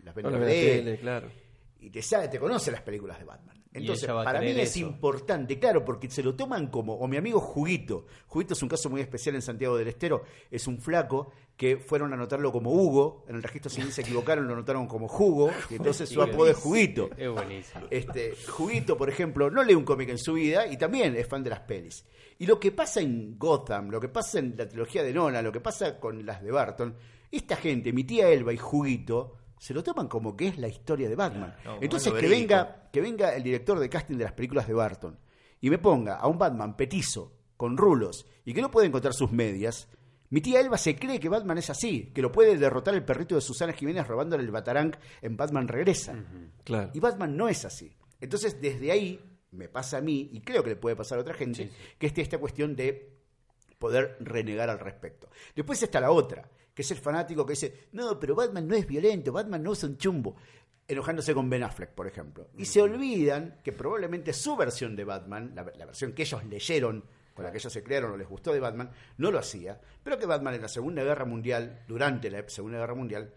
las 0.03 0.15
ve 0.15 0.23
en 0.23 0.33
la 0.33 0.39
la 0.39 0.47
tele, 0.47 0.99
claro. 0.99 1.31
y 1.79 1.91
te 1.91 2.03
sabe, 2.03 2.29
te 2.29 2.39
conoce 2.39 2.71
las 2.71 2.83
películas 2.83 3.19
de 3.19 3.25
Batman. 3.25 3.64
Entonces, 3.75 4.09
para 4.09 4.41
mí 4.41 4.51
es 4.51 4.77
eso. 4.77 4.87
importante, 4.87 5.59
claro, 5.59 5.85
porque 5.85 6.09
se 6.09 6.23
lo 6.23 6.37
toman 6.37 6.69
como, 6.69 6.95
o 6.95 7.09
mi 7.09 7.17
amigo 7.17 7.41
Juguito, 7.41 8.07
Juguito 8.29 8.55
es 8.55 8.63
un 8.63 8.69
caso 8.69 8.89
muy 8.89 9.01
especial 9.01 9.35
en 9.35 9.43
Santiago 9.43 9.77
del 9.77 9.89
Estero, 9.89 10.23
es 10.49 10.69
un 10.69 10.81
flaco 10.81 11.33
que 11.57 11.77
fueron 11.77 12.13
a 12.13 12.15
anotarlo 12.15 12.53
como 12.53 12.73
Hugo, 12.73 13.25
en 13.29 13.35
el 13.35 13.43
registro 13.43 13.71
civil 13.71 13.91
se 13.91 14.03
equivocaron, 14.03 14.47
lo 14.47 14.55
anotaron 14.55 14.87
como 14.87 15.09
Jugo, 15.09 15.51
y 15.71 15.75
entonces 15.75 16.09
su 16.09 16.23
apodo 16.23 16.51
es 16.51 16.57
Juguito. 16.57 17.11
Es 17.17 17.29
buenísimo. 17.29 17.87
Este, 17.91 18.35
Juguito, 18.49 18.97
por 18.97 19.09
ejemplo, 19.09 19.51
no 19.51 19.65
lee 19.65 19.75
un 19.75 19.85
cómic 19.85 20.09
en 20.09 20.19
su 20.19 20.35
vida 20.35 20.69
y 20.69 20.77
también 20.77 21.17
es 21.17 21.27
fan 21.27 21.43
de 21.43 21.51
las 21.51 21.61
pelis. 21.61 22.07
Y 22.39 22.47
lo 22.47 22.61
que 22.61 22.71
pasa 22.71 23.01
en 23.01 23.39
Gotham, 23.39 23.91
lo 23.91 24.01
que 24.01 24.09
pasa 24.09 24.39
en 24.39 24.55
la 24.57 24.69
trilogía 24.69 25.03
de 25.03 25.13
Nolan, 25.13 25.45
lo 25.45 25.53
que 25.53 25.61
pasa 25.61 25.99
con 25.99 26.25
las 26.25 26.43
de 26.43 26.53
Barton, 26.53 26.97
esta 27.31 27.57
gente, 27.57 27.93
mi 27.93 28.05
tía 28.05 28.29
Elba 28.29 28.53
y 28.53 28.59
Juguito, 28.59 29.37
se 29.59 29.75
lo 29.75 29.83
toman 29.83 30.09
como 30.09 30.37
que 30.37 30.49
es 30.49 30.59
la 30.59 30.69
historia 30.69 31.09
de 31.09 31.17
Batman. 31.17 31.57
No, 31.65 31.79
Entonces 31.81 32.13
que 32.13 32.29
venga, 32.29 32.89
que 32.93 33.01
venga 33.01 33.35
el 33.35 33.43
director 33.43 33.79
de 33.79 33.89
casting 33.89 34.17
de 34.17 34.25
las 34.25 34.33
películas 34.33 34.67
de 34.67 34.75
Barton 34.75 35.19
y 35.61 35.71
me 35.71 35.79
ponga 35.79 36.17
a 36.17 36.27
un 36.27 36.39
Batman 36.39 36.77
petizo, 36.77 37.33
con 37.57 37.77
rulos, 37.77 38.27
y 38.45 38.53
que 38.53 38.61
no 38.61 38.71
puede 38.71 38.89
encontrar 38.89 39.15
sus 39.15 39.33
medias, 39.33 39.89
mi 40.31 40.41
tía 40.41 40.61
Elba 40.61 40.77
se 40.77 40.97
cree 40.97 41.21
que 41.21 41.29
Batman 41.29 41.59
es 41.59 41.71
así, 41.71 42.11
que 42.13 42.21
lo 42.21 42.33
puede 42.33 42.59
derrotar 42.59 42.95
el 42.95 43.05
perrito 43.05 43.35
de 43.35 43.41
Susana 43.41 43.73
Jiménez 43.73 44.07
robándole 44.07 44.43
el 44.43 44.51
Batarang 44.51 44.97
en 45.23 45.37
Batman 45.37 45.69
Regresa. 45.69 46.15
Claro. 46.65 46.91
Y 46.93 47.01
Batman 47.01 47.37
no 47.37 47.49
es 47.49 47.65
así. 47.65 47.97
Entonces, 48.21 48.61
desde 48.61 48.91
ahí 48.91 49.21
me 49.53 49.69
pasa 49.69 49.99
a 49.99 50.01
mí, 50.01 50.31
y 50.33 50.41
creo 50.41 50.63
que 50.63 50.71
le 50.71 50.77
puede 50.77 50.97
pasar 50.97 51.19
a 51.19 51.21
otra 51.21 51.35
gente, 51.35 51.71
que 51.99 52.07
esté 52.07 52.21
esta 52.21 52.39
cuestión 52.39 52.75
de 52.75 53.15
poder 53.79 54.17
renegar 54.21 54.71
al 54.71 54.81
respecto. 54.81 55.29
Después 55.55 55.83
está 55.83 56.01
la 56.01 56.11
otra, 56.11 56.51
que 56.75 56.83
es 56.83 56.91
el 56.91 56.99
fanático 56.99 57.47
que 57.47 57.53
dice, 57.53 57.89
no, 57.93 58.19
pero 58.19 58.35
Batman 58.35 58.67
no 58.67 58.75
es 58.75 58.87
violento, 58.87 59.33
Batman 59.33 59.63
no 59.63 59.73
es 59.73 59.85
un 59.85 59.97
chumbo, 59.97 60.37
enojándose 60.89 61.33
con 61.33 61.49
Ben 61.49 61.63
Affleck, 61.63 61.91
por 61.91 62.07
ejemplo. 62.07 62.49
Y 62.59 62.65
se 62.65 62.83
olvidan 62.83 63.61
que 63.63 63.73
probablemente 63.73 64.33
su 64.33 64.57
versión 64.57 64.97
de 64.97 65.05
Batman, 65.05 65.53
la, 65.55 65.65
la 65.77 65.87
versión 65.87 66.13
que 66.13 66.23
ellos 66.23 66.45
leyeron, 66.45 67.05
con 67.33 67.45
la 67.45 67.51
que 67.53 67.59
ellos 67.59 67.73
se 67.73 67.83
crearon 67.83 68.13
o 68.13 68.17
les 68.17 68.29
gustó 68.29 68.53
de 68.53 68.61
Batman, 68.61 68.91
no 69.19 69.31
lo 69.31 69.39
hacía, 69.39 69.81
pero 70.03 70.19
que 70.19 70.27
Batman 70.27 70.55
en 70.55 70.63
la 70.63 70.69
Segunda 70.69 71.03
Guerra 71.03 71.25
Mundial, 71.25 71.83
durante 71.89 72.31
la 72.31 72.49
Segunda 72.49 72.79
Guerra 72.79 72.95
Mundial, 72.95 73.33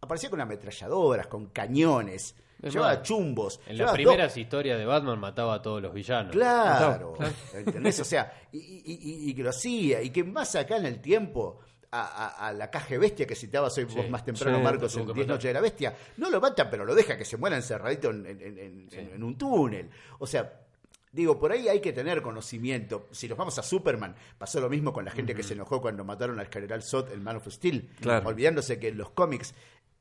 aparecía 0.00 0.30
con 0.30 0.40
ametralladoras, 0.40 1.26
con 1.26 1.46
cañones, 1.46 2.34
Es 2.62 2.72
llevaba 2.72 2.94
más, 2.94 3.02
chumos. 3.02 3.60
En 3.66 3.78
las 3.78 3.92
primeras 3.92 4.36
historias 4.36 4.78
de 4.78 4.84
Batman 4.84 5.18
mataba 5.18 5.54
a 5.54 5.62
todos 5.62 5.80
los 5.82 5.92
villanos. 5.92 6.32
Claro, 6.32 7.14
¿entendés? 7.54 7.98
O 8.00 8.04
sea, 8.04 8.32
y, 8.52 8.58
y- 8.58 8.82
y- 9.26 9.30
y 9.30 9.34
que 9.34 9.42
lo 9.42 9.50
hacía, 9.50 10.02
y 10.02 10.10
que 10.10 10.22
más 10.24 10.54
acá 10.56 10.76
en 10.76 10.86
el 10.86 11.00
tiempo, 11.00 11.60
a, 11.92 12.02
a- 12.02 12.48
a 12.48 12.52
la 12.52 12.70
caja 12.70 12.96
bestia 12.98 13.26
que 13.26 13.34
citabas 13.34 13.76
hoy 13.78 13.84
vos 13.84 14.08
más 14.08 14.24
temprano, 14.24 14.58
sí, 14.58 14.62
Marcos, 14.64 14.96
en 14.96 15.06
que 15.06 15.12
10 15.12 15.26
matar. 15.26 15.34
Noches 15.36 15.48
de 15.48 15.54
la 15.54 15.60
Bestia, 15.60 15.96
no 16.18 16.30
lo 16.30 16.40
mata, 16.40 16.70
pero 16.70 16.84
lo 16.84 16.94
deja 16.94 17.16
que 17.18 17.24
se 17.24 17.36
muera 17.36 17.56
encerradito 17.56 18.10
en, 18.10 18.26
en- 18.26 18.40
en- 18.42 18.88
en- 18.92 19.10
en 19.14 19.22
un 19.24 19.36
túnel. 19.36 19.90
O 20.20 20.26
sea, 20.26 20.60
digo, 21.12 21.38
por 21.38 21.50
ahí 21.50 21.68
hay 21.68 21.80
que 21.80 21.92
tener 21.92 22.22
conocimiento. 22.22 23.08
Si 23.10 23.28
nos 23.28 23.36
vamos 23.36 23.58
a 23.58 23.62
Superman, 23.62 24.14
pasó 24.38 24.60
lo 24.60 24.68
mismo 24.70 24.92
con 24.92 25.04
la 25.04 25.10
gente 25.10 25.34
que 25.34 25.42
se 25.42 25.54
enojó 25.54 25.80
cuando 25.80 26.04
mataron 26.04 26.38
al 26.38 26.46
general 26.46 26.82
Zod, 26.82 27.10
el 27.10 27.20
Man 27.20 27.36
of 27.36 27.48
Steel, 27.48 27.90
Claro. 28.00 28.28
olvidándose 28.28 28.78
que 28.78 28.88
en 28.88 28.98
los 28.98 29.10
cómics 29.10 29.52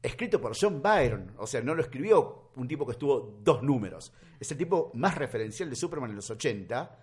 escrito 0.02 0.40
por 0.40 0.56
John 0.58 0.82
Byron, 0.82 1.34
o 1.38 1.46
sea, 1.48 1.62
no 1.62 1.76
lo 1.76 1.82
escribió 1.82 2.52
un 2.56 2.68
tipo 2.68 2.86
que 2.86 2.94
estuvo 2.94 3.40
dos 3.44 3.64
números, 3.64 4.14
es 4.40 4.50
el 4.52 4.58
tipo 4.58 4.92
más 4.94 5.16
referencial 5.16 5.70
de 5.70 5.76
Superman 5.76 6.12
en 6.12 6.16
los 6.18 6.30
80, 6.30 6.98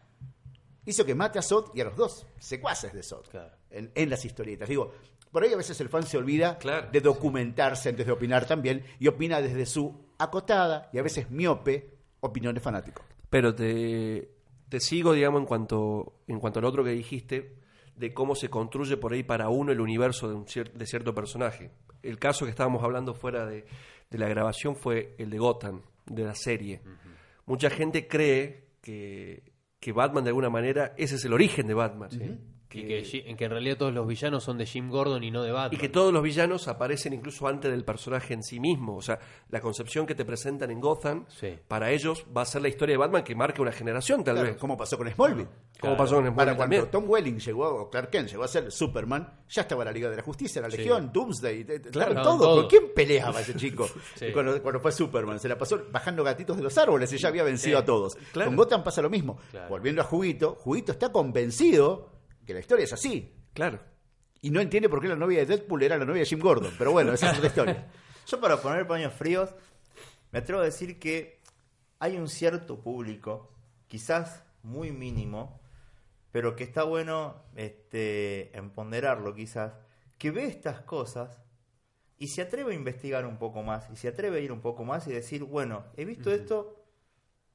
hizo 0.86 1.04
que 1.04 1.14
mate 1.14 1.38
a 1.38 1.42
Zod 1.42 1.70
y 1.74 1.80
a 1.80 1.84
los 1.84 1.96
dos 1.96 2.26
secuaces 2.38 2.92
de 2.94 3.02
Claro. 3.30 3.52
en, 3.70 3.90
en 3.94 4.08
las 4.10 4.24
historietas. 4.24 4.68
Digo, 4.68 4.92
por 5.30 5.42
ahí 5.42 5.52
a 5.52 5.56
veces 5.56 5.78
el 5.80 5.88
fan 5.88 6.04
se 6.04 6.16
olvida 6.16 6.56
Claro. 6.58 6.88
de 6.90 7.00
documentarse 7.00 7.90
antes 7.90 8.06
de 8.06 8.12
opinar 8.12 8.46
también 8.46 8.84
y 8.98 9.08
opina 9.08 9.40
desde 9.42 9.66
su 9.66 9.94
acotada 10.18 10.88
y 10.92 10.98
a 10.98 11.02
veces 11.02 11.30
miope 11.30 11.90
opinión 12.20 12.54
de 12.54 12.60
fanático. 12.60 13.02
Pero 13.28 13.54
te, 13.54 14.30
te 14.68 14.80
sigo, 14.80 15.12
digamos, 15.12 15.40
en 15.42 15.46
cuanto, 15.46 16.14
en 16.26 16.40
cuanto 16.40 16.60
al 16.60 16.64
otro 16.64 16.82
que 16.84 16.90
dijiste, 16.90 17.56
de 17.96 18.14
cómo 18.14 18.34
se 18.34 18.48
construye 18.48 18.96
por 18.96 19.12
ahí 19.12 19.22
para 19.22 19.48
uno 19.48 19.72
el 19.72 19.80
universo 19.80 20.28
de, 20.28 20.34
un 20.34 20.46
cier- 20.46 20.72
de 20.72 20.86
cierto 20.86 21.14
personaje. 21.14 21.70
El 22.02 22.18
caso 22.18 22.44
que 22.44 22.50
estábamos 22.50 22.82
hablando 22.84 23.14
fuera 23.14 23.44
de, 23.46 23.64
de 24.10 24.18
la 24.18 24.28
grabación 24.28 24.76
fue 24.76 25.14
el 25.18 25.30
de 25.30 25.38
Gotham, 25.38 25.82
de 26.06 26.24
la 26.24 26.34
serie. 26.34 26.80
Mucha 27.46 27.68
gente 27.70 28.06
cree 28.06 28.68
que, 28.80 29.42
que 29.80 29.92
Batman, 29.92 30.24
de 30.24 30.30
alguna 30.30 30.50
manera, 30.50 30.94
ese 30.96 31.16
es 31.16 31.24
el 31.24 31.32
origen 31.32 31.66
de 31.66 31.74
Batman. 31.74 32.10
Y 32.80 32.86
que, 32.86 33.22
en 33.30 33.36
que 33.36 33.44
en 33.44 33.50
realidad 33.50 33.76
todos 33.78 33.92
los 33.94 34.06
villanos 34.06 34.44
son 34.44 34.58
de 34.58 34.66
Jim 34.66 34.90
Gordon 34.90 35.22
y 35.24 35.30
no 35.30 35.42
de 35.42 35.52
Batman. 35.52 35.74
Y 35.74 35.78
que 35.78 35.88
todos 35.88 36.12
los 36.12 36.22
villanos 36.22 36.68
aparecen 36.68 37.12
incluso 37.12 37.46
antes 37.48 37.70
del 37.70 37.84
personaje 37.84 38.34
en 38.34 38.42
sí 38.42 38.60
mismo. 38.60 38.96
O 38.96 39.02
sea, 39.02 39.18
la 39.50 39.60
concepción 39.60 40.06
que 40.06 40.14
te 40.14 40.24
presentan 40.24 40.70
en 40.70 40.80
Gotham, 40.80 41.24
Sí. 41.28 41.58
para 41.68 41.90
ellos 41.90 42.24
va 42.36 42.42
a 42.42 42.46
ser 42.46 42.62
la 42.62 42.68
historia 42.68 42.94
de 42.94 42.98
Batman 42.98 43.24
que 43.24 43.34
marque 43.34 43.60
una 43.62 43.72
generación, 43.72 44.22
tal 44.24 44.34
Claro, 44.34 44.48
vez. 44.50 44.58
como 44.58 44.76
pasó 44.76 44.96
con 44.98 45.08
Smallville. 45.10 45.46
Como 45.46 45.78
Claro. 45.80 45.96
pasó 45.96 46.14
con 46.16 46.24
Para 46.34 46.52
Smallville 46.52 46.56
cuando 46.56 46.62
también. 46.76 46.90
Tom 46.90 47.04
Welling 47.10 47.38
llegó, 47.38 47.68
o 47.68 47.90
Clark 47.90 48.10
Kent 48.10 48.28
llegó 48.30 48.44
a 48.44 48.48
ser 48.48 48.70
Superman, 48.72 49.40
ya 49.48 49.62
estaba 49.62 49.84
la 49.84 49.92
Liga 49.92 50.08
de 50.10 50.16
la 50.16 50.22
Justicia, 50.22 50.60
la 50.62 50.68
Legión, 50.68 51.10
Doomsday, 51.12 51.60
estaban 51.68 52.14
todos. 52.22 52.38
todos. 52.40 52.60
¿Con 52.60 52.68
quién 52.68 52.82
peleaba 52.94 53.40
ese 53.40 53.54
chico? 53.54 53.86
Sí. 54.16 54.32
cuando, 54.32 54.60
cuando 54.62 54.80
fue 54.80 54.92
Superman, 54.92 55.38
se 55.38 55.48
la 55.48 55.58
pasó 55.58 55.80
bajando 55.90 56.24
gatitos 56.24 56.56
de 56.56 56.62
los 56.62 56.76
árboles 56.78 57.12
y 57.12 57.18
ya 57.18 57.28
había 57.28 57.42
vencido 57.44 57.78
Sí. 57.78 57.82
a 57.82 57.84
todos. 57.84 58.14
Claro. 58.32 58.50
Con 58.50 58.56
Gotham 58.56 58.82
pasa 58.84 59.02
lo 59.02 59.10
mismo. 59.10 59.38
Claro. 59.50 59.68
Volviendo 59.68 60.00
a 60.00 60.04
Juguito, 60.04 60.54
Juguito 60.60 60.92
está 60.92 61.10
convencido 61.12 62.08
que 62.46 62.54
la 62.54 62.60
historia 62.60 62.84
es 62.84 62.92
así. 62.92 63.34
Claro. 63.52 63.80
Y 64.40 64.50
no 64.50 64.60
entiende 64.60 64.88
por 64.88 65.00
qué 65.00 65.08
la 65.08 65.16
novia 65.16 65.40
de 65.40 65.46
Deadpool 65.46 65.82
era 65.82 65.98
la 65.98 66.04
novia 66.04 66.20
de 66.20 66.26
Jim 66.26 66.38
Gordon. 66.38 66.72
Pero 66.78 66.92
bueno, 66.92 67.12
esa 67.12 67.30
es 67.32 67.38
otra 67.38 67.48
historia. 67.48 67.86
Yo 68.26 68.40
para 68.40 68.60
poner 68.60 68.86
paños 68.86 69.12
fríos, 69.12 69.54
me 70.30 70.38
atrevo 70.38 70.60
a 70.60 70.64
decir 70.64 70.98
que 70.98 71.40
hay 71.98 72.16
un 72.16 72.28
cierto 72.28 72.80
público, 72.80 73.52
quizás 73.88 74.44
muy 74.62 74.92
mínimo, 74.92 75.60
pero 76.30 76.54
que 76.54 76.64
está 76.64 76.82
bueno 76.82 77.42
este, 77.54 78.56
en 78.56 78.70
ponderarlo 78.70 79.34
quizás, 79.34 79.74
que 80.18 80.30
ve 80.30 80.46
estas 80.46 80.80
cosas 80.80 81.40
y 82.18 82.28
se 82.28 82.42
atreve 82.42 82.72
a 82.72 82.74
investigar 82.74 83.26
un 83.26 83.38
poco 83.38 83.62
más, 83.62 83.88
y 83.90 83.96
se 83.96 84.08
atreve 84.08 84.38
a 84.38 84.40
ir 84.40 84.52
un 84.52 84.60
poco 84.60 84.84
más 84.84 85.06
y 85.06 85.12
decir, 85.12 85.44
bueno, 85.44 85.84
he 85.96 86.04
visto 86.04 86.32
esto, 86.32 86.84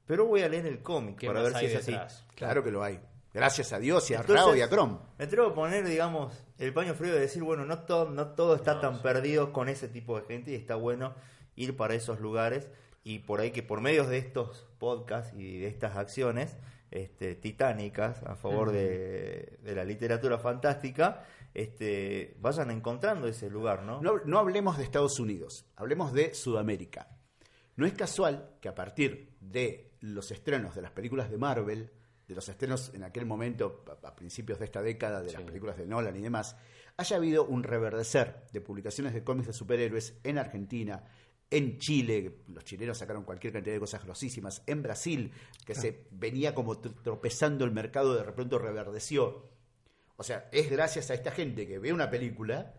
pero 0.06 0.26
voy 0.26 0.42
a 0.42 0.48
leer 0.48 0.66
el 0.66 0.82
cómic 0.82 1.16
¿Qué 1.18 1.26
para 1.26 1.42
ver 1.42 1.56
si 1.56 1.66
es 1.66 1.76
así. 1.76 2.24
Claro 2.34 2.62
que 2.62 2.70
lo 2.70 2.82
hay. 2.82 3.00
Gracias 3.34 3.72
a 3.72 3.78
Dios 3.78 4.10
y 4.10 4.14
a 4.14 4.20
Entonces, 4.20 4.44
Rao 4.44 4.54
y 4.56 4.60
a 4.60 4.68
Chrome. 4.68 4.98
Me 5.18 5.24
atrevo 5.24 5.48
a 5.48 5.54
poner, 5.54 5.86
digamos, 5.86 6.34
el 6.58 6.72
paño 6.74 6.94
frío 6.94 7.14
de 7.14 7.20
decir, 7.20 7.42
bueno, 7.42 7.64
no 7.64 7.80
todo, 7.80 8.10
no 8.10 8.28
todo 8.34 8.54
está 8.54 8.74
No, 8.74 8.80
tan 8.80 8.96
sí. 8.96 9.00
perdido 9.02 9.52
con 9.52 9.68
ese 9.68 9.88
tipo 9.88 10.20
de 10.20 10.26
gente 10.26 10.50
y 10.50 10.54
está 10.54 10.74
bueno 10.76 11.14
ir 11.56 11.76
para 11.76 11.94
esos 11.94 12.20
lugares 12.20 12.68
y 13.04 13.20
por 13.20 13.40
ahí 13.40 13.50
que 13.50 13.62
por 13.62 13.80
medio 13.80 14.04
de 14.06 14.18
estos 14.18 14.66
podcasts 14.78 15.32
y 15.36 15.58
de 15.60 15.66
estas 15.68 15.96
acciones 15.96 16.56
este, 16.90 17.34
titánicas 17.34 18.22
a 18.24 18.36
favor 18.36 18.70
de, 18.70 19.58
de 19.62 19.74
la 19.74 19.84
literatura 19.84 20.38
fantástica, 20.38 21.24
este, 21.54 22.36
vayan 22.40 22.70
encontrando 22.70 23.26
ese 23.26 23.48
lugar, 23.50 23.82
¿no? 23.82 24.00
No, 24.02 24.20
no 24.26 24.38
hablemos 24.38 24.76
de 24.76 24.84
Estados 24.84 25.18
Unidos, 25.18 25.64
hablemos 25.76 26.12
de 26.12 26.34
Sudamérica. 26.34 27.08
No 27.76 27.86
es 27.86 27.94
casual 27.94 28.50
que 28.60 28.68
a 28.68 28.74
partir 28.74 29.34
de 29.40 29.94
los 30.00 30.30
estrenos 30.30 30.74
de 30.74 30.82
las 30.82 30.90
películas 30.92 31.30
de 31.30 31.38
Marvel, 31.38 31.90
de 32.32 32.36
los 32.36 32.48
estrenos 32.48 32.92
en 32.94 33.04
aquel 33.04 33.26
momento, 33.26 33.84
a, 34.02 34.16
principios 34.16 34.58
de 34.58 34.64
esta 34.64 34.82
década, 34.82 35.20
de 35.20 35.32
las 35.32 35.42
películas 35.42 35.76
de 35.76 35.86
Nolan 35.86 36.16
y 36.16 36.22
demás, 36.22 36.56
haya 36.96 37.16
habido 37.16 37.44
un 37.44 37.62
reverdecer 37.62 38.44
de 38.52 38.60
publicaciones 38.60 39.14
de 39.14 39.22
cómics 39.22 39.46
de 39.46 39.52
superhéroes 39.52 40.18
en 40.24 40.38
Argentina, 40.38 41.04
en 41.50 41.78
Chile, 41.78 42.38
los 42.48 42.64
chilenos 42.64 42.96
sacaron 42.98 43.24
cualquier 43.24 43.52
cantidad 43.52 43.74
de 43.74 43.80
cosas 43.80 44.02
grosísimas, 44.02 44.62
en 44.66 44.82
Brasil, 44.82 45.32
que 45.66 45.74
se 45.74 46.06
venía 46.10 46.54
como 46.54 46.80
tr- 46.80 46.94
tropezando 47.02 47.66
el 47.66 47.72
mercado, 47.72 48.14
de 48.14 48.22
repente 48.22 48.58
reverdeció. 48.58 49.50
O 50.16 50.22
sea, 50.22 50.48
es 50.52 50.70
gracias 50.70 51.10
a 51.10 51.14
esta 51.14 51.30
gente 51.30 51.66
que 51.66 51.78
ve 51.78 51.92
una 51.92 52.08
película 52.08 52.74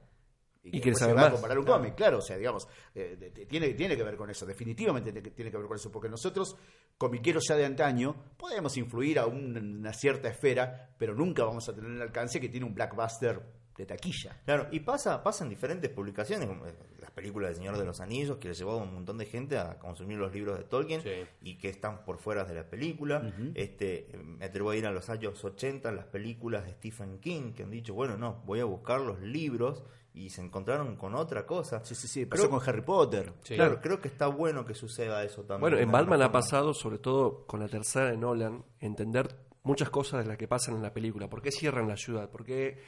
Y 0.66 0.80
que 0.80 0.91
después 0.91 0.99
sabe 0.99 1.11
se 1.11 1.16
va 1.16 1.22
a 1.22 1.26
más. 1.26 1.34
comparar 1.34 1.59
un 1.59 1.66
cómic, 1.66 1.95
claro, 1.95 2.20
o 2.20 2.22
sea, 2.22 2.38
digamos, 2.38 2.68
eh, 2.95 3.18
de- 3.20 3.32
de- 3.32 3.45
tiene, 3.45 3.74
tiene 3.74 3.97
que 3.97 4.03
ver 4.03 4.16
con 4.16 4.30
eso, 4.30 4.45
definitivamente 4.45 5.11
tiene 5.11 5.51
que, 5.51 5.57
ver 5.57 5.68
con 5.68 5.76
eso, 5.76 5.91
porque 5.91 6.07
nosotros, 6.09 6.55
comiqueros 6.97 7.43
ya 7.49 7.55
de 7.55 7.66
antaño, 7.66 8.16
podemos 8.38 8.78
influir 8.78 9.20
a 9.20 9.26
un- 9.26 9.57
una 9.57 9.91
cierta 9.93 10.30
esfera, 10.30 10.95
pero 10.97 11.14
nunca 11.16 11.43
vamos 11.43 11.68
a 11.68 11.74
tener 11.76 11.91
el 11.91 12.01
alcance 12.01 12.39
que 12.39 12.47
tiene 12.49 12.66
un 12.66 12.74
blockbuster 12.74 13.41
de 13.76 13.86
taquilla. 13.88 14.39
Claro, 14.45 14.68
y 14.72 14.82
pasa, 14.82 15.24
pasa 15.24 15.43
en 15.43 15.49
diferentes 15.49 15.89
publicaciones, 15.89 16.47
como 16.47 16.68
eh, 16.68 16.76
las 16.99 17.09
películas 17.09 17.49
del 17.49 17.55
Señor 17.57 17.76
de 17.78 17.84
los 17.86 17.99
Anillos, 17.99 18.38
que 18.38 18.47
le 18.49 18.53
llevó 18.53 18.74
a 18.74 18.84
un 18.84 18.93
montón 18.93 19.18
de 19.18 19.26
gente 19.26 19.57
a 19.57 19.80
consumir 19.80 20.18
los 20.20 20.32
libros 20.32 20.59
de 20.59 20.66
Tolkien 20.66 21.01
Sí. 21.01 21.09
y 21.41 21.57
que 21.57 21.70
están 21.70 22.05
por 22.05 22.20
fuera 22.20 22.45
de 22.45 22.53
la 22.53 22.70
película. 22.70 23.34
este 23.55 24.09
Me 24.24 24.45
atrevo 24.45 24.70
a 24.70 24.76
ir 24.76 24.86
a 24.86 24.91
los 24.91 25.09
años 25.09 25.43
80, 25.43 25.91
las 25.91 26.05
películas 26.05 26.66
de 26.66 26.74
Stephen 26.74 27.20
King, 27.20 27.53
que 27.53 27.64
han 27.64 27.72
dicho, 27.72 27.95
bueno, 27.95 28.16
no, 28.16 28.43
voy 28.45 28.59
a 28.59 28.66
buscar 28.66 29.01
los 29.01 29.20
libros 29.22 29.84
y 30.14 30.30
se 30.30 30.41
encontraron 30.41 30.95
con 30.95 31.16
otra 31.16 31.45
cosa. 31.45 31.84
Sí, 31.84 31.95
sí, 31.95 32.07
sí, 32.07 32.26
pasó 32.26 32.43
Creo- 32.43 32.59
con 32.59 32.70
Harry 32.70 32.82
Potter. 32.82 33.34
Sí. 33.43 33.55
Claro, 33.55 33.80
creo 33.82 33.99
que 33.99 34.07
está 34.07 34.28
bueno 34.28 34.66
que 34.66 34.74
suceda 34.76 35.24
eso 35.24 35.41
también. 35.41 35.61
Bueno, 35.61 35.78
en 35.78 35.91
Batman 35.91 36.22
ha 36.22 36.32
pasado, 36.32 36.74
sobre 36.74 36.99
todo 36.99 37.45
con 37.47 37.59
la 37.59 37.68
tercera 37.68 38.11
de 38.11 38.18
Nolan, 38.18 38.64
entender 38.80 39.36
muchas 39.64 39.89
cosas 39.89 40.24
de 40.24 40.28
las 40.30 40.38
que 40.38 40.47
pasan 40.47 40.76
en 40.76 40.82
la 40.82 40.93
película. 40.93 41.30
¿Por 41.30 41.41
qué 41.41 41.49
cierran 41.51 41.88
la 41.88 41.95
ciudad? 41.97 42.30
¿Por 42.30 42.43
qué? 42.45 42.80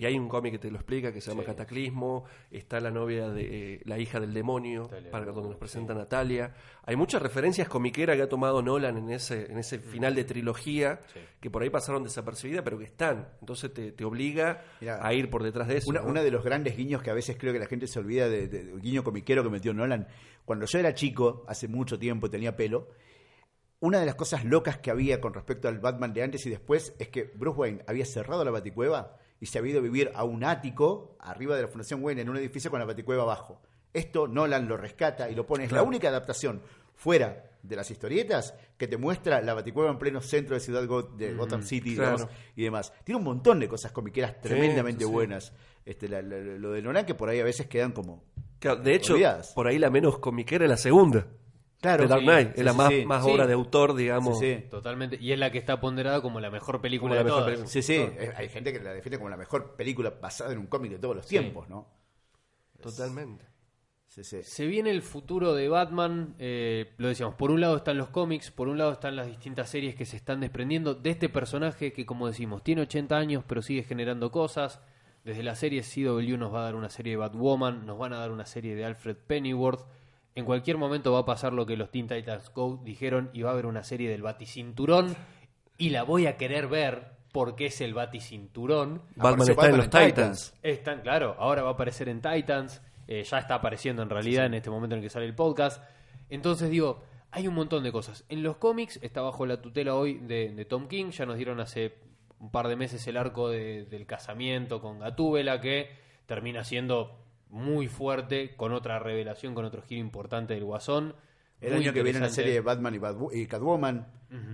Y 0.00 0.06
hay 0.06 0.16
un 0.18 0.28
cómic 0.30 0.52
que 0.52 0.58
te 0.58 0.70
lo 0.70 0.76
explica 0.78 1.12
que 1.12 1.20
se 1.20 1.28
llama 1.30 1.42
Sí. 1.42 1.48
Cataclismo. 1.48 2.24
Está 2.50 2.80
la 2.80 2.90
novia 2.90 3.28
de 3.28 3.74
eh, 3.74 3.80
la 3.84 3.98
hija 3.98 4.18
del 4.18 4.32
demonio, 4.32 4.84
Natalia, 4.84 5.10
para 5.10 5.26
donde 5.26 5.42
nos 5.50 5.56
sí. 5.56 5.60
presenta 5.60 5.92
Natalia. 5.92 6.54
Hay 6.84 6.96
muchas 6.96 7.20
referencias 7.20 7.68
comiqueras 7.68 8.16
que 8.16 8.22
ha 8.22 8.28
tomado 8.28 8.62
Nolan 8.62 8.96
en 8.96 9.10
ese, 9.10 9.52
en 9.52 9.58
ese 9.58 9.78
final 9.78 10.14
de 10.14 10.24
trilogía 10.24 11.00
Sí. 11.12 11.20
que 11.38 11.50
por 11.50 11.62
ahí 11.62 11.68
pasaron 11.68 12.02
desapercibidas, 12.02 12.62
pero 12.64 12.78
que 12.78 12.84
están. 12.84 13.28
Entonces 13.40 13.74
te, 13.74 13.92
te 13.92 14.04
obliga 14.06 14.62
Mirá, 14.80 15.06
a 15.06 15.12
ir 15.12 15.28
por 15.28 15.42
detrás 15.42 15.68
de 15.68 15.76
eso. 15.76 15.90
Una, 15.90 16.22
de 16.22 16.30
los 16.30 16.42
grandes 16.42 16.78
guiños 16.78 17.02
que 17.02 17.10
a 17.10 17.14
veces 17.14 17.36
creo 17.38 17.52
que 17.52 17.58
la 17.58 17.66
gente 17.66 17.86
se 17.86 17.98
olvida 17.98 18.26
de- 18.28 18.48
guiño 18.80 19.04
comiquero 19.04 19.42
que 19.42 19.50
metió 19.50 19.74
Nolan. 19.74 20.08
Cuando 20.46 20.64
yo 20.64 20.78
era 20.78 20.94
chico, 20.94 21.44
hace 21.46 21.68
mucho 21.68 21.98
tiempo, 21.98 22.30
tenía 22.30 22.56
pelo. 22.56 22.88
Una 23.80 24.00
de 24.00 24.06
las 24.06 24.14
cosas 24.14 24.44
locas 24.46 24.78
que 24.78 24.90
había 24.90 25.20
con 25.20 25.34
respecto 25.34 25.68
al 25.68 25.78
Batman 25.78 26.12
de 26.14 26.22
antes 26.22 26.44
y 26.46 26.50
después 26.50 26.94
es 26.98 27.08
que 27.08 27.24
Bruce 27.34 27.58
Wayne 27.58 27.82
había 27.86 28.06
cerrado 28.06 28.44
la 28.44 28.50
baticueva 28.50 29.16
y 29.40 29.46
se 29.46 29.58
había 29.58 29.72
ido 29.72 29.80
a 29.80 29.82
vivir 29.82 30.10
a 30.14 30.24
un 30.24 30.44
ático 30.44 31.16
arriba 31.20 31.56
de 31.56 31.62
la 31.62 31.68
Fundación 31.68 32.02
Wayne 32.04 32.22
en 32.22 32.28
un 32.28 32.36
edificio 32.36 32.70
con 32.70 32.78
la 32.80 32.86
baticueva 32.86 33.22
abajo. 33.22 33.60
Esto 33.92 34.28
Nolan 34.28 34.68
lo 34.68 34.76
rescata 34.76 35.28
y 35.30 35.34
lo 35.34 35.46
pone. 35.46 35.64
Es 35.64 35.72
la 35.72 35.82
única 35.82 36.08
adaptación 36.08 36.62
fuera 36.94 37.46
de 37.62 37.76
las 37.76 37.90
historietas 37.90 38.54
que 38.76 38.86
te 38.86 38.96
muestra 38.96 39.40
la 39.42 39.54
baticueva 39.54 39.90
en 39.90 39.98
pleno 39.98 40.20
centro 40.20 40.54
de 40.54 40.60
Ciudad 40.60 40.80
de 40.82 41.34
Gotham 41.34 41.62
City 41.62 41.94
claro. 41.96 42.16
digamos, 42.16 42.34
y 42.56 42.62
demás. 42.62 42.92
Tiene 43.04 43.18
un 43.18 43.24
montón 43.24 43.58
de 43.60 43.68
cosas 43.68 43.92
comiqueras 43.92 44.40
tremendamente 44.40 45.04
sí, 45.04 45.08
sí. 45.08 45.12
buenas. 45.12 45.52
Este, 45.84 46.08
la- 46.08 46.22
la- 46.22 46.38
lo 46.38 46.72
de 46.72 46.82
Nolan 46.82 47.04
que 47.06 47.14
por 47.14 47.28
ahí 47.28 47.40
a 47.40 47.44
veces 47.44 47.66
quedan 47.66 47.92
como... 47.92 48.22
Claro, 48.60 48.80
de 48.82 48.94
hecho, 48.94 49.14
Olvidadas. 49.14 49.52
por 49.54 49.66
ahí 49.66 49.78
la 49.78 49.90
menos 49.90 50.18
comiquera 50.18 50.64
es 50.66 50.70
la 50.70 50.76
segunda. 50.76 51.26
Claro, 51.80 52.02
de 52.02 52.08
Dark 52.08 52.22
Knight. 52.22 52.48
sí, 52.48 52.54
es 52.58 52.64
la 52.64 52.72
sí, 52.72 52.76
más, 52.78 52.88
sí. 52.92 53.04
más 53.06 53.24
Sí. 53.24 53.30
obra 53.30 53.46
de 53.46 53.52
autor, 53.54 53.94
digamos. 53.94 54.38
Sí, 54.38 54.54
sí. 54.56 54.64
Totalmente. 54.70 55.16
Y 55.20 55.32
es 55.32 55.38
la 55.38 55.50
que 55.50 55.58
está 55.58 55.80
ponderada 55.80 56.20
como 56.20 56.38
la 56.40 56.50
mejor 56.50 56.80
película 56.80 57.14
la 57.14 57.18
de 57.20 57.24
mejor 57.24 57.38
todas. 57.40 57.50
película. 57.52 57.70
Sí, 57.70 57.82
sí, 57.82 58.06
hay 58.36 58.48
gente 58.50 58.72
que 58.72 58.80
la 58.80 58.92
defiende 58.92 59.16
como 59.18 59.30
la 59.30 59.36
mejor 59.38 59.76
película 59.76 60.12
basada 60.20 60.52
en 60.52 60.58
un 60.58 60.66
cómic 60.66 60.92
de 60.92 60.98
todos 60.98 61.16
los 61.16 61.26
tiempos, 61.26 61.68
¿no? 61.68 61.88
Totalmente. 62.82 63.44
Sí, 64.08 64.24
sí. 64.24 64.42
Se 64.42 64.66
viene 64.66 64.90
el 64.90 65.02
futuro 65.02 65.54
de 65.54 65.68
Batman, 65.68 66.34
eh, 66.40 66.92
lo 66.98 67.08
decíamos, 67.08 67.36
por 67.36 67.52
un 67.52 67.60
lado 67.60 67.76
están 67.76 67.96
los 67.96 68.08
cómics, 68.08 68.50
por 68.50 68.66
un 68.68 68.76
lado 68.76 68.90
están 68.92 69.14
las 69.14 69.28
distintas 69.28 69.70
series 69.70 69.94
que 69.94 70.04
se 70.04 70.16
están 70.16 70.40
desprendiendo 70.40 70.94
de 70.94 71.10
este 71.10 71.28
personaje 71.28 71.92
que, 71.92 72.04
como 72.06 72.26
decimos, 72.26 72.64
tiene 72.64 72.82
80 72.82 73.16
años 73.16 73.44
pero 73.46 73.62
sigue 73.62 73.84
generando 73.84 74.30
cosas. 74.32 74.80
Desde 75.22 75.42
la 75.44 75.54
serie 75.54 75.82
CW 75.82 76.36
nos 76.38 76.52
va 76.52 76.60
a 76.60 76.64
dar 76.64 76.74
una 76.74 76.88
serie 76.90 77.12
de 77.12 77.18
Batwoman, 77.18 77.86
nos 77.86 77.98
van 77.98 78.12
a 78.12 78.18
dar 78.18 78.30
una 78.32 78.46
serie 78.46 78.74
de 78.74 78.84
Alfred 78.84 79.16
Pennyworth. 79.16 79.86
En 80.40 80.46
cualquier 80.46 80.76
momento 80.78 81.12
va 81.12 81.20
a 81.20 81.24
pasar 81.24 81.52
lo 81.52 81.66
que 81.66 81.76
los 81.76 81.90
Teen 81.90 82.08
Titans 82.08 82.50
Go 82.52 82.80
dijeron 82.82 83.30
y 83.32 83.42
va 83.42 83.50
a 83.50 83.52
haber 83.52 83.66
una 83.66 83.84
serie 83.84 84.10
del 84.10 84.22
Baticinturón 84.22 85.14
y 85.78 85.90
la 85.90 86.02
voy 86.02 86.26
a 86.26 86.36
querer 86.36 86.66
ver 86.66 87.12
porque 87.32 87.66
es 87.66 87.80
el 87.80 87.94
Baticinturón. 87.94 89.02
Batman 89.16 89.48
está 89.50 89.68
en 89.68 89.76
los 89.76 89.90
Titans. 89.90 90.54
Están, 90.62 91.00
claro, 91.02 91.36
ahora 91.38 91.62
va 91.62 91.70
a 91.70 91.72
aparecer 91.74 92.08
en 92.08 92.20
Titans, 92.20 92.82
eh, 93.06 93.22
ya 93.22 93.38
está 93.38 93.56
apareciendo 93.56 94.02
en 94.02 94.10
realidad 94.10 94.46
en 94.46 94.54
este 94.54 94.70
momento 94.70 94.94
en 94.96 95.00
el 95.00 95.04
que 95.06 95.10
sale 95.10 95.26
el 95.26 95.34
podcast. 95.34 95.82
Entonces 96.28 96.70
digo, 96.70 97.02
hay 97.30 97.46
un 97.46 97.54
montón 97.54 97.82
de 97.84 97.92
cosas. 97.92 98.24
En 98.28 98.42
los 98.42 98.56
cómics 98.56 98.98
está 99.02 99.20
bajo 99.20 99.46
la 99.46 99.60
tutela 99.60 99.94
hoy 99.94 100.14
de, 100.18 100.48
de 100.54 100.64
Tom 100.64 100.88
King, 100.88 101.10
ya 101.10 101.26
nos 101.26 101.36
dieron 101.36 101.60
hace 101.60 101.94
un 102.38 102.50
par 102.50 102.66
de 102.68 102.76
meses 102.76 103.06
el 103.06 103.16
arco 103.16 103.48
de- 103.50 103.84
del 103.84 104.06
casamiento 104.06 104.80
con 104.80 104.98
Gatúbela 105.00 105.60
que 105.60 105.90
termina 106.26 106.64
siendo 106.64 107.18
muy 107.50 107.88
fuerte 107.88 108.54
con 108.56 108.72
otra 108.72 108.98
revelación, 108.98 109.54
con 109.54 109.64
otro 109.64 109.82
giro 109.82 110.00
importante 110.00 110.54
del 110.54 110.64
Guasón. 110.64 111.14
El 111.60 111.74
Muy 111.74 111.82
año 111.82 111.92
que 111.92 112.02
viene 112.02 112.20
la 112.20 112.30
serie 112.30 112.54
de 112.54 112.60
Batman 112.60 112.94
y, 113.32 113.46
Catwoman. 113.46 114.06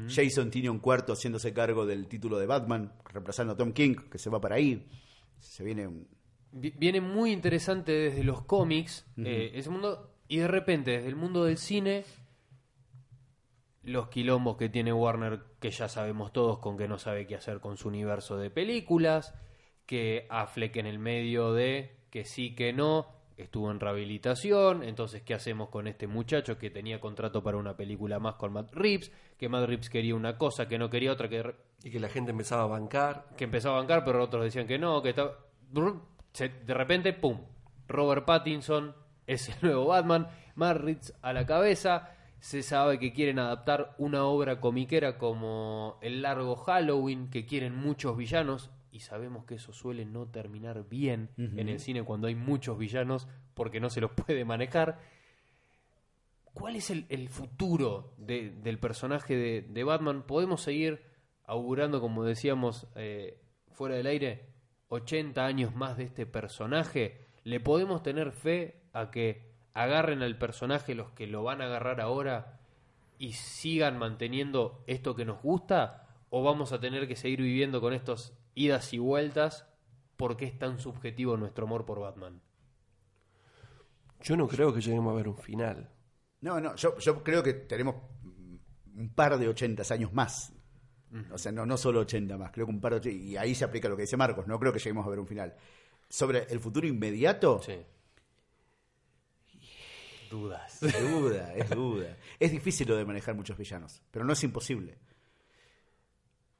Jason 0.09 0.51
tiene 0.51 0.71
un 0.71 0.81
cuarto 0.81 1.13
haciéndose 1.13 1.53
cargo 1.53 1.87
del 1.87 2.09
título 2.09 2.39
de 2.39 2.47
Batman, 2.47 2.93
reemplazando 3.05 3.53
a 3.53 3.57
Tom 3.57 3.73
King, 3.73 3.95
que 4.11 4.19
se 4.19 4.29
va 4.31 4.41
para 4.41 4.57
ahí. 4.57 4.89
Se 5.39 5.63
viene 5.63 5.87
un... 5.87 6.09
Vi- 6.51 6.75
viene 6.77 7.01
muy 7.01 7.31
interesante 7.33 7.93
desde 7.93 8.25
los 8.25 8.43
cómics, 8.43 9.07
eh, 9.19 9.53
ese 9.55 9.71
mundo, 9.71 10.17
y 10.27 10.39
de 10.39 10.49
repente 10.49 10.93
desde 10.93 11.09
el 11.09 11.15
mundo 11.17 11.45
del 11.45 11.59
cine, 11.59 12.05
los 13.83 14.09
quilombos 14.09 14.57
que 14.57 14.69
tiene 14.69 14.93
Warner, 14.93 15.43
que 15.61 15.71
ya 15.71 15.89
sabemos 15.89 16.33
todos 16.33 16.59
con 16.59 16.77
que 16.77 16.89
no 16.89 16.99
sabe 16.99 17.27
qué 17.27 17.37
hacer 17.37 17.61
con 17.61 17.77
su 17.77 17.89
universo 17.89 18.37
de 18.37 18.51
películas, 18.51 19.35
que 19.85 20.27
Affleck 20.31 20.75
en 20.77 20.87
el 20.87 20.99
medio 20.99 21.53
de 21.53 21.96
que 22.17 22.25
sí, 22.25 22.55
que 22.55 22.73
no, 22.73 23.09
estuvo 23.37 23.71
en 23.71 23.79
rehabilitación, 23.79 24.83
entonces 24.83 25.21
¿qué 25.21 25.35
hacemos 25.35 25.69
con 25.69 25.87
este 25.87 26.07
muchacho 26.07 26.57
que 26.57 26.71
tenía 26.71 26.99
contrato 26.99 27.43
para 27.43 27.59
una 27.59 27.77
película 27.77 28.19
más 28.19 28.37
con 28.37 28.55
Matt 28.55 28.73
Reeves, 28.73 29.13
que 29.37 29.51
Matt 29.51 29.67
Reeves 29.67 29.91
quería 29.91 30.15
una 30.15 30.39
cosa, 30.39 30.67
que 30.67 30.79
no 30.79 30.89
quería 30.89 31.13
otra, 31.13 31.29
que 31.29 31.55
Y 31.85 31.91
que 31.91 32.01
la 32.01 32.09
gente 32.09 32.31
empezaba 32.31 32.63
a 32.63 32.69
bancar. 32.69 33.27
que 33.37 33.45
empezó 33.45 33.69
a 33.69 33.77
bancar, 33.77 34.03
pero 34.03 34.25
otros 34.25 34.45
decían 34.45 34.67
que 34.67 34.79
no, 34.79 35.03
que 35.03 35.11
estaba... 35.11 35.37
de 36.33 36.75
repente, 36.75 37.13
¡pum! 37.13 37.39
Robert 37.87 38.25
Pattinson 38.25 38.95
es 39.27 39.51
el 39.51 39.57
nuevo 39.61 39.89
Batman, 39.89 40.31
Matt 40.55 40.79
Reeves 40.79 41.13
a 41.21 41.35
la 41.35 41.45
cabeza, 41.45 42.15
se 42.41 42.63
sabe 42.63 42.99
que 42.99 43.13
quieren 43.13 43.39
adaptar 43.39 43.95
una 43.99 44.25
obra 44.25 44.59
comiquera 44.59 45.19
como 45.19 45.99
El 46.01 46.23
largo 46.23 46.57
Halloween, 46.57 47.29
que 47.29 47.45
quieren 47.45 47.77
muchos 47.77 48.17
villanos, 48.17 48.71
y 48.97 49.01
sabemos 49.01 49.45
que 49.45 49.57
eso 49.57 49.75
suele 49.75 50.07
no 50.07 50.27
terminar 50.27 50.89
bien 50.89 51.29
en 51.37 51.69
el 51.69 51.79
cine 51.81 52.03
cuando 52.03 52.29
hay 52.29 52.35
muchos 52.35 52.79
villanos, 52.79 53.29
porque 53.55 53.79
no 53.79 53.91
se 53.91 54.01
los 54.01 54.11
puede 54.27 54.45
manejar. 54.47 54.99
¿Cuál 56.55 56.77
es 56.77 56.91
el, 56.91 57.05
el 57.11 57.29
futuro 57.29 58.15
de- 58.17 58.51
del 58.51 58.79
personaje 58.79 59.37
de, 59.37 59.63
de 59.63 59.85
Batman? 59.85 60.23
¿Podemos 60.27 60.63
seguir 60.63 61.03
augurando, 61.45 62.01
como 62.01 62.25
decíamos 62.25 62.87
eh, 62.97 63.39
fuera 63.73 63.97
del 63.97 64.07
aire, 64.07 64.47
80 64.89 65.45
años 65.45 65.75
más 65.75 65.99
de 65.99 66.05
este 66.05 66.25
personaje? 66.25 67.27
¿Le 67.45 67.61
podemos 67.61 68.03
tener 68.03 68.33
fe 68.33 68.81
a 68.95 69.11
que 69.11 69.53
agarren 69.75 70.23
al 70.23 70.39
personaje 70.39 70.95
los 70.95 71.11
que 71.11 71.27
lo 71.27 71.43
van 71.43 71.61
a 71.61 71.67
agarrar 71.67 72.01
ahora 72.01 72.61
y 73.19 73.33
sigan 73.35 73.99
manteniendo 73.99 74.83
esto 74.87 75.15
que 75.15 75.27
nos 75.27 75.43
gusta? 75.43 76.03
¿O 76.31 76.43
vamos 76.43 76.73
a 76.73 76.81
tener 76.81 77.07
que 77.07 77.17
seguir 77.17 77.43
viviendo 77.43 77.81
con 77.83 77.93
estos 77.93 78.33
idas 78.57 78.93
y 78.93 78.99
vueltas 78.99 79.67
porque 80.17 80.47
es 80.47 80.59
tan 80.59 80.81
subjetivo 80.81 81.37
nuestro 81.37 81.67
amor 81.67 81.85
por 81.87 82.01
Batman? 82.01 82.43
Yo 84.23 84.37
no 84.37 84.49
creo 84.49 84.75
que 84.75 84.81
lleguemos 84.81 85.13
a 85.13 85.17
ver 85.17 85.29
un 85.29 85.37
final. 85.39 85.91
No, 86.41 86.61
no, 86.61 86.75
yo, 86.75 86.99
yo 86.99 87.23
creo 87.23 87.43
que 87.43 87.53
tenemos 87.55 87.97
un 88.97 89.11
par 89.15 89.39
de 89.39 89.49
80 89.49 89.83
años 89.95 90.13
más. 90.13 90.53
O 91.31 91.39
sea, 91.39 91.53
no, 91.53 91.65
no 91.65 91.77
solo 91.77 92.01
80 92.01 92.37
más, 92.37 92.51
creo 92.51 92.67
que 92.67 92.73
un 92.73 92.81
par 92.81 92.93
de 92.93 92.99
80, 92.99 93.17
y 93.25 93.37
ahí 93.37 93.55
se 93.55 93.65
aplica 93.65 93.89
lo 93.89 93.97
que 93.97 94.03
dice 94.03 94.17
Marcos, 94.19 94.47
no 94.47 94.59
creo 94.59 94.73
que 94.73 94.79
lleguemos 94.79 95.07
a 95.07 95.11
ver 95.11 95.19
un 95.19 95.27
final. 95.27 95.55
Sobre 96.09 96.45
el 96.51 96.61
futuro 96.61 96.87
inmediato, 96.87 97.63
Sí. 97.63 97.79
Dudas. 100.31 100.83
es 100.83 101.11
duda, 101.11 101.55
es 101.55 101.71
duda. 101.71 102.17
Es 102.39 102.51
difícil 102.51 102.89
lo 102.89 102.97
de 102.97 103.05
manejar 103.05 103.35
muchos 103.35 103.57
villanos, 103.57 104.03
pero 104.11 104.25
no 104.25 104.33
es 104.33 104.43
imposible. 104.45 104.99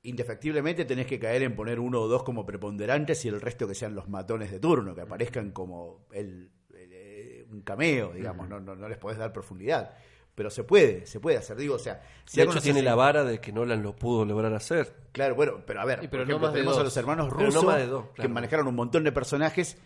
Indefectiblemente 0.03 0.85
tenés 0.85 1.07
que 1.07 1.19
caer 1.19 1.43
en 1.43 1.57
poner 1.57 1.81
uno 1.81 2.01
o 2.03 2.09
dos 2.09 2.23
como 2.23 2.47
preponderantes 2.47 3.25
y 3.25 3.29
el 3.29 3.41
resto 3.41 3.67
que 3.67 3.75
sean 3.75 3.95
los 3.95 4.09
matones 4.09 4.51
de 4.53 4.61
turno, 4.61 4.95
que 4.95 5.01
aparezcan 5.01 5.51
como 5.51 6.07
el, 6.13 6.51
el, 6.75 6.93
eh, 6.93 7.47
un 7.51 7.63
cameo, 7.63 8.13
digamos, 8.13 8.49
no, 8.49 8.61
no, 8.61 8.77
no 8.77 8.89
les 8.89 8.99
podés 8.99 9.19
dar 9.19 9.33
profundidad. 9.33 9.95
Pero 10.35 10.51
se 10.51 10.65
puede, 10.65 11.07
se 11.07 11.19
puede 11.19 11.39
hacer, 11.39 11.57
digo, 11.57 11.75
o 11.77 11.79
sea... 11.79 12.03
si 12.27 12.37
De 12.37 12.47
hecho, 12.47 12.61
tiene 12.61 12.83
la 12.83 12.95
vara 12.95 13.25
de 13.25 13.41
que 13.41 13.53
Nolan 13.53 13.83
lo 13.83 13.97
pudo 13.97 14.25
lograr 14.27 14.53
hacer. 14.53 14.95
Claro, 15.13 15.35
bueno, 15.35 15.65
pero 15.67 15.81
a 15.81 15.85
ver, 15.87 16.01
Y 16.05 16.09
pero 16.09 16.25
por 16.25 16.31
ejemplo, 16.31 16.53
tenemos 16.53 16.79
a 16.79 16.83
los 16.85 16.97
hermanos 16.97 17.29
no 17.29 17.39
rusos 17.39 18.11
que 18.15 18.29
manejaron 18.29 18.67
un 18.69 18.75
montón 18.75 19.03
de 19.03 19.13
personajes 19.13 19.79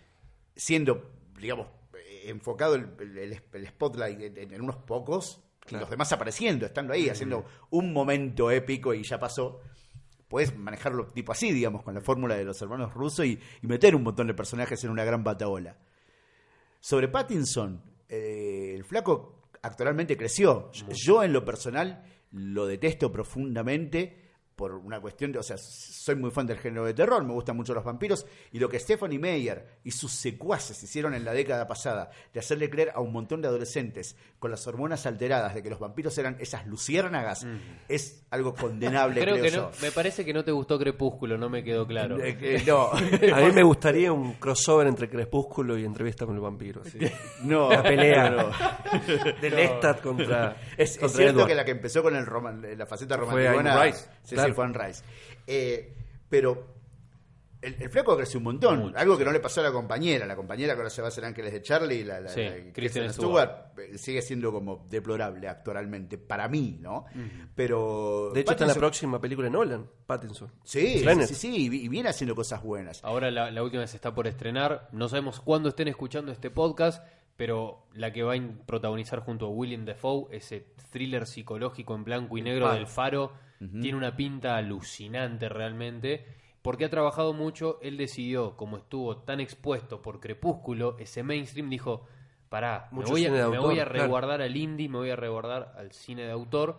siendo, 0.57 1.09
digamos, 1.39 1.69
enfocado 2.25 2.75
el, 2.75 2.89
el- 2.99 3.41
el 3.53 3.67
spotlight 3.69 4.21
en, 4.37 4.53
en 4.53 4.61
unos 4.61 4.77
pocos, 4.77 5.41
y 5.65 5.69
Claro. 5.71 5.83
los 5.85 5.91
demás 5.91 6.13
apareciendo, 6.13 6.67
estando 6.67 6.93
ahí, 6.93 7.09
haciendo 7.09 7.45
un 7.71 7.93
momento 7.93 8.51
épico 8.51 8.93
y 8.93 9.05
ya 9.05 9.21
pasó. 9.21 9.61
Puedes 10.31 10.57
manejarlo 10.57 11.09
tipo 11.09 11.33
así, 11.33 11.51
digamos, 11.51 11.83
con 11.83 11.93
la 11.93 12.01
fórmula 12.01 12.37
de 12.37 12.45
los 12.45 12.63
hermanos 12.63 12.95
rusos 12.95 13.27
y, 13.27 13.39
y 13.61 13.67
meter 13.67 13.97
un 13.97 14.05
montón 14.05 14.29
de 14.29 14.35
personajes 14.35 14.83
en 14.85 14.91
una 14.91 15.05
gran 15.05 15.25
bataola. 15.25 15.77
Sobre 16.79 17.09
Pattinson, 17.09 17.83
eh, 18.09 18.73
el 18.75 18.85
flaco 18.85 19.49
actualmente 19.61 20.17
creció. 20.17 20.71
Yo 20.95 21.23
en 21.23 21.33
lo 21.33 21.45
personal 21.45 22.05
lo 22.31 22.67
detesto 22.67 23.11
profundamente 23.11 24.20
por 24.61 24.75
una 24.75 25.01
cuestión 25.01 25.33
de, 25.33 25.39
o 25.39 25.43
sea, 25.43 25.57
soy 25.57 26.17
muy 26.17 26.31
fan 26.31 26.47
del 26.47 26.59
género 26.59 26.85
de 26.85 26.93
terror, 26.93 27.25
me 27.25 27.33
gustan 27.33 27.57
mucho 27.57 27.73
los 27.73 27.83
vampiros, 27.83 28.27
y 28.53 28.59
lo 28.59 28.69
que 28.69 28.79
Stephanie 28.79 29.19
Meyer 29.19 29.79
y 29.85 29.91
sus 29.91 30.13
secuaces 30.13 30.83
hicieron 30.83 31.15
en 31.15 31.25
la 31.25 31.33
década 31.33 31.67
pasada, 31.67 32.11
de 32.35 32.41
hacerle 32.41 32.69
creer 32.69 32.93
a 32.95 33.01
un 33.01 33.11
montón 33.11 33.41
de 33.41 33.49
adolescentes 33.49 34.17
con 34.39 34.51
las 34.51 34.67
hormonas 34.67 35.07
alteradas 35.07 35.55
de 35.55 35.63
que 35.63 35.71
los 35.71 35.79
vampiros 35.81 36.17
eran 36.19 36.37
esas 36.41 36.67
luciérnagas, 36.67 37.47
es 37.89 38.23
algo 38.31 38.55
condenable, 38.55 39.21
Creo 39.23 39.37
creo, 39.37 39.45
que 39.47 39.51
yo. 39.51 39.63
no, 39.63 39.71
me 39.81 39.91
parece 39.93 40.27
que 40.27 40.35
no 40.35 40.45
te 40.45 40.53
gustó 40.53 40.79
Crepúsculo, 40.79 41.39
no 41.39 41.49
me 41.49 41.65
quedó 41.65 41.87
claro. 41.87 42.19
Eh, 42.23 42.37
eh, 42.43 42.63
no, 42.67 42.91
A 43.35 43.41
mí 43.41 43.53
me 43.55 43.63
gustaría 43.63 44.13
un 44.13 44.35
crossover 44.35 44.87
entre 44.89 45.09
Crepúsculo 45.09 45.79
y 45.79 45.87
Entrevista 45.87 46.27
con 46.27 46.35
el 46.35 46.43
Vampiro. 46.43 46.83
no, 47.45 47.69
Una 47.69 47.83
pelea 47.83 48.53
pero- 48.93 49.33
de 49.41 49.51
Lestat 49.51 50.03
contra, 50.03 50.57
Es, 50.77 50.95
cierto 50.99 51.21
Edward. 51.21 51.47
que 51.49 51.55
la 51.55 51.65
que 51.65 51.71
empezó 51.71 52.03
con 52.03 52.15
el 52.15 52.27
roman- 52.27 52.61
la 52.77 52.85
faceta 52.85 53.17
Fue 53.19 53.47
romántica 53.49 53.85
Rice, 53.85 53.99
sí, 54.25 54.35
claro. 54.35 54.50
Anne 54.59 54.79
Rice. 54.87 55.05
Eh, 55.47 55.95
pero 56.29 56.79
el, 57.63 57.77
el 57.79 57.91
flaco 57.91 58.17
creció 58.17 58.39
un 58.39 58.45
montón, 58.45 58.95
algo 58.97 59.19
que 59.19 59.25
no 59.25 59.33
le 59.33 59.41
pasó 59.41 59.61
a 59.61 59.65
la 59.65 59.73
compañera. 59.73 60.25
La 60.27 60.35
compañera 60.37 60.73
que 60.75 60.79
ahora 60.79 60.89
se 60.91 61.03
va 61.03 61.09
a 61.09 61.11
hacer 61.11 61.25
Ángeles 61.27 61.53
de 61.53 61.61
Charlie, 61.61 62.05
la, 62.05 62.21
la, 62.21 62.31
Sí, 62.31 62.43
la- 62.43 62.73
Kristen 62.73 63.13
Stewart. 63.13 63.51
Stewart, 63.75 63.91
eh, 63.95 63.99
sigue 63.99 64.23
siendo 64.23 64.51
como 64.51 64.87
deplorable 64.89 65.47
actualmente, 65.47 66.17
para 66.17 66.49
mí, 66.49 66.79
¿no? 66.81 67.05
Pero. 67.55 68.31
De 68.33 68.41
hecho, 68.41 68.53
está 68.53 68.65
en 68.65 68.69
la 68.69 68.75
Pattinson- 68.75 68.79
próxima 68.79 69.21
película 69.21 69.47
de 69.47 69.51
Nolan, 69.53 69.87
Pattinson. 70.07 70.51
Sí, 70.65 71.01
sí, 71.01 71.27
sí, 71.27 71.35
sí, 71.35 71.67
y 71.85 71.89
viene 71.89 72.09
haciendo 72.09 72.35
cosas 72.35 72.63
buenas. 72.63 73.05
Ahora 73.05 73.31
la, 73.31 73.51
la 73.51 73.63
última 73.63 73.87
se 73.87 73.97
está 73.97 74.15
por 74.15 74.27
estrenar. 74.27 74.89
No 74.93 75.09
sabemos 75.09 75.41
cuándo 75.41 75.69
estén 75.69 75.89
escuchando 75.89 76.33
este 76.33 76.51
podcast, 76.51 77.05
pero 77.37 77.87
la 77.93 78.13
que 78.13 78.23
va 78.23 78.35
a 78.35 78.41
protagonizar 78.67 79.21
junto 79.21 79.47
a 79.47 79.49
William 79.51 79.85
Defoe, 79.85 80.29
ese 80.35 80.67
thriller 80.91 81.27
psicológico 81.27 81.95
en 81.95 82.05
blanco 82.05 82.39
y 82.39 82.43
negro 82.43 82.73
del 82.73 82.87
Faro, 82.87 83.33
tiene 83.81 83.97
una 83.97 84.17
pinta 84.17 84.57
alucinante 84.57 85.49
realmente. 85.49 86.25
Porque 86.63 86.85
ha 86.85 86.91
trabajado 86.91 87.33
mucho, 87.33 87.79
él 87.81 87.97
decidió, 87.97 88.57
como 88.57 88.77
estuvo 88.77 89.17
tan 89.19 89.41
expuesto 89.41 90.03
por 90.03 90.21
Crepúsculo, 90.21 90.97
ese 90.99 91.23
mainstream, 91.23 91.71
dijo, 91.71 92.07
pará, 92.51 92.89
me 92.93 93.03
voy, 93.03 93.25
a, 93.25 93.29
cine 93.29 93.39
de 93.39 93.49
me 93.49 93.57
autor, 93.57 93.63
voy 93.63 93.81
a 93.81 93.85
claro. 93.85 94.01
resguardar 94.01 94.43
al 94.43 94.57
indie, 94.57 94.89
me 94.89 94.99
voy 94.99 95.11
a 95.11 95.17
resguardar 95.17 95.73
al 95.79 95.93
cine 95.93 96.25
de 96.25 96.33
autor. 96.33 96.79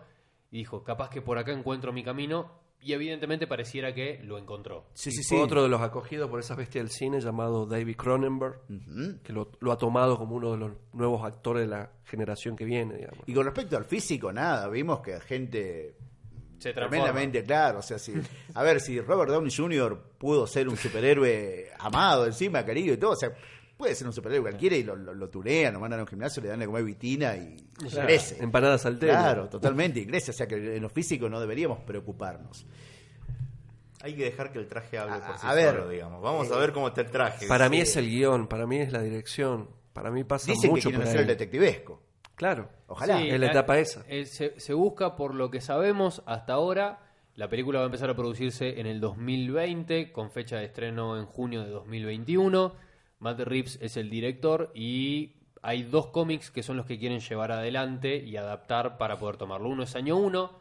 Y 0.52 0.58
dijo, 0.58 0.84
capaz 0.84 1.10
que 1.10 1.20
por 1.20 1.38
acá 1.38 1.52
encuentro 1.52 1.92
mi 1.92 2.04
camino. 2.04 2.62
Y 2.84 2.92
evidentemente 2.94 3.46
pareciera 3.46 3.94
que 3.94 4.20
lo 4.24 4.38
encontró. 4.38 4.86
Sí, 4.94 5.10
Y 5.10 5.12
sí, 5.12 5.22
fue 5.22 5.38
sí. 5.38 5.44
otro 5.44 5.62
de 5.62 5.68
los 5.68 5.80
acogidos 5.80 6.28
por 6.28 6.40
esa 6.40 6.56
bestia 6.56 6.80
del 6.80 6.90
cine 6.90 7.20
llamado 7.20 7.64
David 7.64 7.96
Cronenberg, 7.96 8.60
que 9.22 9.32
lo, 9.32 9.52
lo 9.60 9.70
ha 9.70 9.78
tomado 9.78 10.18
como 10.18 10.34
uno 10.34 10.50
de 10.50 10.58
los 10.58 10.72
nuevos 10.92 11.24
actores 11.24 11.62
de 11.62 11.68
la 11.68 11.92
generación 12.04 12.56
que 12.56 12.64
viene, 12.64 12.96
digamos. 12.96 13.20
Y 13.26 13.34
con 13.34 13.44
respecto 13.44 13.76
al 13.76 13.84
físico, 13.84 14.32
nada, 14.32 14.68
vimos 14.68 15.00
que 15.00 15.20
gente 15.20 15.96
Se 16.62 16.72
tremendamente 16.72 17.42
claro, 17.44 17.78
o 17.80 17.82
sea, 17.82 17.98
si, 17.98 18.12
a 18.54 18.62
ver, 18.62 18.80
si 18.80 19.00
Robert 19.00 19.30
Downey 19.30 19.50
Jr. 19.54 20.00
pudo 20.18 20.46
ser 20.46 20.68
un 20.68 20.76
superhéroe 20.76 21.70
amado 21.78 22.26
encima, 22.26 22.64
querido 22.64 22.94
y 22.94 22.96
todo, 22.96 23.12
o 23.12 23.16
sea, 23.16 23.30
puede 23.76 23.94
ser 23.94 24.06
un 24.06 24.12
superhéroe 24.12 24.42
cualquiera 24.50 24.76
y 24.76 24.82
lo, 24.84 24.94
lo, 24.94 25.12
lo 25.12 25.28
turean, 25.28 25.74
lo 25.74 25.80
mandan 25.80 26.00
a 26.00 26.02
un 26.04 26.08
gimnasio, 26.08 26.42
le 26.42 26.48
dan 26.48 26.60
de 26.60 26.66
comer 26.66 26.84
vitina 26.84 27.34
y 27.36 27.56
Claro, 27.90 28.06
crece. 28.06 28.42
Empanadas 28.42 28.86
al 28.86 28.98
Claro, 28.98 29.48
totalmente, 29.48 30.06
crece, 30.06 30.30
o 30.30 30.34
sea 30.34 30.46
que 30.46 30.76
en 30.76 30.82
lo 30.82 30.88
físico 30.88 31.28
no 31.28 31.40
deberíamos 31.40 31.80
preocuparnos. 31.80 32.64
Hay 34.02 34.14
que 34.16 34.24
dejar 34.24 34.52
que 34.52 34.58
el 34.58 34.66
traje 34.66 34.98
hable 34.98 35.14
A- 35.14 35.26
por 35.26 35.38
sí 35.38 35.46
a 35.46 35.54
ver, 35.54 35.74
solo, 35.76 35.88
digamos. 35.88 36.20
Vamos 36.22 36.48
eh, 36.48 36.54
a 36.54 36.56
ver 36.58 36.72
cómo 36.72 36.88
está 36.88 37.02
el 37.02 37.10
traje. 37.10 37.46
Para 37.46 37.68
mí 37.68 37.76
Sí. 37.76 37.82
es 37.82 37.96
el 37.96 38.08
guion, 38.08 38.48
para 38.48 38.66
mí 38.66 38.78
es 38.78 38.92
la 38.92 39.00
dirección, 39.02 39.68
para 39.92 40.10
mí 40.10 40.24
pasa 40.24 40.46
Dicen 40.50 40.62
que 40.62 40.68
mucho 40.70 40.82
quieren 40.88 41.00
por 41.00 41.08
hacer 41.08 41.18
ahí. 41.18 41.22
el 41.22 41.28
detectivesco. 41.28 42.02
Claro. 42.42 42.68
Ojalá. 42.88 43.18
Sí, 43.18 43.30
Es 43.30 43.38
la 43.38 43.46
etapa 43.46 43.78
esa. 43.78 44.04
eh, 44.08 44.26
se, 44.26 44.58
se 44.58 44.74
busca 44.74 45.14
por 45.14 45.32
lo 45.34 45.48
que 45.50 45.60
sabemos 45.60 46.22
hasta 46.26 46.54
ahora. 46.54 46.98
La 47.36 47.48
película 47.48 47.78
va 47.78 47.84
a 47.84 47.86
empezar 47.86 48.10
a 48.10 48.16
producirse 48.16 48.80
en 48.80 48.86
el 48.88 49.00
2020, 49.00 50.10
con 50.10 50.32
fecha 50.32 50.56
de 50.56 50.64
estreno 50.64 51.16
en 51.18 51.26
junio 51.26 51.62
de 51.62 51.70
2021. 51.70 52.74
Matt 53.20 53.38
Reeves 53.40 53.78
es 53.80 53.96
el 53.96 54.10
director 54.10 54.72
y 54.74 55.36
hay 55.62 55.84
dos 55.84 56.08
cómics 56.08 56.50
que 56.50 56.64
son 56.64 56.76
los 56.76 56.84
que 56.86 56.98
quieren 56.98 57.20
llevar 57.20 57.52
adelante 57.52 58.16
y 58.16 58.36
adaptar 58.36 58.98
para 58.98 59.18
poder 59.20 59.36
tomarlo. 59.36 59.68
Uno 59.68 59.84
es 59.84 59.94
Año 59.94 60.16
1, 60.16 60.58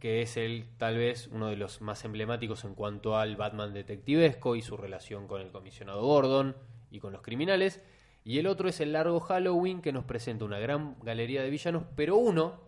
que 0.00 0.22
es 0.22 0.36
el 0.36 0.66
tal 0.76 0.96
vez 0.98 1.28
uno 1.28 1.46
de 1.46 1.56
los 1.56 1.80
más 1.80 2.04
emblemáticos 2.04 2.64
en 2.64 2.74
cuanto 2.74 3.16
al 3.16 3.36
Batman 3.36 3.72
detectivesco 3.72 4.56
y 4.56 4.62
su 4.62 4.76
relación 4.76 5.28
con 5.28 5.40
el 5.40 5.52
comisionado 5.52 6.02
Gordon 6.02 6.56
y 6.90 6.98
con 6.98 7.12
los 7.12 7.22
criminales. 7.22 7.80
Y 8.24 8.38
el 8.38 8.46
otro 8.46 8.68
es 8.68 8.80
el 8.80 8.92
largo 8.92 9.18
Halloween 9.20 9.80
que 9.82 9.92
nos 9.92 10.04
presenta 10.04 10.44
una 10.44 10.58
gran 10.58 10.96
galería 11.02 11.42
de 11.42 11.50
villanos, 11.50 11.84
pero 11.96 12.16
uno 12.16 12.60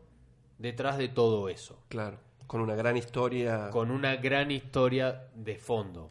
detrás 0.59 0.99
de 0.99 1.09
todo 1.09 1.49
eso, 1.49 1.79
Claro. 1.89 2.19
Con 2.47 2.61
una 2.61 2.75
gran 2.75 2.97
historia. 2.97 3.71
con 3.71 3.91
una 3.91 4.17
gran 4.17 4.51
historia 4.51 5.29
de 5.35 5.57
fondo. 5.57 6.11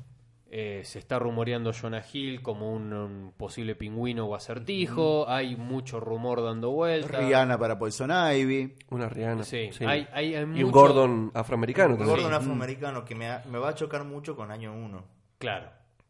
Eh, 0.55 0.81
se 0.85 0.99
está 0.99 1.17
rumoreando 1.17 1.71
Jonah 1.73 2.03
Hill 2.13 2.41
como 2.43 2.71
un, 2.73 2.93
un 2.93 3.33
posible 3.35 3.73
pingüino 3.75 4.25
o 4.27 4.35
acertijo, 4.35 5.27
hay 5.27 5.55
mucho 5.55 5.99
rumor 5.99 6.43
dando 6.43 6.69
vueltas. 6.71 7.25
Rihanna 7.25 7.57
para 7.57 7.79
Poison 7.79 8.11
Ivy. 8.11 8.75
Una 8.91 9.09
Rihanna. 9.09 9.43
Sí, 9.43 9.69
sí. 9.71 9.83
hay- 9.83 10.07
hay- 10.13 10.35
hay 10.35 10.43
y 10.43 10.45
mucho- 10.45 10.65
un 10.67 10.71
Gordon 10.71 11.31
afroamericano 11.33 11.95
Un. 11.95 12.05
Gordon 12.05 12.33
afroamericano 12.33 13.03
que 13.03 13.15
me, 13.15 13.29
ha- 13.29 13.43
me 13.49 13.57
va 13.57 13.69
a 13.69 13.75
chocar 13.75 14.03
mucho 14.03 14.35
con 14.35 14.51
año 14.51 14.73
1. 14.75 15.03
Claro. 15.39 15.69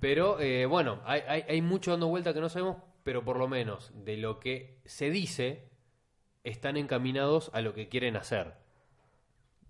pero 0.00 0.40
eh, 0.40 0.66
bueno, 0.66 1.00
hay, 1.04 1.22
hay, 1.26 1.44
hay 1.48 1.62
mucho 1.62 1.90
dando 1.90 2.08
vuelta 2.08 2.34
que 2.34 2.40
no 2.40 2.48
sabemos, 2.48 2.76
pero 3.02 3.24
por 3.24 3.38
lo 3.38 3.48
menos 3.48 3.92
de 3.94 4.16
lo 4.16 4.40
que 4.40 4.80
se 4.84 5.10
dice, 5.10 5.68
están 6.44 6.76
encaminados 6.76 7.50
a 7.54 7.60
lo 7.60 7.74
que 7.74 7.88
quieren 7.88 8.16
hacer. 8.16 8.54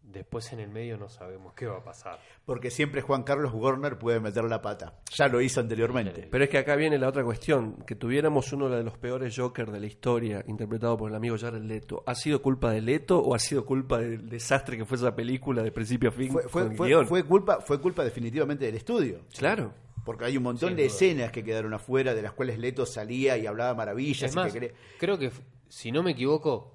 Después 0.02 0.52
en 0.52 0.60
el 0.60 0.68
medio 0.68 0.96
no 0.98 1.08
sabemos 1.08 1.52
qué 1.54 1.66
va 1.66 1.78
a 1.78 1.84
pasar. 1.84 2.20
Porque 2.44 2.70
siempre 2.70 3.02
Juan 3.02 3.24
Carlos 3.24 3.52
Warner 3.52 3.98
puede 3.98 4.20
meter 4.20 4.44
la 4.44 4.62
pata. 4.62 5.00
Ya 5.12 5.26
lo 5.26 5.40
hizo 5.40 5.58
anteriormente. 5.58 6.28
Pero 6.30 6.44
es 6.44 6.50
que 6.50 6.58
acá 6.58 6.76
viene 6.76 6.96
la 6.96 7.08
otra 7.08 7.24
cuestión. 7.24 7.82
Que 7.84 7.96
tuviéramos 7.96 8.52
uno 8.52 8.68
de 8.68 8.84
los 8.84 8.96
peores 8.98 9.34
Joker 9.36 9.72
de 9.72 9.80
la 9.80 9.86
historia, 9.86 10.44
interpretado 10.46 10.96
por 10.96 11.10
el 11.10 11.16
amigo 11.16 11.36
Jared 11.36 11.62
Leto. 11.62 12.04
¿Ha 12.06 12.14
sido 12.14 12.40
culpa 12.40 12.70
de 12.70 12.82
Leto 12.82 13.18
o 13.18 13.34
ha 13.34 13.40
sido 13.40 13.66
culpa 13.66 13.98
del 13.98 14.28
desastre 14.28 14.76
que 14.76 14.84
fue 14.84 14.96
esa 14.96 15.16
película 15.16 15.62
de 15.64 15.72
principio 15.72 16.10
a 16.10 16.12
fin? 16.12 16.32
Fue 16.48 17.24
culpa, 17.24 17.60
fue 17.60 17.80
culpa 17.80 18.04
definitivamente 18.04 18.64
del 18.64 18.76
estudio. 18.76 19.22
Claro. 19.36 19.74
Porque 20.06 20.24
hay 20.24 20.36
un 20.38 20.44
montón 20.44 20.70
Sin 20.70 20.76
de 20.76 20.84
duda. 20.84 20.94
escenas 20.94 21.32
que 21.32 21.44
quedaron 21.44 21.74
afuera, 21.74 22.14
de 22.14 22.22
las 22.22 22.32
cuales 22.32 22.58
Leto 22.58 22.86
salía 22.86 23.36
y 23.36 23.46
hablaba 23.46 23.74
maravillas. 23.74 24.32
Y 24.32 24.34
que 24.52 24.60
cre- 24.60 24.72
creo 24.98 25.18
que, 25.18 25.30
si 25.68 25.92
no 25.92 26.02
me 26.02 26.12
equivoco, 26.12 26.72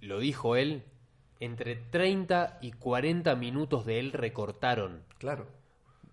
lo 0.00 0.20
dijo 0.20 0.54
él, 0.54 0.84
entre 1.40 1.74
30 1.76 2.58
y 2.60 2.70
40 2.72 3.34
minutos 3.34 3.84
de 3.86 3.98
él 3.98 4.12
recortaron. 4.12 5.02
Claro. 5.18 5.46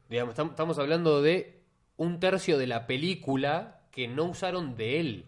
Digamos, 0.09 0.35
tam- 0.35 0.49
estamos 0.51 0.79
hablando 0.79 1.21
de 1.21 1.59
un 1.97 2.19
tercio 2.19 2.57
de 2.57 2.65
la 2.67 2.87
película 2.87 3.81
que 3.91 4.07
no 4.07 4.23
usaron 4.23 4.75
de 4.75 4.99
él. 4.99 5.25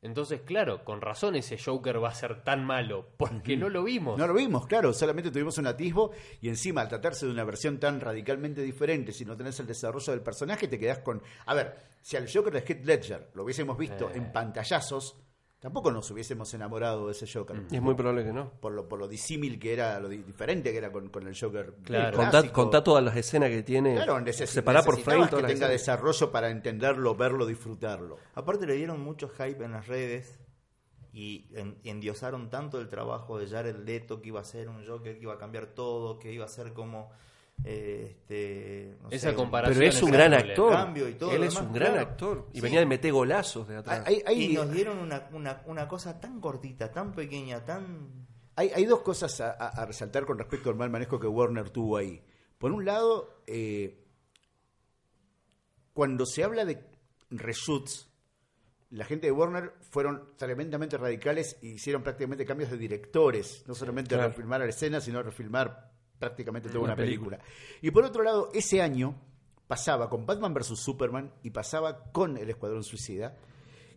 Entonces, 0.00 0.42
claro, 0.42 0.84
con 0.84 1.00
razón 1.00 1.34
ese 1.34 1.58
Joker 1.58 2.02
va 2.02 2.10
a 2.10 2.14
ser 2.14 2.44
tan 2.44 2.64
malo, 2.64 3.08
porque 3.16 3.56
no 3.56 3.68
lo 3.68 3.82
vimos. 3.82 4.16
No 4.16 4.28
lo 4.28 4.34
vimos, 4.34 4.66
claro, 4.66 4.92
solamente 4.92 5.32
tuvimos 5.32 5.58
un 5.58 5.66
atisbo 5.66 6.12
y 6.40 6.48
encima 6.48 6.82
al 6.82 6.88
tratarse 6.88 7.26
de 7.26 7.32
una 7.32 7.42
versión 7.44 7.78
tan 7.80 8.00
radicalmente 8.00 8.62
diferente, 8.62 9.12
si 9.12 9.24
no 9.24 9.36
tenés 9.36 9.58
el 9.58 9.66
desarrollo 9.66 10.12
del 10.12 10.22
personaje, 10.22 10.68
te 10.68 10.78
quedás 10.78 11.00
con... 11.00 11.20
A 11.46 11.54
ver, 11.54 11.74
si 12.00 12.16
al 12.16 12.30
Joker 12.32 12.52
de 12.52 12.60
Heath 12.60 12.84
Ledger 12.84 13.30
lo 13.34 13.42
hubiésemos 13.42 13.76
visto 13.76 14.08
Eh. 14.08 14.12
en 14.18 14.30
pantallazos, 14.30 15.16
tampoco 15.60 15.90
nos 15.90 16.10
hubiésemos 16.10 16.52
enamorado 16.54 17.06
de 17.06 17.12
ese 17.12 17.26
Joker. 17.26 17.62
Y 17.70 17.76
es 17.76 17.82
muy 17.82 17.94
probable 17.94 18.24
que 18.24 18.32
no. 18.32 18.50
Por 18.60 18.72
lo, 18.72 18.88
por 18.88 18.98
lo 18.98 19.08
disímil 19.08 19.58
que 19.58 19.72
era, 19.72 19.98
lo 20.00 20.08
di- 20.08 20.18
diferente 20.18 20.70
que 20.72 20.78
era 20.78 20.92
con, 20.92 21.08
con 21.08 21.26
el 21.26 21.38
Joker. 21.38 21.74
Claro. 21.82 22.16
clásico. 22.18 22.32
Contá, 22.42 22.52
contá 22.52 22.84
todas 22.84 23.02
las 23.04 23.16
escenas 23.16 23.50
que 23.50 23.62
tiene. 23.62 23.94
Claro, 23.94 24.18
neces- 24.20 24.46
separá 24.46 24.82
por 24.82 24.98
frame 25.00 25.24
que 25.28 25.36
tenga 25.36 25.48
escenas. 25.48 25.70
desarrollo 25.70 26.30
para 26.30 26.50
entenderlo, 26.50 27.14
verlo, 27.16 27.46
disfrutarlo. 27.46 28.18
Aparte 28.34 28.66
le 28.66 28.74
dieron 28.74 29.00
mucho 29.00 29.28
hype 29.28 29.64
en 29.64 29.72
las 29.72 29.86
redes 29.88 30.38
y 31.12 31.46
en- 31.54 31.78
endiosaron 31.84 32.50
tanto 32.50 32.80
el 32.80 32.88
trabajo 32.88 33.38
de 33.38 33.48
Jared 33.48 33.76
Leto 33.84 34.20
que 34.20 34.28
iba 34.28 34.40
a 34.40 34.44
ser 34.44 34.68
un 34.68 34.86
Joker 34.86 35.16
que 35.16 35.22
iba 35.22 35.34
a 35.34 35.38
cambiar 35.38 35.66
todo, 35.68 36.18
que 36.18 36.32
iba 36.32 36.44
a 36.44 36.48
ser 36.48 36.72
como 36.72 37.10
este 37.64 38.96
no 39.02 39.10
Esa 39.10 39.30
sé, 39.30 39.34
comparación 39.36 39.78
Pero 39.78 39.90
es 39.90 40.02
un 40.02 40.10
gran 40.10 40.34
actor. 40.34 40.72
Cambio 40.72 41.08
y 41.08 41.14
todo 41.14 41.32
Él 41.32 41.42
es 41.44 41.54
demás, 41.54 41.66
un 41.68 41.72
gran 41.74 41.92
claro. 41.92 42.08
actor. 42.08 42.48
Y 42.52 42.56
Sí. 42.56 42.60
venía 42.62 42.80
de 42.80 42.86
meter 42.86 43.12
golazos 43.12 43.68
de 43.68 43.76
atrás. 43.76 44.02
Hay, 44.06 44.22
hay- 44.26 44.44
y 44.44 44.54
nos 44.54 44.70
dieron 44.72 44.98
una, 44.98 45.28
una, 45.32 45.62
una 45.66 45.88
cosa 45.88 46.18
tan 46.20 46.40
cortita, 46.40 46.90
tan 46.92 47.12
pequeña, 47.12 47.64
tan 47.64 48.26
Hay, 48.56 48.70
hay 48.74 48.84
dos 48.86 49.00
cosas 49.02 49.40
a, 49.40 49.50
a- 49.52 49.68
a 49.68 49.86
resaltar 49.86 50.24
con 50.26 50.38
respecto 50.38 50.70
al 50.70 50.76
mal 50.76 50.90
manejo 50.90 51.18
que 51.20 51.26
Warner 51.28 51.70
tuvo 51.70 51.96
ahí. 51.96 52.22
Por 52.58 52.72
un 52.72 52.84
lado, 52.84 53.42
eh, 53.46 54.04
cuando 55.92 56.26
se 56.26 56.44
habla 56.44 56.64
de 56.64 56.82
reshoots, 57.30 58.08
la 58.90 59.04
gente 59.04 59.26
de 59.26 59.32
Warner 59.32 59.74
fueron 59.90 60.30
tremendamente 60.36 60.96
radicales 60.96 61.56
e 61.62 61.66
hicieron 61.68 62.02
prácticamente 62.02 62.44
cambios 62.44 62.70
de 62.70 62.78
directores, 62.78 63.64
no 63.66 63.74
solamente 63.74 64.14
claro. 64.14 64.28
refilmar 64.30 64.62
a 64.62 64.64
la 64.64 64.70
escena, 64.70 65.00
sino 65.00 65.22
refilmar 65.22 65.92
prácticamente 66.18 66.68
toda 66.68 66.80
Una 66.80 66.92
una 66.94 66.96
película. 66.96 67.38
Y 67.80 67.90
por 67.90 68.04
otro 68.04 68.22
lado, 68.22 68.50
ese 68.52 68.82
año 68.82 69.14
pasaba 69.66 70.08
con 70.08 70.26
Batman 70.26 70.54
vs. 70.54 70.78
Superman 70.78 71.32
y 71.42 71.50
pasaba 71.50 72.10
con 72.10 72.36
El 72.36 72.50
Escuadrón 72.50 72.82
Suicida, 72.82 73.36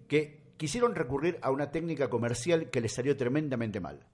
que 0.07 0.53
quisieron 0.57 0.93
recurrir 0.93 1.39
a 1.41 1.49
una 1.49 1.72
técnica 1.72 2.09
comercial 2.09 2.69
que 2.69 2.82
les 2.82 2.93
salió 2.93 3.17
tremendamente 3.17 3.80
mal. 3.80 4.05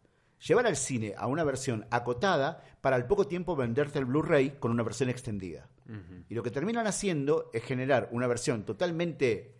Llevar 0.47 0.67
al 0.67 0.77
cine 0.77 1.15
a 1.17 1.25
una 1.27 1.43
versión 1.43 1.87
acotada 1.89 2.63
para 2.79 2.95
al 2.95 3.07
poco 3.07 3.27
tiempo 3.27 3.55
venderte 3.55 3.97
el 3.97 4.05
Blu-ray 4.05 4.51
con 4.59 4.71
una 4.71 4.83
versión 4.83 5.09
extendida. 5.09 5.67
Y 6.29 6.35
lo 6.35 6.43
que 6.43 6.51
terminan 6.51 6.85
haciendo 6.85 7.49
es 7.53 7.63
generar 7.63 8.09
una 8.11 8.27
versión 8.27 8.65
totalmente 8.65 9.55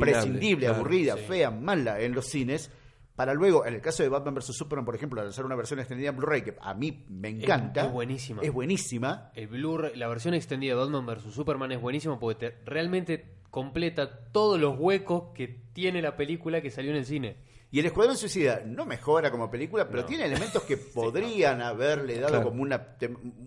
prescindible, 0.00 0.66
claro. 0.66 0.80
aburrida, 0.80 1.16
sí. 1.16 1.22
fea, 1.28 1.50
mala 1.50 2.00
en 2.00 2.12
los 2.12 2.26
cines, 2.26 2.70
para 3.16 3.32
luego, 3.34 3.64
en 3.64 3.74
el 3.74 3.80
caso 3.80 4.02
de 4.02 4.08
Batman 4.08 4.34
vs. 4.34 4.56
Superman, 4.56 4.84
por 4.84 4.94
ejemplo, 4.96 5.22
lanzar 5.22 5.44
una 5.44 5.54
versión 5.54 5.78
extendida 5.78 6.08
en 6.10 6.16
Blu-ray 6.16 6.42
que 6.42 6.56
a 6.60 6.74
mí 6.74 7.04
me 7.08 7.28
encanta. 7.28 7.86
es 7.86 7.92
buenísima. 7.92 8.42
Es 8.42 8.52
buenísima. 8.52 9.30
El 9.34 9.46
Blu-ray, 9.48 9.96
la 9.96 10.08
versión 10.08 10.34
extendida 10.34 10.74
de 10.74 10.80
Batman 10.80 11.06
vs 11.06 11.32
Superman 11.32 11.70
es 11.72 11.80
buenísima 11.80 12.18
porque 12.18 12.50
te- 12.50 12.58
realmente 12.64 13.34
completa 13.50 14.24
todos 14.32 14.58
los 14.60 14.76
huecos 14.78 15.32
que 15.34 15.46
tiene 15.72 16.02
la 16.02 16.16
película 16.16 16.60
que 16.60 16.70
salió 16.70 16.90
en 16.90 16.96
el 16.96 17.04
cine. 17.06 17.36
Y 17.70 17.80
el 17.80 17.86
Escuadrón 17.86 18.16
Suicida 18.16 18.62
no 18.66 18.84
mejora 18.86 19.30
como 19.30 19.50
película, 19.50 19.88
pero 19.88 20.02
No. 20.02 20.06
tiene 20.08 20.26
elementos 20.26 20.62
que 20.64 20.76
podrían 20.94 21.60
haberle 21.62 22.16
dado 22.20 22.28
Claro. 22.34 22.48
como 22.50 22.62
una, 22.62 22.96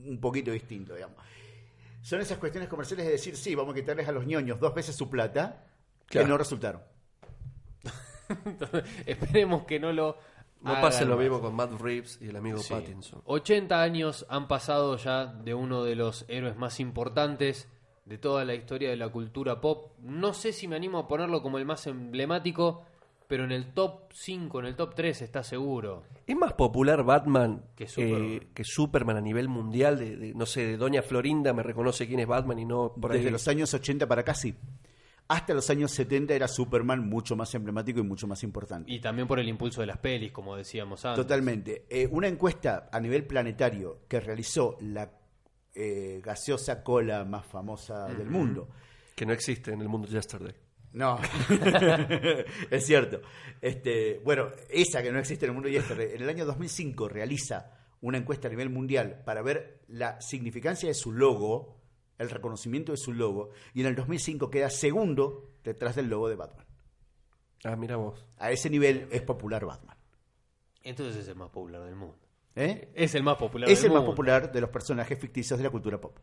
un 0.06 0.20
poquito 0.22 0.52
distinto, 0.52 0.96
digamos. 0.96 1.18
Son 2.02 2.22
esas 2.22 2.38
cuestiones 2.38 2.70
comerciales 2.70 3.06
de 3.06 3.12
decir, 3.14 3.36
sí, 3.36 3.54
vamos 3.56 3.74
a 3.74 3.76
quitarles 3.76 4.08
a 4.08 4.14
los 4.14 4.26
ñoños 4.26 4.60
dos 4.62 4.74
veces 4.74 4.96
su 4.96 5.10
plata, 5.10 5.66
que 6.10 6.24
no 6.24 6.38
resultaron. 6.38 6.82
Entonces, 8.46 8.84
esperemos 9.06 9.64
que 9.64 9.80
no 9.80 9.92
lo 9.94 10.18
No 10.62 10.74
pase 10.82 11.06
lo 11.06 11.16
más. 11.16 11.24
mismo 11.24 11.40
con 11.42 11.56
Matt 11.56 11.80
Reeves 11.80 12.20
y 12.22 12.30
el 12.30 12.36
amigo 12.36 12.58
Sí. 12.60 12.74
Pattinson. 12.74 13.22
80 13.26 13.82
años 13.82 14.26
han 14.30 14.48
pasado 14.48 14.98
ya 14.98 15.26
de 15.28 15.54
uno 15.54 15.84
de 15.84 15.96
los 15.96 16.26
héroes 16.28 16.58
más 16.58 16.80
importantes 16.80 17.68
de 18.06 18.18
toda 18.18 18.46
la 18.46 18.56
historia 18.56 18.90
de 18.90 18.96
la 18.98 19.10
cultura 19.10 19.60
pop. 19.62 19.92
No 20.00 20.34
sé 20.34 20.54
si 20.54 20.68
me 20.68 20.76
animo 20.76 20.98
a 20.98 21.08
ponerlo 21.08 21.42
como 21.42 21.58
el 21.58 21.66
más 21.66 21.86
emblemático, 21.88 22.84
pero 23.28 23.44
en 23.44 23.52
el 23.52 23.74
top 23.74 24.12
5, 24.14 24.60
en 24.62 24.66
el 24.68 24.76
top 24.78 24.96
3 24.96 25.22
está 25.24 25.44
seguro. 25.44 26.04
¿Es 26.26 26.36
más 26.38 26.54
popular 26.54 27.04
Batman 27.04 27.62
Que 27.76 27.84
eh, 27.84 27.88
Superman. 27.90 28.40
que 28.54 28.64
Superman 28.64 29.18
a 29.18 29.22
nivel 29.22 29.50
mundial? 29.50 29.98
De, 30.00 30.16
de, 30.16 30.34
no 30.34 30.46
sé, 30.46 30.66
de 30.66 30.78
Doña 30.78 31.02
Florinda 31.02 31.52
me 31.54 31.64
reconoce 31.64 32.08
quién 32.08 32.22
es 32.22 32.28
Batman 32.28 32.60
y 32.60 32.66
no 32.66 32.94
por 33.00 33.12
ahí. 33.12 33.18
Desde 33.18 33.32
los 33.32 33.46
años 33.50 33.74
80 33.74 34.08
para 34.08 34.22
acá, 34.22 34.34
sí. 34.34 34.56
Hasta 35.30 35.54
los 35.54 35.70
años 35.70 35.92
70 35.92 36.34
era 36.34 36.48
Superman 36.48 37.08
mucho 37.08 37.36
más 37.36 37.54
emblemático 37.54 38.00
y 38.00 38.04
mucho 38.04 38.28
más 38.28 38.44
importante. 38.44 38.92
Y 38.92 39.00
también 39.00 39.28
por 39.28 39.40
el 39.40 39.48
impulso 39.48 39.82
de 39.82 39.88
las 39.88 39.98
pelis, 39.98 40.32
como 40.32 40.56
decíamos 40.56 41.04
antes. 41.04 41.24
Totalmente. 41.24 41.86
Eh, 41.90 42.08
una 42.10 42.28
encuesta 42.28 42.90
a 42.92 43.00
nivel 43.00 43.26
planetario 43.26 44.02
que 44.08 44.20
realizó 44.20 44.78
la 44.82 45.12
eh, 45.74 46.22
gaseosa 46.24 46.82
cola 46.82 47.26
más 47.26 47.46
famosa 47.46 48.08
del 48.08 48.30
mundo. 48.30 48.70
Que 49.16 49.26
no 49.26 49.34
existe 49.34 49.74
en 49.74 49.82
el 49.82 49.90
mundo 49.90 50.08
Yesterday. 50.08 50.56
No, 50.94 51.20
es 52.72 52.86
cierto. 52.86 53.22
Este, 53.62 54.20
bueno, 54.24 54.50
esa 54.70 55.04
que 55.04 55.12
no 55.12 55.20
existe 55.20 55.46
en 55.46 55.52
el 55.52 55.54
mundo 55.54 55.70
yesterday, 55.70 56.16
en 56.16 56.24
el 56.24 56.30
año 56.30 56.46
2005 56.46 57.08
realiza 57.10 57.72
una 58.02 58.18
encuesta 58.18 58.48
a 58.48 58.52
nivel 58.52 58.70
mundial 58.70 59.22
para 59.26 59.42
ver 59.42 59.82
la 59.90 60.20
significancia 60.22 60.88
de 60.88 60.96
su 60.96 61.12
logo, 61.12 61.77
el 62.18 62.30
reconocimiento 62.30 62.92
de 62.92 62.98
su 62.98 63.14
logo, 63.14 63.52
y 63.74 63.82
en 63.82 63.88
el 63.88 63.96
2005 63.96 64.50
queda 64.50 64.70
segundo 64.70 65.52
detrás 65.64 65.96
del 65.96 66.08
logo 66.10 66.30
de 66.30 66.36
Batman. 66.36 66.66
Ah, 67.64 67.76
mira 67.76 67.96
vos. 67.96 68.26
A 68.38 68.52
ese 68.52 68.70
nivel 68.70 69.08
es 69.12 69.22
popular 69.22 69.66
Batman. 69.66 69.98
Entonces 70.84 71.16
es 71.18 71.28
el 71.28 71.36
más 71.36 71.50
popular 71.50 71.84
del 71.84 71.96
mundo. 71.96 72.18
¿Eh? 72.56 72.90
Es 72.96 73.14
el 73.14 73.22
más 73.24 73.36
popular 73.38 73.70
Es 73.70 73.82
del 73.82 73.92
el 73.92 73.98
más 73.98 74.06
popular 74.06 74.52
de 74.52 74.62
los 74.62 74.70
personajes 74.70 75.20
ficticios 75.20 75.60
de 75.60 75.64
la 75.64 75.70
cultura 75.70 76.00
pop. 76.00 76.18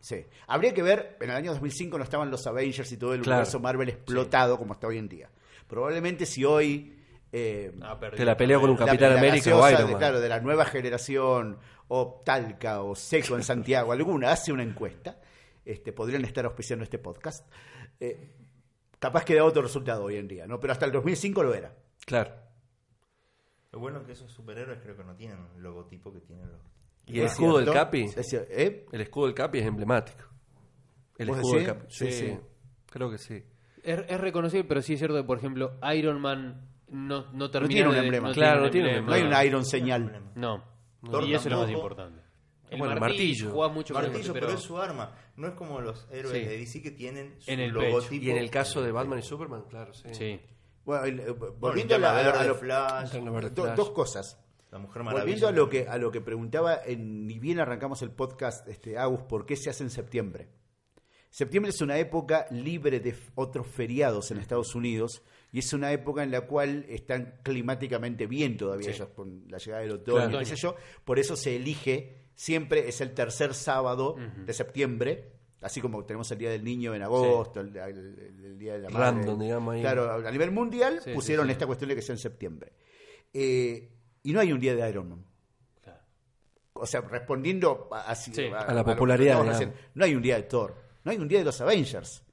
Sí. 0.00 0.26
Habría 0.48 0.74
que 0.74 0.82
ver, 0.82 1.16
en 1.20 1.30
el 1.30 1.36
año 1.36 1.52
2005 1.52 1.96
no 1.96 2.04
estaban 2.04 2.30
los 2.30 2.46
Avengers 2.46 2.90
y 2.92 2.96
todo 2.96 3.14
el 3.14 3.20
Claro. 3.22 3.38
universo 3.38 3.60
Marvel 3.60 3.88
explotado 3.88 4.58
como 4.58 4.72
está 4.74 4.88
hoy 4.88 4.98
en 4.98 5.08
día. 5.08 5.30
Probablemente 5.68 6.26
si 6.26 6.44
hoy... 6.44 6.98
eh, 7.30 7.72
Ah. 7.80 7.98
Te 8.14 8.24
la 8.24 8.36
pelea 8.36 8.58
con 8.58 8.70
un 8.70 8.76
Capitán 8.76 9.16
América 9.16 9.56
o 9.56 9.64
de, 9.64 9.96
claro, 9.96 10.20
de 10.20 10.28
la 10.28 10.40
nueva 10.40 10.64
generación, 10.64 11.58
o 11.94 12.22
Talca, 12.24 12.82
o 12.82 12.94
Seco 12.94 13.36
en 13.36 13.42
Santiago, 13.42 13.92
alguna 13.92 14.30
hace 14.32 14.50
una 14.50 14.62
encuesta, 14.62 15.20
este, 15.64 15.92
podrían 15.92 16.24
estar 16.24 16.44
auspiciando 16.46 16.84
este 16.84 16.98
podcast. 16.98 17.46
Eh, 18.00 18.30
capaz 18.98 19.24
que 19.26 19.34
da 19.34 19.44
otro 19.44 19.60
resultado 19.60 20.04
hoy 20.04 20.16
en 20.16 20.26
día, 20.26 20.46
¿no? 20.46 20.58
Pero 20.58 20.72
hasta 20.72 20.86
el 20.86 20.92
2005 20.92 21.42
lo 21.42 21.54
era. 21.54 21.74
Claro. 22.06 22.32
Lo 23.72 23.78
bueno 23.78 24.00
es 24.00 24.06
que 24.06 24.12
esos 24.12 24.30
superhéroes 24.30 24.78
creo 24.82 24.96
que 24.96 25.04
no 25.04 25.14
tienen 25.14 25.38
el 25.54 25.62
logotipo 25.62 26.10
que 26.12 26.20
tienen 26.20 26.50
los. 26.50 26.60
¿Y 27.06 27.18
el 27.20 27.26
Es 27.26 27.32
escudo 27.32 27.58
del. 27.58 27.70
Capi? 27.72 28.10
¿eh? 28.16 28.86
El 28.90 29.00
escudo 29.02 29.26
del 29.26 29.34
Capi 29.34 29.58
es 29.58 29.66
emblemático. 29.66 30.24
El 31.18 31.28
¿Vos 31.28 31.36
escudo 31.38 31.56
del? 31.56 31.66
Capi. 31.66 31.84
Sí, 31.88 32.06
Sí. 32.10 32.12
sí. 32.12 32.38
Creo 32.90 33.10
que 33.10 33.18
sí. 33.18 33.44
Es, 33.82 34.00
es 34.08 34.20
reconocible, 34.20 34.64
pero 34.64 34.80
sí 34.80 34.94
es 34.94 34.98
cierto 34.98 35.16
que, 35.16 35.24
por 35.24 35.36
ejemplo, 35.38 35.78
Iron 35.94 36.20
Man 36.22 36.68
no, 36.88 37.30
no 37.32 37.50
termina 37.50 37.74
tiene 37.74 37.88
un 37.88 37.94
de- 37.96 38.00
emblema. 38.00 38.32
Claro, 38.32 38.60
un 38.60 38.64
no 38.66 38.70
tiene 38.70 38.88
un 38.90 38.94
emblema. 38.96 39.10
No 39.10 39.22
hay 39.22 39.26
una 39.28 39.44
Iron 39.44 39.64
señal. 39.66 40.30
No. 40.36 40.71
Thor 41.10 41.24
y 41.24 41.34
eso 41.34 41.48
es 41.48 41.52
lo 41.52 41.60
más 41.62 41.70
importante. 41.70 42.22
El 42.70 42.78
Bueno, 42.78 42.98
martillo, 43.00 43.18
martillo. 43.44 43.50
juega 43.50 43.72
mucho 43.74 43.92
con 43.94 44.02
el 44.04 44.10
Martillo, 44.10 44.32
martillo, 44.32 44.46
pero 44.46 44.58
es 44.58 44.64
su 44.64 44.78
arma. 44.78 45.14
No 45.36 45.46
es 45.48 45.54
como 45.54 45.80
los 45.82 46.08
héroes 46.10 46.32
Sí. 46.38 46.44
de 46.48 46.56
DC 46.58 46.82
que 46.82 46.90
tienen 46.92 47.34
su 47.38 47.50
En 47.50 47.60
el 47.60 47.72
pecho. 47.72 47.84
logotipo. 47.86 48.24
Y 48.24 48.30
en 48.30 48.38
el 48.38 48.50
caso 48.50 48.80
de 48.80 48.92
Batman 48.92 49.18
y 49.18 49.22
Superman, 49.22 49.64
claro, 49.68 49.92
sí. 49.92 50.08
Sí. 50.12 50.40
Bueno, 50.84 51.04
el- 51.04 51.20
eh, 51.20 51.30
Bueno, 51.32 51.54
volviendo 51.58 51.94
a, 51.96 51.98
la- 51.98 52.18
a 52.40 52.44
lo- 52.44 52.54
Flash, 52.54 53.12
do- 53.52 53.74
dos 53.76 53.90
cosas. 53.90 54.38
la 54.70 54.78
Mujer 54.78 55.02
Maravilla. 55.02 55.22
Volviendo 55.24 55.48
a 55.48 55.52
lo 55.52 55.68
que 55.68 55.86
a 55.86 55.98
lo 55.98 56.10
que 56.10 56.22
preguntaba, 56.22 56.80
en, 56.86 57.26
ni 57.26 57.38
bien 57.38 57.60
arrancamos 57.60 58.00
el 58.00 58.10
podcast, 58.10 58.66
este, 58.68 58.96
Agus, 58.96 59.20
¿por 59.24 59.44
qué 59.44 59.54
se 59.54 59.68
hace 59.68 59.84
en 59.84 59.90
septiembre? 59.90 60.48
Septiembre 61.28 61.70
es 61.70 61.80
una 61.82 61.98
época 61.98 62.46
libre 62.50 62.98
de 63.00 63.14
otros 63.34 63.66
feriados 63.66 64.30
en 64.30 64.38
Estados 64.38 64.74
Unidos 64.74 65.22
y 65.52 65.58
es 65.58 65.72
una 65.74 65.92
época 65.92 66.22
en 66.22 66.30
la 66.30 66.40
cual 66.42 66.86
están 66.88 67.34
climáticamente 67.42 68.26
bien 68.26 68.56
todavía 68.56 68.90
ellos 68.90 69.08
con 69.14 69.44
la 69.48 69.58
llegada 69.58 69.82
del 69.82 69.92
otoño, 69.92 70.16
Claro. 70.28 70.38
qué 70.40 70.46
sé 70.46 70.56
yo. 70.56 70.74
Por 71.04 71.18
eso 71.18 71.36
se 71.36 71.56
elige, 71.56 72.24
siempre 72.34 72.88
es 72.88 73.00
el 73.02 73.12
tercer 73.12 73.52
sábado 73.54 74.16
de 74.46 74.52
septiembre, 74.54 75.32
así 75.60 75.80
como 75.80 76.04
tenemos 76.04 76.30
el 76.32 76.38
Día 76.38 76.50
del 76.50 76.64
Niño 76.64 76.94
en 76.94 77.02
agosto, 77.02 77.60
el, 77.60 77.76
el- 77.76 78.40
el 78.44 78.58
Día 78.58 78.72
de 78.74 78.78
la 78.80 78.88
Madre. 78.90 79.04
Random, 79.18 79.38
digamos, 79.40 79.74
ahí. 79.74 79.80
Claro, 79.82 80.10
a 80.26 80.30
nivel 80.30 80.50
mundial 80.50 81.00
Sí, 81.04 81.12
pusieron 81.12 81.46
sí. 81.46 81.52
esta 81.52 81.66
cuestión 81.66 81.88
de 81.90 81.96
que 81.96 82.02
sea 82.02 82.14
en 82.14 82.18
septiembre. 82.18 82.72
Eh, 83.32 83.92
y 84.22 84.32
no 84.32 84.40
hay 84.40 84.52
un 84.52 84.58
día 84.60 84.74
de 84.74 84.88
Iron 84.88 85.08
Man. 85.10 85.24
Claro. 85.82 86.00
O 86.72 86.86
sea, 86.86 87.00
respondiendo 87.02 87.88
a, 87.92 88.10
así- 88.10 88.32
Sí. 88.34 88.46
A 88.46 88.72
la 88.72 88.84
popularidad, 88.84 89.44
no 89.94 90.04
hay 90.04 90.14
un 90.14 90.22
día 90.22 90.36
de 90.36 90.42
Thor, 90.44 90.74
no 91.04 91.10
hay 91.12 91.18
un 91.18 91.28
día 91.28 91.40
de 91.40 91.44
los 91.44 91.60
Avengers. 91.60 92.24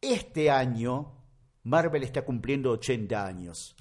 Este 0.00 0.50
año 0.50 1.21
Marvel 1.64 2.02
está 2.02 2.22
cumpliendo 2.24 2.70
80 2.72 3.24
años. 3.26 3.76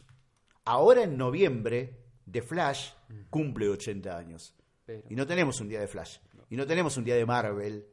Ahora 0.65 1.03
en 1.03 1.17
noviembre, 1.17 1.97
The 2.31 2.41
Flash 2.41 2.91
cumple 3.29 3.69
80 3.69 4.17
años. 4.17 4.55
Pero- 4.85 5.03
Y 5.09 5.15
no 5.15 5.25
tenemos 5.25 5.59
un 5.61 5.67
día 5.69 5.79
de 5.79 5.87
Flash. 5.87 6.17
Y 6.49 6.55
no 6.55 6.67
tenemos 6.67 6.97
un 6.97 7.03
día 7.03 7.15
de 7.15 7.25
Marvel 7.25 7.85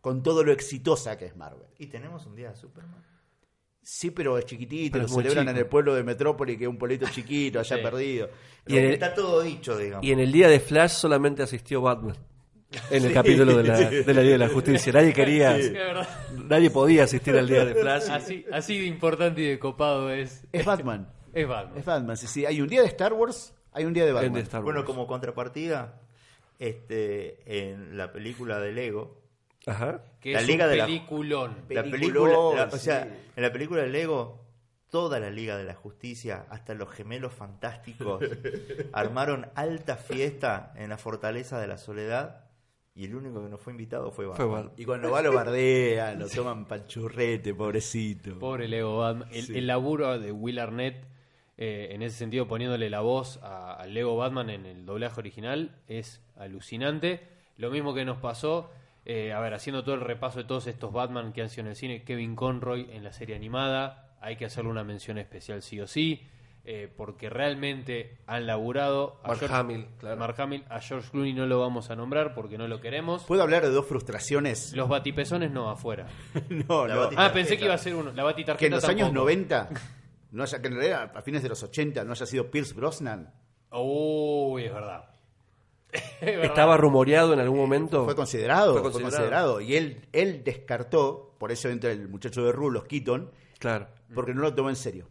con 0.00 0.22
todo 0.22 0.44
lo 0.44 0.52
exitosa 0.52 1.16
que 1.18 1.26
es 1.26 1.36
Marvel. 1.36 1.66
Y 1.78 1.86
tenemos 1.86 2.26
un 2.26 2.34
día 2.36 2.50
de 2.50 2.56
Superman. 2.56 3.04
Sí, 3.82 4.10
pero 4.10 4.38
es 4.38 4.46
chiquitito, 4.46 4.92
Pero 4.94 5.02
lo 5.04 5.08
celebran 5.08 5.44
chico. 5.44 5.50
en 5.50 5.56
el 5.58 5.66
pueblo 5.66 5.94
de 5.94 6.02
Metrópoli, 6.04 6.56
que 6.56 6.64
es 6.64 6.70
un 6.70 6.78
pueblito 6.78 7.06
chiquito, 7.10 7.58
allá 7.60 7.76
Sí. 7.76 7.82
perdido. 7.82 8.30
Y 8.66 8.78
en 8.78 8.84
el- 8.86 8.92
Está 8.94 9.12
todo 9.14 9.42
dicho, 9.42 9.76
digamos. 9.76 10.06
Y 10.06 10.12
en 10.12 10.20
el 10.20 10.32
día 10.32 10.48
de 10.48 10.58
Flash 10.60 10.92
solamente 10.92 11.42
asistió 11.42 11.82
Batman. 11.82 12.16
En 12.90 13.04
el 13.04 13.12
capítulo 13.12 13.56
de 13.58 13.62
la, 13.64 13.78
de 13.78 14.14
la 14.14 14.20
Liga 14.22 14.32
de 14.32 14.38
la 14.38 14.48
Justicia. 14.48 14.92
Nadie 14.92 15.12
quería, 15.12 15.56
nadie 16.32 16.70
podía 16.70 17.04
asistir 17.04 17.36
al 17.36 17.46
día 17.46 17.64
de 17.64 17.74
Flash. 17.74 18.08
Así, 18.10 18.44
así 18.52 18.78
de 18.80 18.86
importante 18.86 19.42
y 19.42 19.46
de 19.46 19.58
copado 19.58 20.10
es. 20.10 20.44
Es 20.52 20.64
Batman. 20.64 21.08
Es 21.32 21.46
Batman. 21.46 21.78
Es 21.78 21.84
Batman, 21.84 22.16
sí, 22.16 22.26
sí. 22.26 22.46
Hay 22.46 22.60
un 22.60 22.68
día 22.68 22.80
de 22.82 22.88
Star 22.88 23.12
Wars, 23.12 23.54
hay 23.72 23.84
un 23.84 23.92
día 23.92 24.04
de 24.04 24.12
Batman. 24.12 24.44
de 24.44 24.58
Bueno, 24.60 24.84
como 24.84 25.06
contrapartida, 25.06 26.00
este, 26.58 27.68
en 27.68 27.96
la 27.96 28.12
película 28.12 28.58
de 28.58 28.72
Lego, 28.72 29.22
Ajá. 29.66 30.02
Que 30.20 30.32
La 30.32 30.40
es 30.40 30.46
Liga 30.46 30.64
un 30.66 30.70
de 30.72 30.76
la- 30.76 30.84
peliculón. 30.86 31.56
la 31.70 31.82
película, 31.84 32.30
la- 32.56 32.64
o 32.64 32.70
sí. 32.72 32.78
sea, 32.80 33.08
en 33.34 33.42
la 33.42 33.50
película 33.50 33.82
de 33.82 33.88
Lego, 33.88 34.44
toda 34.90 35.18
la 35.18 35.30
Liga 35.30 35.56
de 35.56 35.64
la 35.64 35.74
Justicia, 35.74 36.44
hasta 36.50 36.74
los 36.74 36.90
gemelos 36.90 37.32
fantásticos, 37.32 38.22
armaron 38.92 39.46
alta 39.54 39.96
fiesta 39.96 40.72
en 40.76 40.90
la 40.90 40.98
Fortaleza 40.98 41.58
de 41.60 41.66
la 41.66 41.78
Soledad 41.78 42.43
y 42.94 43.04
el 43.04 43.14
único 43.14 43.42
que 43.42 43.48
no 43.48 43.58
fue 43.58 43.72
invitado 43.72 44.10
fue 44.12 44.26
Fue 44.32 44.44
Batman. 44.46 44.72
Y 44.76 44.84
cuando 44.84 45.10
va 45.10 45.20
lo 45.22 45.32
bardean, 45.32 46.18
lo 46.18 46.28
toman 46.28 46.66
panchurrete, 46.66 47.52
pobrecito. 47.54 48.38
Pobre 48.38 48.68
Lego 48.68 48.98
Batman. 48.98 49.28
El, 49.32 49.42
Sí. 49.44 49.58
el 49.58 49.66
laburo 49.66 50.18
de 50.18 50.30
Will 50.30 50.58
Arnett, 50.60 51.04
eh, 51.56 51.88
en 51.90 52.02
ese 52.02 52.16
sentido, 52.18 52.46
poniéndole 52.46 52.88
la 52.90 53.00
voz 53.00 53.40
a- 53.42 53.74
al 53.74 53.94
Lego 53.94 54.16
Batman 54.16 54.50
en 54.50 54.66
el 54.66 54.86
doblaje 54.86 55.18
original, 55.20 55.76
es 55.88 56.22
alucinante. 56.36 57.20
Lo 57.56 57.70
mismo 57.70 57.94
que 57.94 58.04
nos 58.04 58.18
pasó, 58.18 58.70
eh, 59.04 59.32
a 59.32 59.40
ver, 59.40 59.54
haciendo 59.54 59.82
todo 59.84 59.94
el 59.96 60.00
repaso 60.00 60.38
de 60.38 60.44
todos 60.44 60.66
estos 60.66 60.92
Batman 60.92 61.32
que 61.32 61.42
han 61.42 61.48
sido 61.50 61.62
en 61.62 61.68
el 61.70 61.76
cine, 61.76 62.02
Kevin 62.04 62.36
Conroy 62.36 62.88
en 62.92 63.02
la 63.04 63.12
serie 63.12 63.36
animada, 63.36 64.16
hay 64.20 64.36
que 64.36 64.44
hacerle 64.46 64.70
una 64.70 64.84
mención 64.84 65.18
especial 65.18 65.62
sí 65.62 65.80
o 65.80 65.86
sí. 65.86 66.26
Eh, 66.66 66.90
porque 66.96 67.28
realmente 67.28 68.16
han 68.26 68.46
laburado. 68.46 69.20
A 69.22 69.28
Mark 69.28 69.40
George- 69.40 69.54
Hamill, 69.56 69.86
claro. 69.98 70.16
Mark 70.16 70.34
Hamill, 70.40 70.64
a 70.70 70.80
George 70.80 71.10
Clooney 71.10 71.32
no 71.34 71.46
lo 71.46 71.60
vamos 71.60 71.90
a 71.90 71.96
nombrar 71.96 72.34
porque 72.34 72.56
no 72.58 72.66
lo 72.68 72.80
queremos. 72.80 73.24
¿Puedo 73.24 73.42
hablar 73.42 73.62
de 73.62 73.70
dos 73.70 73.86
frustraciones? 73.86 74.72
Los 74.74 74.88
batipezones 74.88 75.50
no, 75.50 75.70
afuera. 75.70 76.06
no, 76.68 76.86
La 76.86 76.94
no. 76.94 77.10
Ah, 77.16 77.30
pensé 77.32 77.58
que 77.58 77.64
iba 77.66 77.74
a 77.74 77.78
ser 77.78 77.94
uno. 77.94 78.12
La 78.12 78.24
batitarjeta 78.24 78.58
Que 78.58 78.66
en 78.66 78.72
los 78.72 78.84
años 78.84 79.08
tampoco. 79.08 79.24
90, 79.24 79.68
no 80.32 80.42
haya, 80.42 80.60
que 80.62 80.68
en 80.68 80.74
realidad 80.74 81.12
a 81.14 81.22
fines 81.22 81.42
de 81.42 81.48
los 81.50 81.62
80 81.62 82.02
no 82.04 82.12
haya 82.12 82.26
sido 82.26 82.50
Pierce 82.50 82.74
Brosnan, 82.74 83.32
Uy, 83.70 84.64
es 84.64 84.72
verdad. 84.72 85.04
Es 85.92 86.20
verdad. 86.22 86.44
Estaba 86.44 86.76
rumoreado 86.76 87.32
en 87.34 87.40
algún 87.40 87.58
momento. 87.58 88.04
fue 88.04 88.16
considerado, 88.16 88.72
Fue 88.80 88.90
considerado. 88.90 89.60
Y 89.60 89.76
él, 89.76 90.06
él 90.12 90.42
descartó, 90.44 91.34
por 91.38 91.52
eso 91.52 91.68
entra 91.68 91.92
el 91.92 92.08
muchacho 92.08 92.44
de 92.44 92.52
Rulos, 92.52 92.84
Keaton, 92.84 93.30
Claro. 93.58 93.86
porque 94.14 94.34
no 94.34 94.42
lo 94.42 94.54
tomó 94.54 94.70
en 94.70 94.76
serio. 94.76 95.08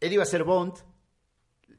Él 0.00 0.12
iba 0.12 0.22
a 0.22 0.26
ser 0.26 0.44
Bond, 0.44 0.74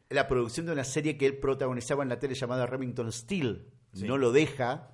la 0.09 0.28
producción 0.28 0.65
de 0.65 0.74
una 0.74 0.84
serie 0.84 1.17
que 1.17 1.26
él 1.26 1.38
protagonizaba 1.38 2.03
en 2.03 2.09
la 2.09 2.19
tele 2.19 2.36
llamada 2.36 2.65
Remington 2.65 3.11
Steel. 3.11 3.67
No 3.93 4.17
lo 4.17 4.32
deja. 4.32 4.91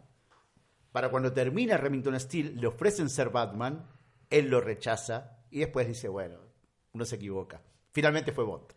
Para 0.92 1.10
cuando 1.10 1.34
termina 1.34 1.78
Remington 1.78 2.20
Steel, 2.20 2.60
le 2.60 2.68
ofrecen 2.68 3.10
ser 3.10 3.30
Batman, 3.30 3.88
él 4.30 4.50
lo 4.50 4.62
rechaza 4.62 5.38
y 5.52 5.60
después 5.60 5.88
dice, 5.88 6.08
bueno, 6.08 6.40
uno 6.94 7.06
se 7.06 7.16
equivoca. 7.16 7.62
Finalmente 7.92 8.32
fue 8.32 8.46
Bond. 8.46 8.74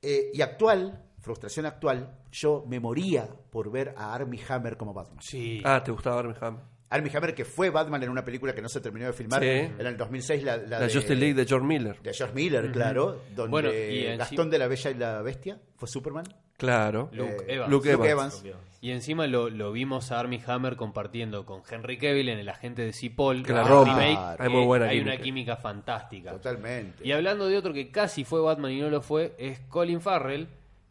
Eh, 0.00 0.30
y 0.34 0.42
actual, 0.42 1.10
frustración 1.20 1.66
actual, 1.66 2.18
yo 2.30 2.64
me 2.68 2.80
moría 2.80 3.28
por 3.50 3.70
ver 3.70 3.94
a 3.96 4.14
Armie 4.14 4.42
Hammer 4.48 4.76
como 4.76 4.92
Batman. 4.92 5.22
Sí. 5.22 5.62
Ah, 5.64 5.82
¿te 5.82 5.92
gustaba 5.92 6.20
Armie 6.20 6.36
Hammer? 6.40 6.62
Armie 6.92 7.10
Hammer 7.14 7.34
que 7.34 7.44
fue 7.44 7.70
Batman 7.70 8.02
en 8.02 8.10
una 8.10 8.24
película 8.24 8.54
que 8.54 8.62
no 8.62 8.68
se 8.68 8.80
terminó 8.80 9.06
de 9.06 9.12
filmar 9.12 9.40
Sí. 9.42 9.48
en 9.48 9.86
el 9.86 9.96
2006, 9.96 10.42
la, 10.44 10.56
la 10.56 10.62
La, 10.78 10.80
de, 10.80 10.92
Justice 10.92 11.14
League 11.16 11.34
de 11.34 11.44
George 11.46 11.66
Miller. 11.66 12.00
de 12.02 12.12
George 12.12 12.34
Miller, 12.34 12.70
claro, 12.72 13.22
donde 13.34 13.50
Bueno, 13.50 13.72
y 13.72 14.16
Gastón 14.16 14.50
de 14.50 14.58
la 14.58 14.66
Bella 14.68 14.90
y 14.90 14.94
la 14.94 15.22
Bestia 15.22 15.58
fue 15.76 15.88
Superman. 15.88 16.24
Claro. 16.56 17.08
Luke 17.12 17.36
Eh, 17.48 17.54
Evans. 17.54 17.70
Luke 17.70 17.92
Luke 17.92 18.08
Evans. 18.10 18.42
Evans. 18.44 18.62
Y 18.80 18.90
encima 18.90 19.26
lo, 19.28 19.48
lo 19.48 19.70
vimos 19.72 20.10
a 20.12 20.18
Armie 20.20 20.40
Hammer 20.46 20.74
compartiendo 20.76 21.46
con 21.46 21.62
Henry 21.70 21.98
Cavill 21.98 22.28
en 22.28 22.38
El 22.38 22.48
Agente 22.48 22.82
de 22.82 22.92
Cipoll. 22.92 23.44
Que 23.44 23.52
la 23.52 23.62
el 23.62 23.68
rompe. 23.68 23.90
remake, 23.90 24.40
Hay 24.40 24.48
muy 24.48 24.64
buena 24.64 24.86
Hay 24.86 24.98
química. 24.98 25.14
una 25.14 25.22
química 25.22 25.56
fantástica. 25.56 26.30
Totalmente. 26.32 27.06
Y 27.06 27.12
hablando 27.12 27.46
de 27.48 27.56
otro 27.56 27.72
que 27.72 27.90
casi 27.92 28.24
fue 28.24 28.40
Batman 28.40 28.72
y 28.72 28.80
no 28.80 28.90
lo 28.90 29.00
fue, 29.00 29.34
es 29.38 29.60
Colin 29.68 30.00
Farrell, 30.00 30.48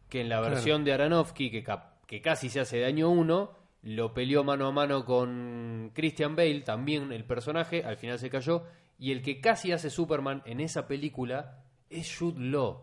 que 0.08 0.22
en 0.22 0.28
la 0.30 0.40
versión 0.40 0.84
de 0.84 0.92
Aronofsky, 0.94 1.50
que, 1.50 1.64
que 2.06 2.20
casi 2.22 2.48
se 2.48 2.60
hace 2.60 2.78
de 2.78 2.86
año 2.86 3.10
1, 3.10 3.50
lo 3.82 4.14
peleó 4.14 4.44
mano 4.44 4.66
a 4.66 4.72
mano 4.72 5.04
con 5.04 5.90
Christian 5.94 6.36
Bale, 6.36 6.60
también 6.60 7.12
el 7.12 7.24
personaje, 7.24 7.84
al 7.84 7.96
final 7.96 8.18
se 8.18 8.30
cayó, 8.30 8.64
y 8.98 9.10
el 9.12 9.22
que 9.22 9.40
casi 9.40 9.72
hace 9.72 9.90
Superman 9.90 10.42
en 10.46 10.60
esa 10.60 10.86
película 10.86 11.58
es 11.90 12.16
Jude 12.16 12.40
Law. 12.40 12.80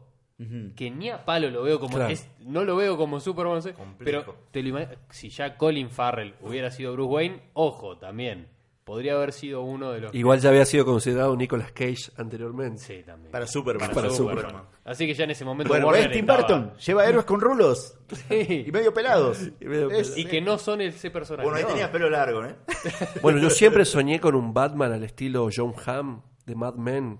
Que 0.78 0.90
ni 0.90 1.10
a 1.10 1.26
palo 1.26 1.50
lo 1.50 1.64
veo 1.64 1.82
como 1.82 1.96
Claro. 1.98 2.14
es- 2.14 2.30
no 2.40 2.64
lo 2.64 2.78
veo 2.78 2.96
como 2.96 3.20
Superman, 3.20 3.62
pero 3.98 4.36
te 4.52 4.64
lo 4.64 4.80
si 5.10 5.28
ya 5.30 5.58
Colin 5.58 5.90
Farrell 5.90 6.34
hubiera 6.40 6.72
sido 6.72 6.94
Bruce 6.94 7.12
Wayne, 7.14 7.42
ojo 7.54 7.98
también, 7.98 8.48
podría 8.90 9.14
haber 9.14 9.32
sido 9.34 9.62
uno 9.62 9.92
de 9.92 10.00
los 10.02 10.16
Igual 10.16 10.40
ya 10.40 10.50
había 10.50 10.66
sido 10.66 10.84
considerado 10.84 11.36
Nicolas 11.36 11.72
Cage 11.72 12.12
anteriormente. 12.18 12.82
Sí, 12.82 13.04
también. 13.06 13.32
Para 13.32 13.46
Superman. 13.46 13.92
Para 13.94 14.10
Superman. 14.10 14.64
Así 14.84 15.06
que 15.06 15.14
ya 15.14 15.26
en 15.26 15.30
ese 15.30 15.46
momento 15.46 15.72
Bueno, 15.72 15.86
Warner 15.86 16.08
¿ves? 16.08 16.12
Tim 16.14 16.22
estaba- 16.22 16.40
Burton 16.40 16.74
lleva 16.78 17.06
héroes 17.08 17.26
con 17.26 17.40
rulos 17.40 17.96
Sí. 18.28 18.64
y 18.68 18.72
medio 18.72 18.92
pelados. 18.92 19.38
Y 19.62 19.66
medio 19.66 19.92
Es- 19.92 20.18
Y 20.18 20.26
que 20.26 20.42
no 20.42 20.58
son 20.58 20.82
ese 20.82 21.12
personaje. 21.12 21.44
Bueno, 21.44 21.58
ahí 21.58 21.64
No. 21.64 21.70
tenía 21.70 21.92
pelo 21.92 22.10
largo, 22.10 22.44
¿eh? 22.46 22.56
Bueno, 23.22 23.38
yo 23.38 23.52
siempre 23.52 23.86
soñé 23.86 24.20
con 24.20 24.34
un 24.34 24.56
Batman 24.56 24.92
al 24.92 25.04
estilo 25.04 25.48
John 25.56 25.76
Hamm 25.86 26.24
de 26.48 26.56
Mad 26.56 26.74
Men, 26.74 27.20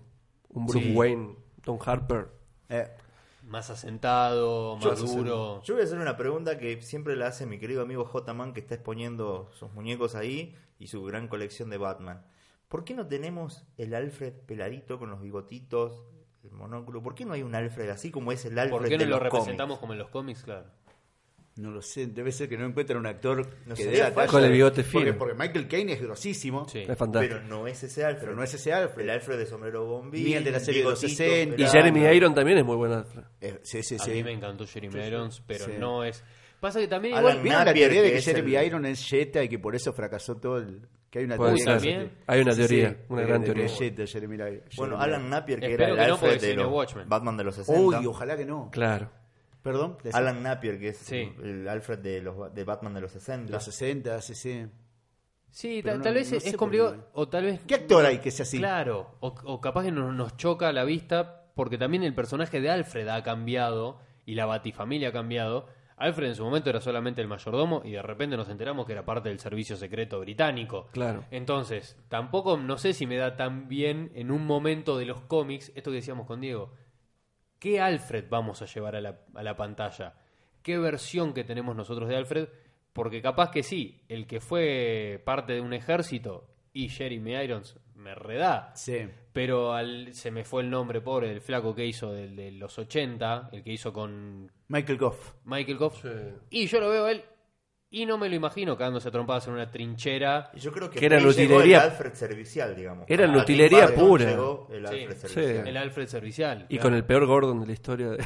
un 0.50 0.66
Bruce 0.66 0.88
Sí. 0.88 0.96
Wayne, 0.96 1.36
Tom 1.64 1.78
Harper. 1.86 2.30
eh, 2.70 2.88
Más 3.44 3.70
asentado, 3.72 4.76
más 4.78 5.00
Yo- 5.02 5.06
duro. 5.08 5.62
Yo 5.64 5.74
voy 5.76 5.82
a 5.82 5.86
hacer 5.86 5.98
una 6.00 6.16
pregunta 6.18 6.58
que 6.58 6.82
siempre 6.82 7.16
la 7.16 7.28
hace 7.28 7.46
mi 7.46 7.58
querido 7.60 7.82
amigo 7.82 8.06
J-Man 8.06 8.54
que 8.54 8.60
está 8.60 8.76
exponiendo 8.76 9.50
sus 9.54 9.72
muñecos 9.74 10.14
ahí 10.16 10.56
y 10.80 10.88
su 10.88 11.04
gran 11.04 11.28
colección 11.28 11.70
de 11.70 11.78
Batman. 11.78 12.26
¿Por 12.68 12.84
qué 12.84 12.94
no 12.96 13.06
tenemos 13.08 13.64
el 13.78 13.94
Alfred 13.94 14.34
peladito 14.46 14.98
con 15.00 15.10
los 15.12 15.22
bigotitos, 15.22 16.04
el 16.44 16.52
monóculo? 16.52 17.02
¿Por 17.04 17.14
qué 17.16 17.26
no 17.26 17.34
hay 17.34 17.44
un 17.44 17.54
Alfred 17.54 17.90
así 17.90 18.10
como 18.12 18.32
es 18.32 18.46
el 18.46 18.58
Alfred 18.58 18.78
¿Por 18.78 18.88
qué 18.88 18.98
no 18.98 19.04
de 19.04 19.06
lo 19.06 19.16
los 19.18 19.24
representamos 19.24 19.78
cómics? 19.78 19.82
como 19.82 19.94
en 19.94 20.00
los 20.00 20.10
cómics? 20.10 20.44
Claro. 20.44 20.66
no 21.58 21.72
lo 21.72 21.82
sé, 21.82 22.08
debe 22.08 22.32
ser 22.32 22.48
que 22.48 22.58
no 22.58 22.66
encuentran 22.66 23.00
un 23.00 23.08
actor 23.08 23.46
No 23.66 23.76
que 23.76 23.84
sé, 23.84 23.90
dé 23.90 23.98
la 24.00 24.14
con 24.14 24.28
talla. 24.28 24.46
el 24.46 24.54
bigote 24.54 24.84
porque, 24.84 25.08
fino. 25.08 25.18
porque 25.18 25.34
Michael 25.34 25.68
Caine 25.68 25.92
es 25.94 26.02
grosísimo, 26.02 26.70
Sí. 26.70 26.86
Es 26.88 26.98
fantástico. 26.98 27.36
Pero 27.36 27.48
no 27.50 27.68
es 27.68 27.84
ese 27.84 28.06
Alfred. 28.06 28.22
pero 28.24 28.36
no 28.36 28.44
es 28.44 28.54
ese 28.54 28.72
Alfred. 28.72 29.04
el 29.04 29.10
Alfred 29.10 29.38
de 29.40 29.46
sombrero 29.46 29.86
bombín. 29.86 30.24
Ni 30.24 30.34
el 30.36 30.44
de 30.46 30.52
la 30.52 30.60
serie 30.62 30.84
de 30.84 30.90
los 30.90 31.02
bigotito, 31.02 31.24
60. 31.24 31.62
y. 31.62 31.68
Jeremy 31.68 32.06
Iron 32.16 32.34
también 32.34 32.60
es 32.60 32.64
muy 32.66 32.78
buena. 32.78 33.04
Eh, 33.42 33.60
sí, 33.64 33.84
sí, 33.84 33.96
A 33.96 34.00
sí. 34.00 34.12
mí 34.12 34.24
me 34.24 34.32
encantó 34.32 34.66
Jeremy 34.66 35.06
Irons, 35.06 35.42
pero 35.46 35.66
Sí. 35.66 35.72
no 35.78 36.06
es. 36.06 36.24
Pasa 36.60 36.80
que 36.80 36.88
también 36.88 37.14
Alan 37.16 37.24
igual. 37.38 37.44
¿Vieron 37.44 37.60
la 37.60 37.66
Napier, 37.66 37.90
teoría 37.90 38.02
de 38.04 38.10
que 38.10 38.16
que 38.18 38.22
Jeremy 38.22 38.56
el- 38.56 38.66
Iron 38.68 38.86
es 38.86 39.08
Jetta 39.08 39.44
y 39.44 39.50
que 39.50 39.60
por 39.60 39.76
eso 39.76 39.94
fracasó 39.94 40.36
todo 40.38 40.58
el... 40.58 40.88
Que 41.10 41.20
hay 41.20 41.26
una 41.26 41.38
teoría 41.38 41.66
También. 41.66 42.12
Hay 42.28 42.42
una 42.42 42.52
Sí, 42.54 42.62
sí, 42.62 42.68
teoría, 42.68 42.98
una 43.10 43.22
gran 43.24 43.44
teoría. 43.44 43.66
es 43.66 43.78
Jetta, 43.80 44.06
Jeremy 44.06 44.36
Iron. 44.36 44.62
Bueno, 44.78 45.00
Alan 45.00 45.30
Napier, 45.30 45.60
que 45.60 45.72
Espero 45.72 45.94
era 45.94 45.94
el 45.94 46.00
que 46.00 46.08
no, 46.08 46.14
Alfred 46.16 46.42
de 46.42 46.54
los 46.56 46.72
Watchmen. 46.72 47.10
Batman 47.10 47.38
de 47.38 47.44
los 47.46 47.56
Iron. 47.56 47.66
60. 47.66 48.00
Uy, 48.00 48.06
ojalá 48.06 48.38
que 48.38 48.46
no. 48.46 48.70
Claro. 48.72 49.10
Perdón. 49.64 49.98
Alan 50.14 50.44
Napier, 50.44 50.80
que 50.80 50.90
es 50.90 50.98
Sí. 50.98 51.34
el 51.44 51.68
Alfred 51.68 52.00
de 52.00 52.22
los 52.22 52.54
de 52.54 52.64
Batman 52.64 52.94
de 52.94 53.02
los 53.02 53.12
60. 53.12 53.52
Los 53.52 53.64
60, 53.64 54.22
sí, 54.22 54.36
sí. 54.36 54.66
Sí, 55.52 55.82
ta- 55.84 55.96
no- 55.96 56.04
tal 56.04 56.14
vez 56.14 56.32
no 56.32 56.38
es 56.38 56.56
complicado. 56.56 56.94
qué. 56.94 57.02
O 57.14 57.28
tal 57.28 57.46
vez. 57.46 57.62
¿Qué 57.68 57.76
actor 57.76 58.06
hay 58.06 58.20
que 58.20 58.30
sea 58.32 58.44
así? 58.44 58.60
Claro, 58.60 59.16
o, 59.20 59.34
o 59.46 59.60
capaz 59.60 59.84
que 59.86 59.92
nos, 59.92 60.14
nos 60.14 60.38
choca 60.38 60.68
a 60.70 60.74
la 60.74 60.84
vista, 60.84 61.46
porque 61.56 61.78
también 61.78 62.04
el 62.04 62.14
personaje 62.14 62.62
de 62.62 62.70
Alfred 62.70 63.08
ha 63.08 63.24
cambiado 63.24 64.00
y 64.26 64.36
la 64.36 64.46
batifamilia 64.46 65.10
ha 65.10 65.12
cambiado. 65.12 65.68
Alfred 66.00 66.30
en 66.30 66.36
su 66.36 66.44
momento 66.44 66.70
era 66.70 66.80
solamente 66.80 67.22
el 67.22 67.28
mayordomo 67.28 67.82
y 67.84 67.92
de 67.92 68.02
repente 68.02 68.38
nos 68.38 68.48
enteramos 68.50 68.86
que 68.86 68.94
era 68.94 69.04
parte 69.04 69.28
del 69.28 69.40
servicio 69.40 69.76
secreto 69.76 70.20
británico. 70.22 70.88
Claro. 70.92 71.26
Entonces, 71.30 72.02
tampoco 72.08 72.56
no 72.58 72.78
sé 72.78 72.94
si 72.94 73.06
me 73.06 73.18
da 73.18 73.36
tan 73.36 73.68
bien 73.68 74.10
en 74.16 74.32
un 74.32 74.46
momento 74.46 74.98
de 74.98 75.06
los 75.06 75.22
cómics, 75.22 75.74
esto 75.76 75.92
que 75.92 75.98
decíamos 75.98 76.26
con 76.26 76.40
Diego, 76.40 76.74
¿qué 77.60 77.82
Alfred 77.82 78.26
vamos 78.30 78.62
a 78.62 78.66
llevar 78.66 78.96
a 78.96 79.02
la, 79.02 79.20
a 79.36 79.44
la 79.44 79.58
pantalla? 79.58 80.16
¿Qué 80.64 80.78
versión 80.78 81.34
que 81.34 81.44
tenemos 81.44 81.76
nosotros 81.76 82.08
de 82.08 82.16
Alfred? 82.16 82.48
Porque 82.94 83.22
capaz 83.22 83.52
que 83.52 83.62
sí, 83.62 84.02
el 84.08 84.26
que 84.26 84.40
fue 84.40 85.22
parte 85.26 85.54
de 85.54 85.62
un 85.62 85.74
ejército 85.74 86.48
y 86.72 86.88
Jeremy 86.88 87.34
Irons 87.44 87.78
me 88.00 88.16
redá. 88.16 88.72
Sí. 88.76 89.08
Pero 89.34 89.74
al, 89.74 90.14
se 90.14 90.32
me 90.32 90.44
fue 90.44 90.64
el 90.64 90.70
nombre 90.70 91.02
pobre 91.02 91.30
del 91.30 91.42
flaco 91.42 91.76
que 91.76 91.86
hizo 91.86 92.12
del 92.12 92.36
de 92.36 92.52
los 92.52 92.78
80, 92.80 93.50
el 93.54 93.64
que 93.64 93.72
hizo 93.74 93.94
con 93.94 94.52
Michael 94.68 94.98
Goff. 94.98 95.34
Michael 95.46 95.78
Goff. 95.78 96.04
Y 96.50 96.66
yo 96.68 96.80
lo 96.80 96.90
veo 96.90 97.06
a 97.06 97.12
él 97.12 97.24
y 97.92 98.06
no 98.06 98.18
me 98.20 98.30
lo 98.30 98.36
imagino 98.36 98.78
cagándose 98.78 99.08
a 99.08 99.12
trompadas 99.12 99.48
en 99.48 99.54
una 99.54 99.70
trinchera. 99.72 100.52
Y 100.54 100.60
yo 100.60 100.72
creo 100.72 100.90
que, 100.90 101.00
Que 101.00 101.06
era 101.08 101.18
llegó 101.18 101.30
utilería. 101.32 101.78
el 101.86 101.90
Alfred 101.92 102.14
servicial, 102.14 102.76
digamos. 102.76 103.06
Era 103.10 103.26
A 103.26 103.32
Tim 103.32 103.42
utilería 103.42 103.96
pura. 103.96 104.32
el. 104.72 104.86
Alfred 104.86 105.16
Sí. 105.18 105.28
servicial. 105.28 105.68
El 105.68 105.78
Alfred 105.78 106.08
servicial. 106.08 106.66
Y 106.70 106.76
claro. 106.76 106.84
con 106.84 106.94
el 106.96 107.06
peor 107.06 107.26
Gordon 107.26 107.60
de 107.62 107.66
la 107.68 107.74
historia. 107.74 108.10
De... 108.10 108.26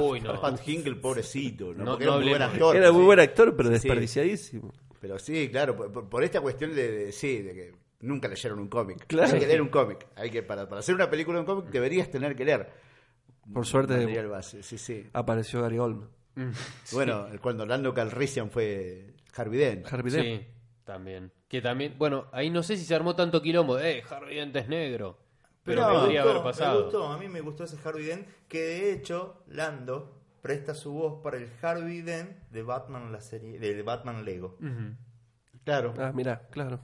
Uy, 0.00 0.20
no. 0.22 0.40
Pat 0.40 0.60
Hinkle, 0.68 0.96
pobrecito. 0.96 1.72
¿no? 1.74 1.84
No- 1.84 1.90
Porque 1.92 2.04
no 2.04 2.10
era 2.12 2.16
un 2.18 2.22
muy 2.24 2.30
buen 2.30 2.42
actor. 2.42 2.76
Era 2.76 2.92
muy 2.92 3.04
buen 3.04 3.20
actor, 3.20 3.56
pero 3.56 3.68
Sí. 3.68 3.72
desperdiciadísimo. 3.74 4.72
Pero 5.00 5.18
sí, 5.18 5.48
claro, 5.50 5.74
por, 5.76 5.90
por- 5.90 6.08
por 6.10 6.22
esta 6.24 6.40
cuestión 6.42 6.74
de, 6.74 6.90
de- 6.92 7.12
sí, 7.12 7.38
de 7.40 7.54
que 7.54 7.72
nunca 8.00 8.28
leyeron 8.28 8.58
un 8.58 8.68
cómic. 8.68 9.06
Claro. 9.06 9.32
Hay 9.34 9.40
que 9.40 9.46
leer 9.46 9.62
un 9.62 9.68
cómic. 9.68 10.06
Hay 10.16 10.30
que 10.30 10.42
para, 10.42 10.68
para 10.68 10.80
hacer 10.80 10.94
una 10.94 11.08
película 11.10 11.36
de 11.36 11.40
un 11.40 11.46
cómic 11.46 11.70
deberías 11.70 12.10
tener 12.10 12.34
que 12.36 12.44
leer. 12.44 12.70
Por 13.52 13.66
suerte 13.66 13.94
Material 13.96 14.28
base, 14.28 14.62
sí, 14.62 14.78
sí. 14.78 15.08
apareció 15.12 15.62
Gary 15.62 15.78
Oldman. 15.78 16.08
Bueno, 16.92 17.26
cuando 17.40 17.64
Orlando 17.64 17.92
Calrissian 17.92 18.50
fue 18.50 19.14
Harvey 19.34 19.58
Dent. 19.58 19.92
Harvey 19.92 20.12
Dent. 20.12 20.42
Sí, 20.42 20.46
también. 20.84 21.32
Que 21.48 21.60
también, 21.60 21.96
bueno, 21.98 22.26
ahí 22.32 22.48
no 22.50 22.62
sé 22.62 22.76
si 22.76 22.84
se 22.84 22.94
armó 22.94 23.16
tanto 23.16 23.42
quilombo. 23.42 23.76
de, 23.76 23.98
Eh, 23.98 24.02
Harvey 24.08 24.36
Dent 24.36 24.54
es 24.56 24.68
negro. 24.68 25.18
Pero 25.64 25.86
me 25.86 25.92
podría 25.94 26.22
gustó, 26.22 26.30
haber 26.38 26.42
pasado. 26.52 26.78
Me 26.78 26.82
gustó, 26.84 27.06
a 27.08 27.18
mí 27.18 27.28
me 27.28 27.40
gustó 27.40 27.64
ese 27.64 27.76
Harvey 27.86 28.04
Dent, 28.04 28.26
que 28.48 28.60
de 28.60 28.92
hecho 28.92 29.42
Lando 29.48 30.16
presta 30.40 30.74
su 30.74 30.92
voz 30.92 31.22
para 31.22 31.36
el 31.36 31.48
Harvey 31.60 32.00
Dent 32.02 32.30
de 32.50 32.62
Batman 32.62 33.12
la 33.12 33.20
serie, 33.20 33.58
de 33.58 33.82
Batman 33.82 34.24
Lego. 34.24 34.56
Claro. 35.64 35.92
Ah, 35.98 36.12
mira, 36.14 36.46
claro. 36.50 36.80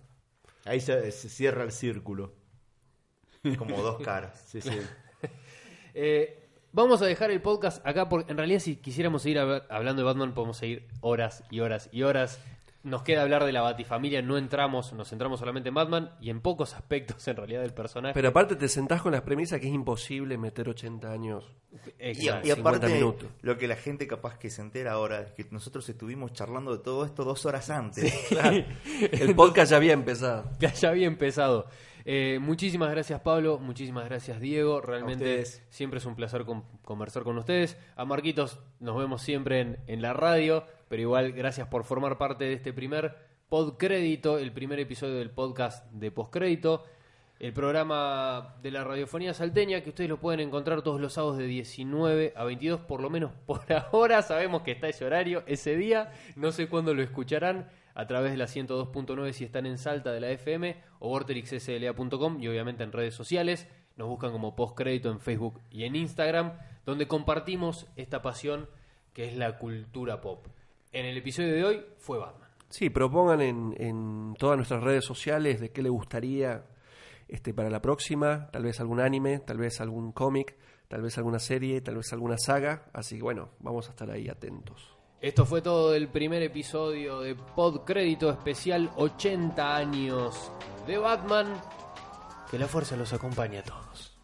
Ahí 0.66 0.80
se, 0.80 1.10
cierra 1.12 1.62
el 1.64 1.72
círculo. 1.72 2.34
Como 3.58 3.80
dos 3.80 4.00
caras. 4.02 4.42
Sí, 4.48 4.60
sí. 4.60 4.70
Eh, 5.94 6.48
vamos 6.72 7.00
a 7.02 7.06
dejar 7.06 7.30
el 7.30 7.40
podcast 7.40 7.84
acá 7.86 8.08
porque 8.08 8.30
en 8.30 8.36
realidad 8.36 8.60
si 8.60 8.76
quisiéramos 8.76 9.22
seguir 9.22 9.38
hab- 9.38 9.64
hablando 9.70 10.02
de 10.02 10.06
Batman 10.06 10.34
podemos 10.34 10.58
seguir 10.58 10.86
horas 11.00 11.42
y 11.50 11.60
horas 11.60 11.88
y 11.92 12.02
horas. 12.02 12.38
Nos 12.86 13.02
queda 13.02 13.22
hablar 13.22 13.44
de 13.44 13.50
la 13.50 13.62
Batifamilia, 13.62 14.22
no 14.22 14.38
entramos, 14.38 14.92
nos 14.92 15.08
centramos 15.10 15.40
solamente 15.40 15.70
en 15.70 15.74
Batman 15.74 16.12
y 16.20 16.30
en 16.30 16.40
pocos 16.40 16.72
aspectos 16.76 17.26
en 17.26 17.36
realidad 17.36 17.62
del 17.62 17.74
personaje. 17.74 18.14
Pero 18.14 18.28
aparte 18.28 18.54
te 18.54 18.68
sentás 18.68 19.02
con 19.02 19.10
las 19.10 19.22
premisas 19.22 19.58
que 19.58 19.66
es 19.66 19.74
imposible 19.74 20.38
meter 20.38 20.68
80 20.68 21.10
años. 21.10 21.52
Y, 21.98 22.10
Exacto. 22.10 22.46
y 22.46 22.50
aparte, 22.52 22.86
50 22.86 22.88
minutos. 22.88 23.28
lo 23.42 23.58
que 23.58 23.66
la 23.66 23.74
gente 23.74 24.06
capaz 24.06 24.38
que 24.38 24.50
se 24.50 24.62
entera 24.62 24.92
ahora 24.92 25.20
es 25.22 25.32
que 25.32 25.48
nosotros 25.50 25.88
estuvimos 25.88 26.32
charlando 26.32 26.76
de 26.76 26.82
todo 26.84 27.04
esto 27.04 27.24
dos 27.24 27.44
horas 27.44 27.70
antes. 27.70 28.14
El 29.10 29.34
podcast 29.34 29.72
ya 29.72 29.78
había 29.78 29.92
empezado. 29.92 30.48
ya 30.60 30.88
había 30.88 31.08
empezado. 31.08 31.66
Eh, 32.08 32.38
muchísimas 32.40 32.88
gracias 32.92 33.20
Pablo, 33.20 33.58
muchísimas 33.58 34.04
gracias 34.04 34.40
Diego. 34.40 34.80
Realmente 34.80 35.44
siempre 35.70 35.98
es 35.98 36.06
un 36.06 36.14
placer 36.14 36.44
con- 36.44 36.62
conversar 36.84 37.24
con 37.24 37.36
ustedes. 37.36 37.76
A 37.96 38.04
Marquitos 38.04 38.60
nos 38.78 38.96
vemos 38.96 39.22
siempre 39.22 39.58
en, 39.60 39.78
en 39.88 40.02
la 40.02 40.12
radio, 40.12 40.64
pero 40.88 41.02
igual 41.02 41.32
gracias 41.32 41.66
por 41.66 41.82
formar 41.82 42.16
parte 42.16 42.44
de 42.44 42.52
este 42.52 42.72
primer 42.72 43.16
podcrédito, 43.48 44.38
el 44.38 44.52
primer 44.52 44.78
episodio 44.78 45.16
del 45.16 45.30
podcast 45.30 45.84
de 45.92 46.12
postcrédito. 46.12 46.84
El 47.38 47.52
programa 47.52 48.54
de 48.62 48.70
la 48.70 48.82
radiofonía 48.82 49.34
salteña, 49.34 49.82
que 49.82 49.90
ustedes 49.90 50.08
lo 50.08 50.18
pueden 50.18 50.40
encontrar 50.40 50.80
todos 50.82 51.00
los 51.00 51.12
sábados 51.12 51.36
de 51.36 51.46
19 51.46 52.32
a 52.34 52.44
22, 52.44 52.80
por 52.82 53.02
lo 53.02 53.10
menos 53.10 53.32
por 53.46 53.60
ahora. 53.92 54.22
Sabemos 54.22 54.62
que 54.62 54.70
está 54.70 54.88
ese 54.88 55.04
horario, 55.04 55.42
ese 55.46 55.76
día. 55.76 56.12
No 56.36 56.50
sé 56.52 56.68
cuándo 56.68 56.94
lo 56.94 57.02
escucharán 57.02 57.68
a 57.96 58.06
través 58.06 58.30
de 58.30 58.36
la 58.36 58.44
102.9 58.44 59.32
si 59.32 59.44
están 59.44 59.64
en 59.64 59.78
Salta 59.78 60.12
de 60.12 60.20
la 60.20 60.30
FM 60.30 60.76
o 60.98 61.08
vortexsla.com 61.08 62.42
y 62.42 62.46
obviamente 62.46 62.84
en 62.84 62.92
redes 62.92 63.14
sociales. 63.14 63.66
Nos 63.96 64.08
buscan 64.08 64.32
como 64.32 64.54
postcrédito 64.54 65.10
en 65.10 65.18
Facebook 65.18 65.62
y 65.70 65.84
en 65.84 65.96
Instagram, 65.96 66.52
donde 66.84 67.08
compartimos 67.08 67.86
esta 67.96 68.20
pasión 68.20 68.68
que 69.14 69.24
es 69.24 69.36
la 69.36 69.58
cultura 69.58 70.20
pop. 70.20 70.46
En 70.92 71.06
el 71.06 71.16
episodio 71.16 71.54
de 71.54 71.64
hoy 71.64 71.84
fue 71.96 72.18
Batman. 72.18 72.50
Sí, 72.68 72.90
propongan 72.90 73.40
en, 73.40 73.74
en 73.78 74.34
todas 74.38 74.58
nuestras 74.58 74.82
redes 74.82 75.04
sociales 75.04 75.58
de 75.58 75.72
qué 75.72 75.82
le 75.82 75.88
gustaría 75.88 76.66
este, 77.28 77.54
para 77.54 77.70
la 77.70 77.80
próxima, 77.80 78.50
tal 78.50 78.64
vez 78.64 78.78
algún 78.78 79.00
anime, 79.00 79.38
tal 79.38 79.56
vez 79.56 79.80
algún 79.80 80.12
cómic, 80.12 80.54
tal 80.88 81.00
vez 81.00 81.16
alguna 81.16 81.38
serie, 81.38 81.80
tal 81.80 81.96
vez 81.96 82.12
alguna 82.12 82.36
saga, 82.36 82.90
así 82.92 83.16
que 83.16 83.22
bueno, 83.22 83.52
vamos 83.60 83.88
a 83.88 83.92
estar 83.92 84.10
ahí 84.10 84.28
atentos. 84.28 84.95
Esto 85.20 85.46
fue 85.46 85.62
todo 85.62 85.94
el 85.94 86.08
primer 86.08 86.42
episodio 86.42 87.20
de 87.20 87.34
Podcrédito 87.34 88.28
especial 88.28 88.90
80 88.96 89.76
años 89.76 90.52
de 90.86 90.98
Batman. 90.98 91.58
Que 92.50 92.58
la 92.58 92.68
fuerza 92.68 92.96
los 92.96 93.14
acompañe 93.14 93.58
a 93.58 93.62
todos. 93.64 94.15